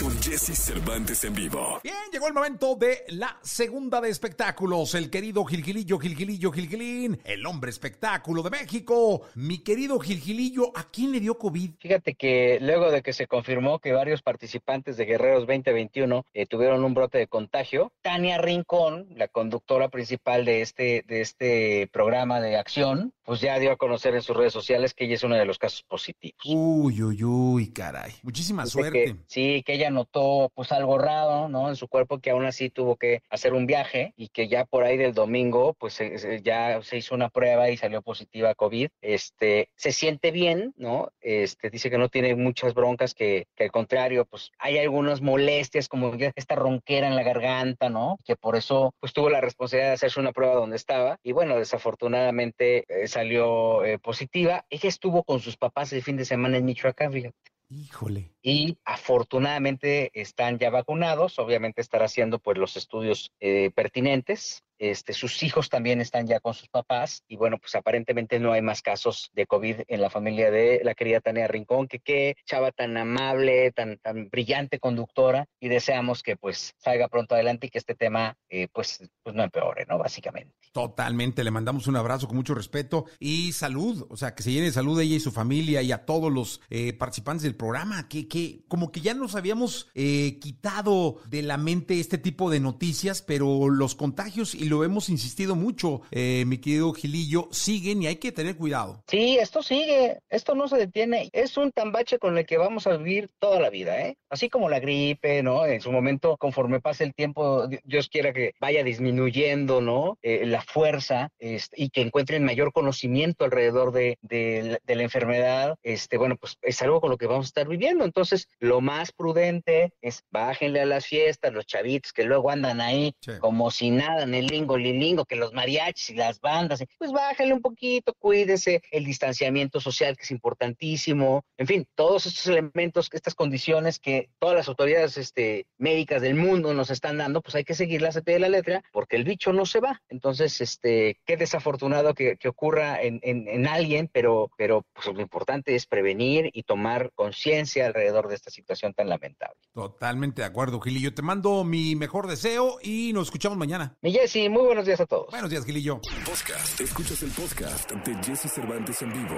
con 0.00 0.10
Jesse 0.22 0.56
Cervantes 0.56 1.24
en 1.24 1.34
vivo. 1.34 1.80
Bien, 1.82 1.94
llegó 2.12 2.28
el 2.28 2.34
momento 2.34 2.74
de 2.74 3.04
la 3.08 3.38
segunda 3.42 4.00
de 4.00 4.10
espectáculos. 4.10 4.94
El 4.94 5.10
querido 5.10 5.44
Gilgilillo, 5.44 5.98
Gilgilillo, 5.98 6.50
Gilgilín, 6.50 7.18
el 7.24 7.46
hombre 7.46 7.70
espectáculo 7.70 8.42
de 8.42 8.50
México. 8.50 9.22
Mi 9.34 9.62
querido 9.62 9.98
Gilgilillo, 9.98 10.76
¿a 10.76 10.84
quién 10.84 11.12
le 11.12 11.20
dio 11.20 11.38
COVID? 11.38 11.72
Fíjate 11.78 12.14
que 12.14 12.58
luego 12.60 12.90
de 12.90 13.02
que 13.02 13.12
se 13.12 13.26
confirmó 13.26 13.78
que 13.78 13.92
varios 13.92 14.22
participantes 14.22 14.96
de 14.96 15.04
Guerreros 15.04 15.46
2021 15.46 16.24
eh, 16.34 16.46
tuvieron 16.46 16.84
un 16.84 16.94
brote 16.94 17.18
de 17.18 17.26
contagio, 17.26 17.92
Tania 18.02 18.38
Rincón, 18.38 19.06
la 19.14 19.28
conductora 19.28 19.88
principal 19.88 20.44
de 20.44 20.62
este, 20.62 21.04
de 21.06 21.20
este 21.20 21.88
programa 21.92 22.40
de 22.40 22.56
acción, 22.56 23.12
pues 23.26 23.40
ya 23.40 23.58
dio 23.58 23.72
a 23.72 23.76
conocer 23.76 24.14
en 24.14 24.22
sus 24.22 24.36
redes 24.36 24.52
sociales 24.52 24.94
que 24.94 25.04
ella 25.04 25.14
es 25.14 25.22
uno 25.24 25.34
de 25.34 25.44
los 25.44 25.58
casos 25.58 25.82
positivos. 25.82 26.40
Uy, 26.46 27.02
uy, 27.02 27.24
uy, 27.24 27.72
caray. 27.72 28.12
Muchísima 28.22 28.62
Dice 28.64 28.72
suerte. 28.72 29.04
que- 29.04 29.16
sí, 29.26 29.62
que 29.66 29.74
ella 29.74 29.90
notó 29.90 30.50
pues 30.54 30.72
algo 30.72 30.96
raro, 30.98 31.48
¿no? 31.48 31.68
En 31.68 31.76
su 31.76 31.88
cuerpo 31.88 32.18
que 32.20 32.30
aún 32.30 32.44
así 32.46 32.70
tuvo 32.70 32.96
que 32.96 33.22
hacer 33.28 33.52
un 33.52 33.66
viaje 33.66 34.14
y 34.16 34.28
que 34.28 34.48
ya 34.48 34.64
por 34.64 34.84
ahí 34.84 34.96
del 34.96 35.12
domingo 35.12 35.74
pues 35.78 35.94
se- 35.94 36.18
se- 36.18 36.40
ya 36.42 36.80
se 36.82 36.96
hizo 36.98 37.14
una 37.14 37.28
prueba 37.28 37.68
y 37.70 37.76
salió 37.76 38.00
positiva 38.02 38.50
a 38.50 38.54
COVID. 38.54 38.88
Este, 39.02 39.68
se 39.76 39.92
siente 39.92 40.30
bien, 40.30 40.72
¿no? 40.76 41.10
Este, 41.20 41.70
dice 41.70 41.90
que 41.90 41.98
no 41.98 42.08
tiene 42.08 42.34
muchas 42.36 42.74
broncas, 42.74 43.14
que, 43.14 43.46
que 43.56 43.64
al 43.64 43.70
contrario, 43.72 44.24
pues 44.24 44.52
hay 44.58 44.78
algunas 44.78 45.20
molestias 45.20 45.88
como 45.88 46.12
esta 46.36 46.54
ronquera 46.54 47.08
en 47.08 47.16
la 47.16 47.22
garganta, 47.24 47.88
¿no? 47.90 48.18
Que 48.24 48.36
por 48.36 48.54
eso 48.56 48.94
pues 49.00 49.12
tuvo 49.12 49.30
la 49.30 49.40
responsabilidad 49.40 49.88
de 49.90 49.94
hacerse 49.94 50.20
una 50.20 50.32
prueba 50.32 50.54
donde 50.54 50.76
estaba 50.76 51.18
y 51.22 51.32
bueno, 51.32 51.56
desafortunadamente 51.56 52.84
eh, 52.88 53.08
salió 53.16 53.82
eh, 53.82 53.98
positiva. 53.98 54.66
Ella 54.68 54.90
estuvo 54.90 55.24
con 55.24 55.40
sus 55.40 55.56
papás 55.56 55.90
el 55.94 56.02
fin 56.02 56.18
de 56.18 56.26
semana 56.26 56.58
en 56.58 56.66
Michoacán, 56.66 57.12
fíjate 57.12 57.36
Híjole. 57.70 58.30
y 58.42 58.76
afortunadamente 58.84 60.10
están 60.12 60.58
ya 60.58 60.68
vacunados, 60.68 61.38
obviamente 61.38 61.80
estará 61.80 62.04
haciendo 62.04 62.38
pues 62.38 62.58
los 62.58 62.76
estudios 62.76 63.32
eh, 63.40 63.70
pertinentes. 63.74 64.64
Este, 64.78 65.12
sus 65.12 65.42
hijos 65.42 65.68
también 65.68 66.00
están 66.00 66.26
ya 66.26 66.40
con 66.40 66.54
sus 66.54 66.68
papás 66.68 67.22
y 67.28 67.36
bueno, 67.36 67.58
pues 67.58 67.74
aparentemente 67.74 68.38
no 68.38 68.52
hay 68.52 68.62
más 68.62 68.82
casos 68.82 69.30
de 69.34 69.46
COVID 69.46 69.82
en 69.88 70.00
la 70.00 70.10
familia 70.10 70.50
de 70.50 70.80
la 70.84 70.94
querida 70.94 71.20
Tania 71.20 71.48
Rincón, 71.48 71.88
que 71.88 71.98
qué 72.00 72.36
chava 72.44 72.72
tan 72.72 72.96
amable, 72.96 73.72
tan, 73.72 73.98
tan 73.98 74.28
brillante 74.28 74.78
conductora 74.78 75.46
y 75.60 75.68
deseamos 75.68 76.22
que 76.22 76.36
pues 76.36 76.74
salga 76.78 77.08
pronto 77.08 77.34
adelante 77.34 77.66
y 77.66 77.70
que 77.70 77.78
este 77.78 77.94
tema 77.94 78.36
eh, 78.48 78.68
pues, 78.72 79.00
pues 79.22 79.34
no 79.34 79.42
empeore, 79.42 79.86
¿no? 79.86 79.98
Básicamente. 79.98 80.52
Totalmente, 80.72 81.42
le 81.42 81.50
mandamos 81.50 81.86
un 81.86 81.96
abrazo 81.96 82.26
con 82.26 82.36
mucho 82.36 82.54
respeto 82.54 83.06
y 83.18 83.52
salud, 83.52 84.06
o 84.10 84.16
sea, 84.16 84.34
que 84.34 84.42
se 84.42 84.52
llene 84.52 84.66
de 84.66 84.72
salud 84.72 84.98
a 84.98 85.02
ella 85.02 85.16
y 85.16 85.20
su 85.20 85.32
familia 85.32 85.80
y 85.80 85.90
a 85.90 86.04
todos 86.04 86.30
los 86.30 86.60
eh, 86.68 86.92
participantes 86.92 87.44
del 87.44 87.56
programa, 87.56 88.08
que, 88.08 88.28
que 88.28 88.64
como 88.68 88.92
que 88.92 89.00
ya 89.00 89.14
nos 89.14 89.36
habíamos 89.36 89.88
eh, 89.94 90.38
quitado 90.38 91.16
de 91.28 91.42
la 91.42 91.56
mente 91.56 91.98
este 91.98 92.18
tipo 92.18 92.50
de 92.50 92.60
noticias, 92.60 93.22
pero 93.22 93.70
los 93.70 93.94
contagios, 93.94 94.54
y 94.54 94.65
lo 94.66 94.84
hemos 94.84 95.08
insistido 95.08 95.54
mucho, 95.56 96.02
eh, 96.10 96.44
mi 96.46 96.58
querido 96.58 96.92
Gilillo, 96.92 97.48
siguen 97.50 98.02
y 98.02 98.06
hay 98.06 98.16
que 98.16 98.32
tener 98.32 98.56
cuidado. 98.56 99.02
Sí, 99.08 99.38
esto 99.40 99.62
sigue, 99.62 100.18
esto 100.28 100.54
no 100.54 100.68
se 100.68 100.76
detiene. 100.76 101.28
Es 101.32 101.56
un 101.56 101.72
tambache 101.72 102.18
con 102.18 102.36
el 102.38 102.46
que 102.46 102.58
vamos 102.58 102.86
a 102.86 102.96
vivir 102.96 103.30
toda 103.38 103.60
la 103.60 103.70
vida, 103.70 104.00
¿eh? 104.00 104.16
Así 104.30 104.48
como 104.48 104.68
la 104.68 104.80
gripe, 104.80 105.42
¿no? 105.42 105.64
En 105.66 105.80
su 105.80 105.90
momento, 105.92 106.36
conforme 106.36 106.80
pase 106.80 107.04
el 107.04 107.14
tiempo, 107.14 107.66
Di- 107.66 107.78
Dios 107.84 108.08
quiera 108.08 108.32
que 108.32 108.52
vaya 108.60 108.82
disminuyendo, 108.84 109.80
¿no? 109.80 110.18
Eh, 110.22 110.44
la 110.46 110.62
fuerza 110.62 111.30
este, 111.38 111.82
y 111.82 111.90
que 111.90 112.00
encuentren 112.02 112.44
mayor 112.44 112.72
conocimiento 112.72 113.44
alrededor 113.44 113.92
de, 113.92 114.18
de 114.22 114.62
la- 114.62 114.78
de 114.84 114.94
la 114.94 115.02
enfermedad, 115.02 115.76
este, 115.82 116.16
bueno, 116.18 116.36
pues 116.36 116.56
es 116.62 116.82
algo 116.82 117.00
con 117.00 117.10
lo 117.10 117.16
que 117.18 117.26
vamos 117.26 117.46
a 117.46 117.48
estar 117.48 117.68
viviendo. 117.68 118.04
Entonces, 118.04 118.48
lo 118.58 118.80
más 118.80 119.12
prudente 119.12 119.92
es 120.02 120.22
bájenle 120.30 120.80
a 120.80 120.86
las 120.86 121.06
fiestas, 121.06 121.52
los 121.52 121.66
chavitos 121.66 122.12
que 122.12 122.24
luego 122.24 122.50
andan 122.50 122.80
ahí 122.80 123.14
Sí. 123.20 123.32
como 123.40 123.70
si 123.70 123.90
nada 123.90 124.22
en 124.24 124.34
el 124.34 124.48
lingo, 124.56 124.76
lilingo, 124.76 125.24
que 125.24 125.36
los 125.36 125.52
mariachis 125.52 126.10
y 126.10 126.14
las 126.14 126.40
bandas, 126.40 126.82
pues 126.98 127.12
bájale 127.12 127.52
un 127.52 127.60
poquito, 127.60 128.14
cuídese, 128.18 128.82
el 128.90 129.04
distanciamiento 129.04 129.80
social 129.80 130.16
que 130.16 130.22
es 130.24 130.30
importantísimo, 130.30 131.44
en 131.56 131.66
fin, 131.66 131.86
todos 131.94 132.26
estos 132.26 132.46
elementos, 132.46 133.08
estas 133.12 133.34
condiciones 133.34 133.98
que 133.98 134.28
todas 134.38 134.56
las 134.56 134.68
autoridades 134.68 135.16
este, 135.16 135.66
médicas 135.78 136.22
del 136.22 136.34
mundo 136.34 136.74
nos 136.74 136.90
están 136.90 137.18
dando, 137.18 137.40
pues 137.40 137.54
hay 137.54 137.64
que 137.64 137.74
seguirlas 137.74 138.16
a 138.16 138.22
pie 138.22 138.34
de 138.34 138.40
la 138.40 138.48
letra, 138.48 138.82
porque 138.92 139.16
el 139.16 139.24
bicho 139.24 139.52
no 139.52 139.66
se 139.66 139.80
va. 139.80 140.02
Entonces, 140.08 140.60
este, 140.60 141.18
qué 141.24 141.36
desafortunado 141.36 142.14
que, 142.14 142.36
que 142.36 142.48
ocurra 142.48 143.02
en, 143.02 143.20
en- 143.22 143.48
en 143.48 143.66
alguien, 143.66 144.08
pero, 144.12 144.50
pero 144.56 144.84
pues 144.92 145.06
lo 145.06 145.20
importante 145.20 145.74
es 145.74 145.86
prevenir 145.86 146.50
y 146.52 146.62
tomar 146.62 147.10
conciencia 147.14 147.86
alrededor 147.86 148.28
de 148.28 148.34
esta 148.34 148.50
situación 148.50 148.92
tan 148.94 149.08
lamentable. 149.08 149.56
Totalmente 149.74 150.42
de 150.42 150.46
acuerdo, 150.48 150.80
Gilillo. 150.80 151.14
Te 151.14 151.22
mando 151.22 151.64
mi 151.64 151.94
mejor 151.96 152.26
deseo 152.26 152.78
y 152.82 153.12
nos 153.12 153.28
escuchamos 153.28 153.58
mañana. 153.58 153.96
Mi 154.02 154.12
Jessy, 154.12 154.45
muy 154.48 154.62
buenos 154.64 154.86
días 154.86 155.00
a 155.00 155.06
todos. 155.06 155.30
Buenos 155.30 155.50
días, 155.50 155.64
Gilillo. 155.64 156.00
Podcast. 156.24 156.80
Escuchas 156.80 157.22
el 157.22 157.30
podcast 157.30 157.90
de 157.90 158.14
Jesse 158.24 158.52
Cervantes 158.52 159.02
en 159.02 159.12
vivo. 159.12 159.36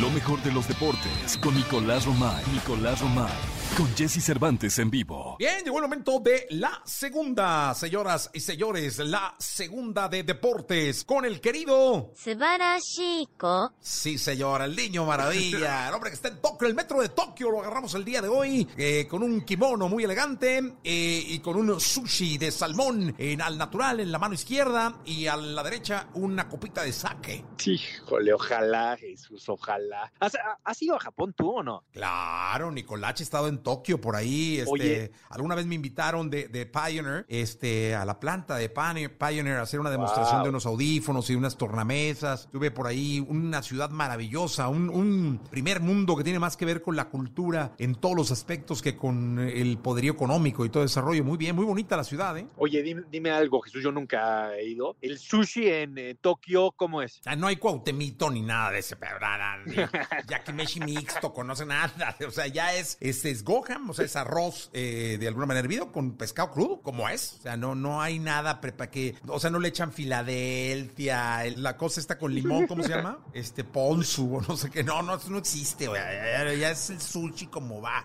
Lo 0.00 0.10
mejor 0.10 0.42
de 0.42 0.52
los 0.52 0.68
deportes 0.68 1.38
con 1.38 1.54
Nicolás 1.54 2.04
Romay. 2.06 2.44
Nicolás 2.52 3.00
Romay 3.00 3.57
con 3.78 3.94
Jesse 3.94 4.20
Cervantes 4.20 4.76
en 4.80 4.90
vivo. 4.90 5.36
Bien, 5.38 5.62
llegó 5.62 5.76
el 5.76 5.84
momento 5.84 6.18
de 6.18 6.48
la 6.50 6.82
segunda, 6.84 7.72
señoras 7.74 8.28
y 8.34 8.40
señores, 8.40 8.98
la 8.98 9.36
segunda 9.38 10.08
de 10.08 10.24
deportes 10.24 11.04
con 11.04 11.24
el 11.24 11.40
querido 11.40 12.12
Chico. 12.80 13.72
Sí, 13.78 14.18
señora, 14.18 14.64
el 14.64 14.74
niño 14.74 15.04
maravilla, 15.04 15.86
el 15.86 15.94
hombre 15.94 16.10
que 16.10 16.16
está 16.16 16.26
en 16.26 16.40
Tokio, 16.40 16.66
el 16.66 16.74
metro 16.74 17.00
de 17.00 17.10
Tokio, 17.10 17.52
lo 17.52 17.60
agarramos 17.60 17.94
el 17.94 18.04
día 18.04 18.20
de 18.20 18.26
hoy 18.26 18.66
eh, 18.76 19.06
con 19.08 19.22
un 19.22 19.42
kimono 19.42 19.88
muy 19.88 20.02
elegante 20.02 20.58
eh, 20.82 21.24
y 21.28 21.38
con 21.38 21.54
un 21.54 21.78
sushi 21.80 22.36
de 22.36 22.50
salmón 22.50 23.14
en, 23.16 23.40
al 23.40 23.56
natural 23.56 24.00
en 24.00 24.10
la 24.10 24.18
mano 24.18 24.34
izquierda 24.34 24.98
y 25.04 25.28
a 25.28 25.36
la 25.36 25.62
derecha 25.62 26.08
una 26.14 26.48
copita 26.48 26.82
de 26.82 26.92
sake. 26.92 27.44
Híjole, 27.64 28.32
ojalá, 28.32 28.96
Jesús, 28.96 29.48
ojalá. 29.48 30.10
¿Has, 30.18 30.82
ido 30.82 30.96
a 30.96 30.98
Japón 30.98 31.32
tú 31.32 31.58
o 31.58 31.62
no? 31.62 31.84
Claro, 31.92 32.72
Nicolache 32.72 33.22
ha 33.22 33.24
estado 33.24 33.46
en 33.46 33.67
Tokio 33.68 34.00
por 34.00 34.16
ahí. 34.16 34.58
Este, 34.60 34.70
Oye. 34.70 35.12
Alguna 35.28 35.54
vez 35.54 35.66
me 35.66 35.74
invitaron 35.74 36.30
de, 36.30 36.48
de 36.48 36.64
Pioneer 36.64 37.26
este, 37.28 37.94
a 37.94 38.06
la 38.06 38.18
planta 38.18 38.56
de 38.56 38.70
Pioneer, 38.70 39.58
a 39.58 39.62
hacer 39.62 39.78
una 39.78 39.90
demostración 39.90 40.38
Wow. 40.38 40.42
de 40.44 40.48
unos 40.50 40.64
audífonos 40.66 41.28
y 41.30 41.34
unas 41.34 41.56
tornamesas. 41.56 42.48
Tuve 42.50 42.70
por 42.70 42.86
ahí 42.86 43.24
una 43.28 43.62
ciudad 43.62 43.90
maravillosa, 43.90 44.68
un, 44.68 44.88
un 44.88 45.40
primer 45.50 45.80
mundo 45.80 46.16
que 46.16 46.24
tiene 46.24 46.38
más 46.38 46.56
que 46.56 46.64
ver 46.64 46.80
con 46.82 46.96
la 46.96 47.10
cultura 47.10 47.72
en 47.78 47.94
todos 47.94 48.16
los 48.16 48.30
aspectos 48.30 48.80
que 48.80 48.96
con 48.96 49.38
el 49.38 49.76
poderío 49.78 50.12
económico 50.12 50.64
y 50.64 50.70
todo 50.70 50.82
desarrollo. 50.82 51.24
Muy 51.24 51.36
bien, 51.36 51.54
muy 51.54 51.64
bonita 51.66 51.96
la 51.96 52.04
ciudad, 52.04 52.36
¿eh? 52.38 52.46
Oye, 52.56 52.82
dime, 52.82 53.02
dime 53.10 53.30
algo, 53.30 53.60
Jesús, 53.60 53.82
yo 53.82 53.92
nunca 53.92 54.54
he 54.56 54.66
ido. 54.68 54.96
¿El 55.02 55.18
sushi 55.18 55.66
en 55.68 55.98
eh, 55.98 56.14
Tokio 56.20 56.72
cómo 56.72 57.02
es? 57.02 57.20
Ah, 57.26 57.36
no 57.36 57.46
hay 57.46 57.56
cuautemito 57.56 58.30
ni 58.30 58.40
nada 58.42 58.70
de 58.70 58.78
ese, 58.78 58.96
pero 58.96 59.18
nada, 59.20 59.58
ni 59.66 59.74
yakimeshi 60.28 60.80
mixto, 60.80 61.32
conoce 61.34 61.66
nada. 61.66 62.16
O 62.26 62.30
sea, 62.30 62.46
ya 62.46 62.74
es, 62.74 62.96
es, 63.00 63.24
es 63.24 63.42
o 63.88 63.92
sea, 63.94 64.04
es 64.04 64.16
arroz 64.16 64.70
eh, 64.72 65.16
de 65.20 65.28
alguna 65.28 65.46
manera 65.46 65.64
hervido 65.64 65.92
con 65.92 66.12
pescado 66.12 66.50
crudo, 66.50 66.80
como 66.80 67.08
es. 67.08 67.34
O 67.38 67.42
sea, 67.42 67.56
no, 67.56 67.74
no 67.74 68.00
hay 68.00 68.18
nada 68.18 68.60
prepa 68.60 68.88
que, 68.90 69.14
o 69.26 69.38
sea, 69.40 69.50
no 69.50 69.58
le 69.58 69.68
echan 69.68 69.92
Filadelfia, 69.92 71.44
el- 71.44 71.62
la 71.62 71.76
cosa 71.76 72.00
está 72.00 72.18
con 72.18 72.34
limón, 72.34 72.66
¿cómo 72.66 72.82
se 72.82 72.90
llama? 72.90 73.18
Este 73.32 73.64
ponzu, 73.64 74.36
o 74.36 74.40
no 74.40 74.56
sé 74.56 74.70
qué. 74.70 74.82
No, 74.82 75.02
no, 75.02 75.16
eso 75.16 75.30
no 75.30 75.38
existe, 75.38 75.86
güey. 75.88 76.00
Ya, 76.00 76.52
ya 76.54 76.70
es 76.70 76.90
el 76.90 77.00
sushi 77.00 77.46
como 77.46 77.80
va. 77.80 78.04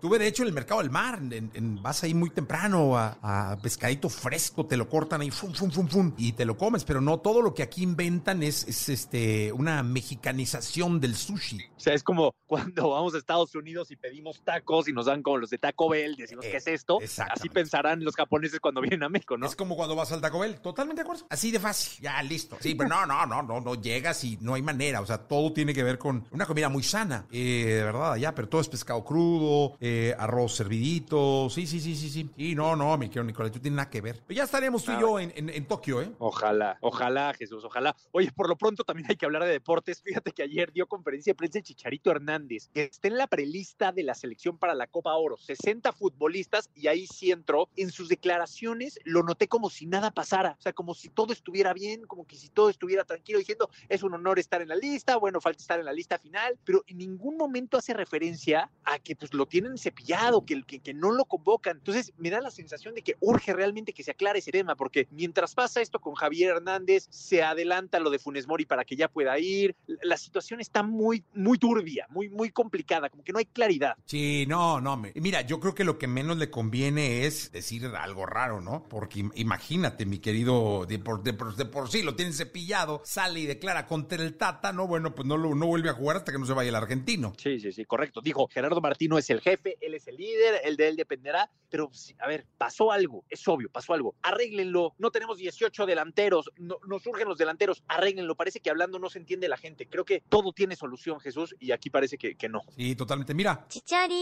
Tuve, 0.00 0.18
de 0.18 0.26
hecho, 0.26 0.42
en 0.42 0.48
el 0.48 0.54
mercado 0.54 0.80
del 0.80 0.90
mar, 0.90 1.18
en, 1.20 1.50
en- 1.54 1.82
vas 1.82 2.02
ahí 2.04 2.14
muy 2.14 2.30
temprano 2.30 2.96
a, 2.96 3.18
a 3.52 3.56
pescadito 3.58 4.08
fresco, 4.08 4.66
te 4.66 4.76
lo 4.76 4.88
cortan 4.88 5.20
ahí, 5.20 5.30
fum, 5.30 5.52
fum, 5.52 5.70
fum, 5.70 5.88
fum, 5.88 6.12
y 6.16 6.32
te 6.32 6.44
lo 6.44 6.56
comes, 6.56 6.84
pero 6.84 7.00
no 7.00 7.18
todo 7.20 7.42
lo 7.42 7.54
que 7.54 7.62
aquí 7.62 7.82
inventan 7.82 8.42
es, 8.42 8.66
es, 8.68 8.88
este, 8.88 9.52
una 9.52 9.82
mexicanización 9.82 11.00
del 11.00 11.14
sushi. 11.16 11.58
O 11.76 11.80
sea, 11.80 11.94
es 11.94 12.02
como 12.02 12.34
cuando 12.46 12.90
vamos 12.90 13.14
a 13.14 13.18
Estados 13.18 13.54
Unidos 13.54 13.90
y 13.90 13.96
pedimos 13.96 14.42
tacos 14.54 14.88
y 14.88 14.92
nos 14.92 15.06
dan 15.06 15.22
como 15.22 15.38
los 15.38 15.50
de 15.50 15.58
Taco 15.58 15.88
Bell, 15.88 16.16
decimos, 16.16 16.44
Eh, 16.44 16.50
¿qué 16.52 16.56
es 16.58 16.66
esto? 16.66 17.00
exactamente. 17.00 17.40
Así 17.40 17.48
pensarán 17.48 18.04
los 18.04 18.14
japoneses 18.14 18.60
cuando 18.60 18.80
vienen 18.80 19.02
a 19.02 19.08
México, 19.08 19.36
¿no? 19.36 19.46
Es 19.46 19.56
como 19.56 19.76
cuando 19.76 19.94
vas 19.96 20.12
al 20.12 20.20
Taco 20.20 20.38
Bell, 20.40 20.60
totalmente 20.60 21.02
de 21.02 21.06
acuerdo. 21.06 21.26
Así 21.30 21.50
de 21.50 21.58
fácil, 21.60 22.02
ya 22.02 22.22
listo. 22.22 22.56
Sí, 22.60 22.74
pero 22.74 22.88
no, 22.88 23.06
no, 23.06 23.26
no, 23.26 23.42
no, 23.42 23.60
no 23.60 23.74
llegas 23.74 24.22
y 24.24 24.38
no 24.40 24.54
hay 24.54 24.62
manera. 24.62 25.00
O 25.00 25.06
sea, 25.06 25.18
todo 25.18 25.52
tiene 25.52 25.74
que 25.74 25.82
ver 25.82 25.98
con 25.98 26.26
una 26.30 26.46
comida 26.46 26.68
muy 26.68 26.82
sana, 26.82 27.26
eh, 27.32 27.64
de 27.66 27.84
verdad, 27.84 28.12
allá, 28.12 28.34
pero 28.34 28.48
todo 28.48 28.60
es 28.60 28.68
pescado 28.68 29.04
crudo, 29.04 29.76
eh, 29.80 30.14
arroz 30.18 30.54
servidito. 30.54 31.48
Sí, 31.50 31.66
sí, 31.66 31.80
sí, 31.80 31.96
sí, 31.96 32.10
sí. 32.10 32.30
Y 32.36 32.54
no, 32.54 32.76
no, 32.76 32.96
mi 32.98 33.06
querido 33.08 33.24
Nicolás, 33.24 33.52
tú 33.52 33.58
tienes 33.60 33.76
nada 33.76 33.90
que 33.90 34.00
ver. 34.00 34.20
Pero 34.26 34.36
ya 34.38 34.44
estaremos 34.44 34.84
tú 34.84 34.90
y 34.90 34.94
Nada. 34.94 35.00
yo 35.06 35.18
en, 35.20 35.32
en- 35.36 35.48
en 35.50 35.66
Tokio, 35.66 36.02
¿eh? 36.02 36.10
Ojalá, 36.18 36.76
ojalá, 36.80 37.32
Jesús, 37.34 37.64
ojalá. 37.64 37.96
Oye, 38.12 38.30
por 38.32 38.48
lo 38.48 38.56
pronto 38.56 38.84
también 38.84 39.06
hay 39.10 39.16
que 39.16 39.24
hablar 39.26 39.44
de 39.44 39.50
deportes. 39.50 40.02
Fíjate 40.02 40.32
que 40.32 40.42
ayer 40.42 40.72
dio 40.72 40.86
conferencia 40.86 41.30
de 41.32 41.34
prensa 41.36 41.58
el 41.58 41.64
Chicharito 41.64 42.10
Hernández, 42.10 42.68
que 42.74 42.84
está 42.84 43.08
en 43.08 43.16
la 43.16 43.26
prelista 43.26 43.92
de 43.92 44.02
la 44.02 44.14
selección 44.14 44.43
selección 44.44 44.58
para 44.58 44.74
la 44.74 44.86
Copa 44.86 45.14
Oro, 45.14 45.38
60 45.38 45.92
futbolistas 45.92 46.70
y 46.74 46.88
ahí 46.88 47.06
sí 47.06 47.30
entró. 47.30 47.68
En 47.76 47.90
sus 47.90 48.08
declaraciones 48.08 48.98
lo 49.04 49.22
noté 49.22 49.48
como 49.48 49.70
si 49.70 49.86
nada 49.86 50.10
pasara, 50.10 50.56
o 50.58 50.62
sea, 50.62 50.72
como 50.72 50.94
si 50.94 51.08
todo 51.08 51.32
estuviera 51.32 51.72
bien, 51.72 52.06
como 52.06 52.26
que 52.26 52.36
si 52.36 52.48
todo 52.50 52.68
estuviera 52.68 53.04
tranquilo, 53.04 53.38
diciendo 53.38 53.70
es 53.88 54.02
un 54.02 54.12
honor 54.12 54.38
estar 54.38 54.60
en 54.60 54.68
la 54.68 54.76
lista, 54.76 55.16
bueno, 55.16 55.40
falta 55.40 55.62
estar 55.62 55.78
en 55.78 55.86
la 55.86 55.92
lista 55.92 56.18
final, 56.18 56.58
pero 56.64 56.84
en 56.86 56.98
ningún 56.98 57.36
momento 57.36 57.78
hace 57.78 57.94
referencia 57.94 58.70
a 58.84 58.98
que 58.98 59.16
pues 59.16 59.32
lo 59.32 59.46
tienen 59.46 59.78
cepillado, 59.78 60.44
que, 60.44 60.62
que, 60.62 60.80
que 60.80 60.92
no 60.92 61.10
lo 61.10 61.24
convocan. 61.24 61.78
Entonces 61.78 62.12
me 62.18 62.30
da 62.30 62.40
la 62.40 62.50
sensación 62.50 62.94
de 62.94 63.02
que 63.02 63.16
urge 63.20 63.54
realmente 63.54 63.94
que 63.94 64.02
se 64.02 64.10
aclare 64.10 64.40
ese 64.40 64.52
tema, 64.52 64.74
porque 64.74 65.08
mientras 65.10 65.54
pasa 65.54 65.80
esto 65.80 66.00
con 66.00 66.14
Javier 66.14 66.56
Hernández, 66.56 67.06
se 67.10 67.42
adelanta 67.42 67.98
lo 67.98 68.10
de 68.10 68.18
Funes 68.18 68.46
Mori 68.46 68.66
para 68.66 68.84
que 68.84 68.96
ya 68.96 69.08
pueda 69.08 69.38
ir. 69.38 69.74
La 70.02 70.18
situación 70.18 70.60
está 70.60 70.82
muy, 70.82 71.24
muy 71.34 71.56
turbia, 71.56 72.06
muy, 72.10 72.28
muy 72.28 72.50
complicada, 72.50 73.08
como 73.08 73.24
que 73.24 73.32
no 73.32 73.38
hay 73.38 73.46
claridad. 73.46 73.96
Sí, 74.04 74.33
no, 74.48 74.80
no. 74.80 74.96
Me, 74.96 75.12
mira, 75.16 75.42
yo 75.42 75.60
creo 75.60 75.74
que 75.74 75.84
lo 75.84 75.98
que 75.98 76.06
menos 76.06 76.36
le 76.38 76.50
conviene 76.50 77.26
es 77.26 77.52
decir 77.52 77.86
algo 77.86 78.26
raro, 78.26 78.60
¿no? 78.60 78.86
Porque 78.88 79.24
imagínate, 79.34 80.06
mi 80.06 80.18
querido, 80.18 80.86
de 80.86 80.98
por, 80.98 81.22
de 81.22 81.32
por, 81.32 81.54
de 81.56 81.64
por 81.64 81.88
sí 81.88 82.02
lo 82.02 82.14
tienen 82.14 82.34
cepillado, 82.34 83.00
sale 83.04 83.40
y 83.40 83.46
declara 83.46 83.86
contra 83.86 84.22
el 84.22 84.36
Tata, 84.36 84.72
¿no? 84.72 84.86
Bueno, 84.86 85.14
pues 85.14 85.26
no, 85.26 85.36
lo, 85.36 85.54
no 85.54 85.66
vuelve 85.66 85.90
a 85.90 85.94
jugar 85.94 86.16
hasta 86.16 86.32
que 86.32 86.38
no 86.38 86.46
se 86.46 86.52
vaya 86.52 86.68
el 86.68 86.74
argentino. 86.74 87.32
Sí, 87.36 87.60
sí, 87.60 87.72
sí, 87.72 87.84
correcto. 87.84 88.20
Dijo, 88.20 88.48
Gerardo 88.48 88.80
Martino 88.80 89.18
es 89.18 89.28
el 89.30 89.40
jefe, 89.40 89.76
él 89.80 89.94
es 89.94 90.06
el 90.08 90.16
líder, 90.16 90.60
el 90.64 90.76
de 90.76 90.88
él 90.88 90.96
dependerá, 90.96 91.50
pero 91.70 91.90
a 92.18 92.28
ver, 92.28 92.46
pasó 92.58 92.92
algo, 92.92 93.24
es 93.28 93.46
obvio, 93.48 93.70
pasó 93.70 93.94
algo. 93.94 94.14
Arréglenlo, 94.22 94.94
no 94.98 95.10
tenemos 95.10 95.38
18 95.38 95.86
delanteros, 95.86 96.50
no, 96.56 96.76
nos 96.86 97.02
surgen 97.02 97.28
los 97.28 97.38
delanteros, 97.38 97.82
arréglenlo. 97.88 98.34
Parece 98.34 98.60
que 98.60 98.70
hablando 98.70 98.98
no 98.98 99.10
se 99.10 99.18
entiende 99.18 99.48
la 99.48 99.56
gente. 99.56 99.86
Creo 99.86 100.04
que 100.04 100.22
todo 100.28 100.52
tiene 100.52 100.76
solución, 100.76 101.20
Jesús, 101.20 101.54
y 101.58 101.72
aquí 101.72 101.90
parece 101.90 102.18
que, 102.18 102.36
que 102.36 102.48
no. 102.48 102.62
Sí, 102.76 102.94
totalmente. 102.94 103.34
Mira. 103.34 103.66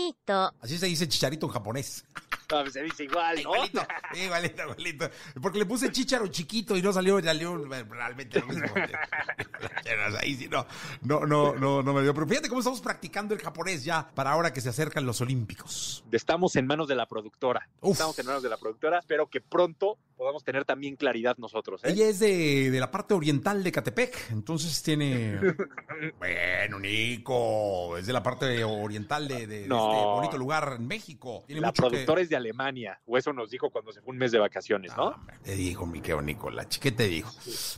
Bonito. 0.03 0.55
Así 0.61 0.79
se 0.79 0.87
dice 0.87 1.09
chicharito 1.09 1.47
en 1.47 1.53
japonés. 1.53 2.05
No, 2.53 2.71
se 2.71 2.83
dice 2.83 3.05
igual, 3.05 3.43
¿no? 3.43 3.55
Igualito, 3.55 3.87
igualito, 4.15 4.63
igualito. 4.63 5.11
Porque 5.41 5.59
le 5.59 5.67
puse 5.67 5.91
chicharo 5.91 6.27
chiquito 6.29 6.77
y 6.77 6.83
no 6.83 6.93
salió, 6.93 7.21
salió 7.23 7.57
realmente 7.65 8.41
lo 8.41 8.47
mismo. 8.47 8.67
Ahí 10.21 10.35
sí, 10.37 10.49
no, 10.49 10.67
no, 11.03 11.27
no, 11.27 11.55
no, 11.55 11.83
no 11.83 11.93
me 11.95 12.03
dio. 12.03 12.13
Pero 12.15 12.27
fíjate 12.27 12.49
cómo 12.49 12.61
estamos 12.61 12.81
practicando 12.81 13.35
el 13.35 13.41
japonés 13.41 13.85
ya 13.85 14.09
para 14.15 14.33
ahora 14.33 14.53
que 14.53 14.61
se 14.61 14.69
acercan 14.69 15.07
los 15.07 15.21
olímpicos. 15.21 16.05
Estamos 16.13 16.55
en 16.57 16.67
manos 16.67 16.89
de 16.89 16.95
la 16.95 17.07
productora. 17.07 17.69
Uf. 17.81 17.93
Estamos 17.93 18.19
en 18.19 18.27
manos 18.27 18.43
de 18.43 18.49
la 18.49 18.57
productora. 18.57 18.99
Espero 18.99 19.29
que 19.29 19.41
pronto 19.41 19.99
podamos 20.17 20.45
tener 20.45 20.65
también 20.65 20.97
claridad 20.97 21.37
nosotros. 21.39 21.83
¿eh? 21.85 21.91
Ella 21.91 22.07
es 22.09 22.21
de, 22.21 22.71
de 22.71 22.81
la 22.81 22.91
parte 22.91 23.15
oriental 23.15 23.65
de 23.65 23.73
Catepec, 23.73 24.31
entonces 24.31 24.81
tiene... 24.83 25.37
bueno, 26.19 26.79
Nico, 26.79 27.97
es 27.97 28.07
de 28.07 28.13
la 28.13 28.23
parte 28.23 28.63
oriental 28.63 29.27
de, 29.27 29.47
de- 29.49 29.63
este 29.63 29.69
bonito 29.75 30.39
lugar 30.39 30.77
en 30.79 30.87
México. 30.87 31.43
Tiene 31.47 31.61
La 31.61 31.69
mucho 31.69 31.83
que- 31.85 31.89
productora 31.89 32.21
es 32.21 32.29
de 32.29 32.37
Alemania, 32.43 33.01
o 33.07 33.17
eso 33.17 33.33
nos 33.33 33.51
dijo 33.51 33.71
cuando 33.71 33.93
se 33.93 34.01
fue 34.01 34.13
un 34.13 34.19
mes 34.19 34.33
de 34.33 34.39
vacaciones, 34.39 34.93
¿no? 34.97 35.15
Te 35.43 35.55
digo, 35.55 35.87
mi 35.87 36.01
querido 36.01 36.23
Nicolás, 36.23 36.79
¿qué 36.79 36.93
te 36.93 37.09
digo? 37.09 37.31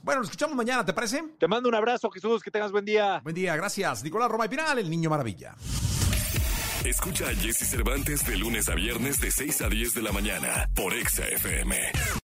Bueno, 0.02 0.20
nos 0.20 0.28
escuchamos 0.28 0.56
mañana, 0.56 0.84
¿te 0.84 0.92
parece? 0.92 1.22
Te 1.38 1.46
mando 1.46 1.68
un 1.68 1.74
abrazo, 1.74 2.10
Jesús, 2.10 2.42
que 2.42 2.50
tengas 2.50 2.72
buen 2.72 2.84
día. 2.84 3.20
Buen 3.22 3.34
día, 3.34 3.56
gracias. 3.56 4.02
Nicolás 4.02 4.30
Roma 4.30 4.46
y 4.46 4.48
Pinal, 4.48 4.78
el 4.78 4.90
niño 4.90 5.10
maravilla. 5.10 5.54
Escucha 6.84 7.28
a 7.28 7.34
Jesse 7.34 7.66
Cervantes 7.70 8.26
de 8.26 8.36
lunes 8.36 8.68
a 8.68 8.74
viernes 8.74 9.20
de 9.20 9.30
6 9.30 9.62
a 9.62 9.68
10 9.68 9.94
de 9.94 10.02
la 10.02 10.12
mañana 10.12 10.68
por 10.74 10.92
Exa 10.92 11.26
FM. 11.26 11.76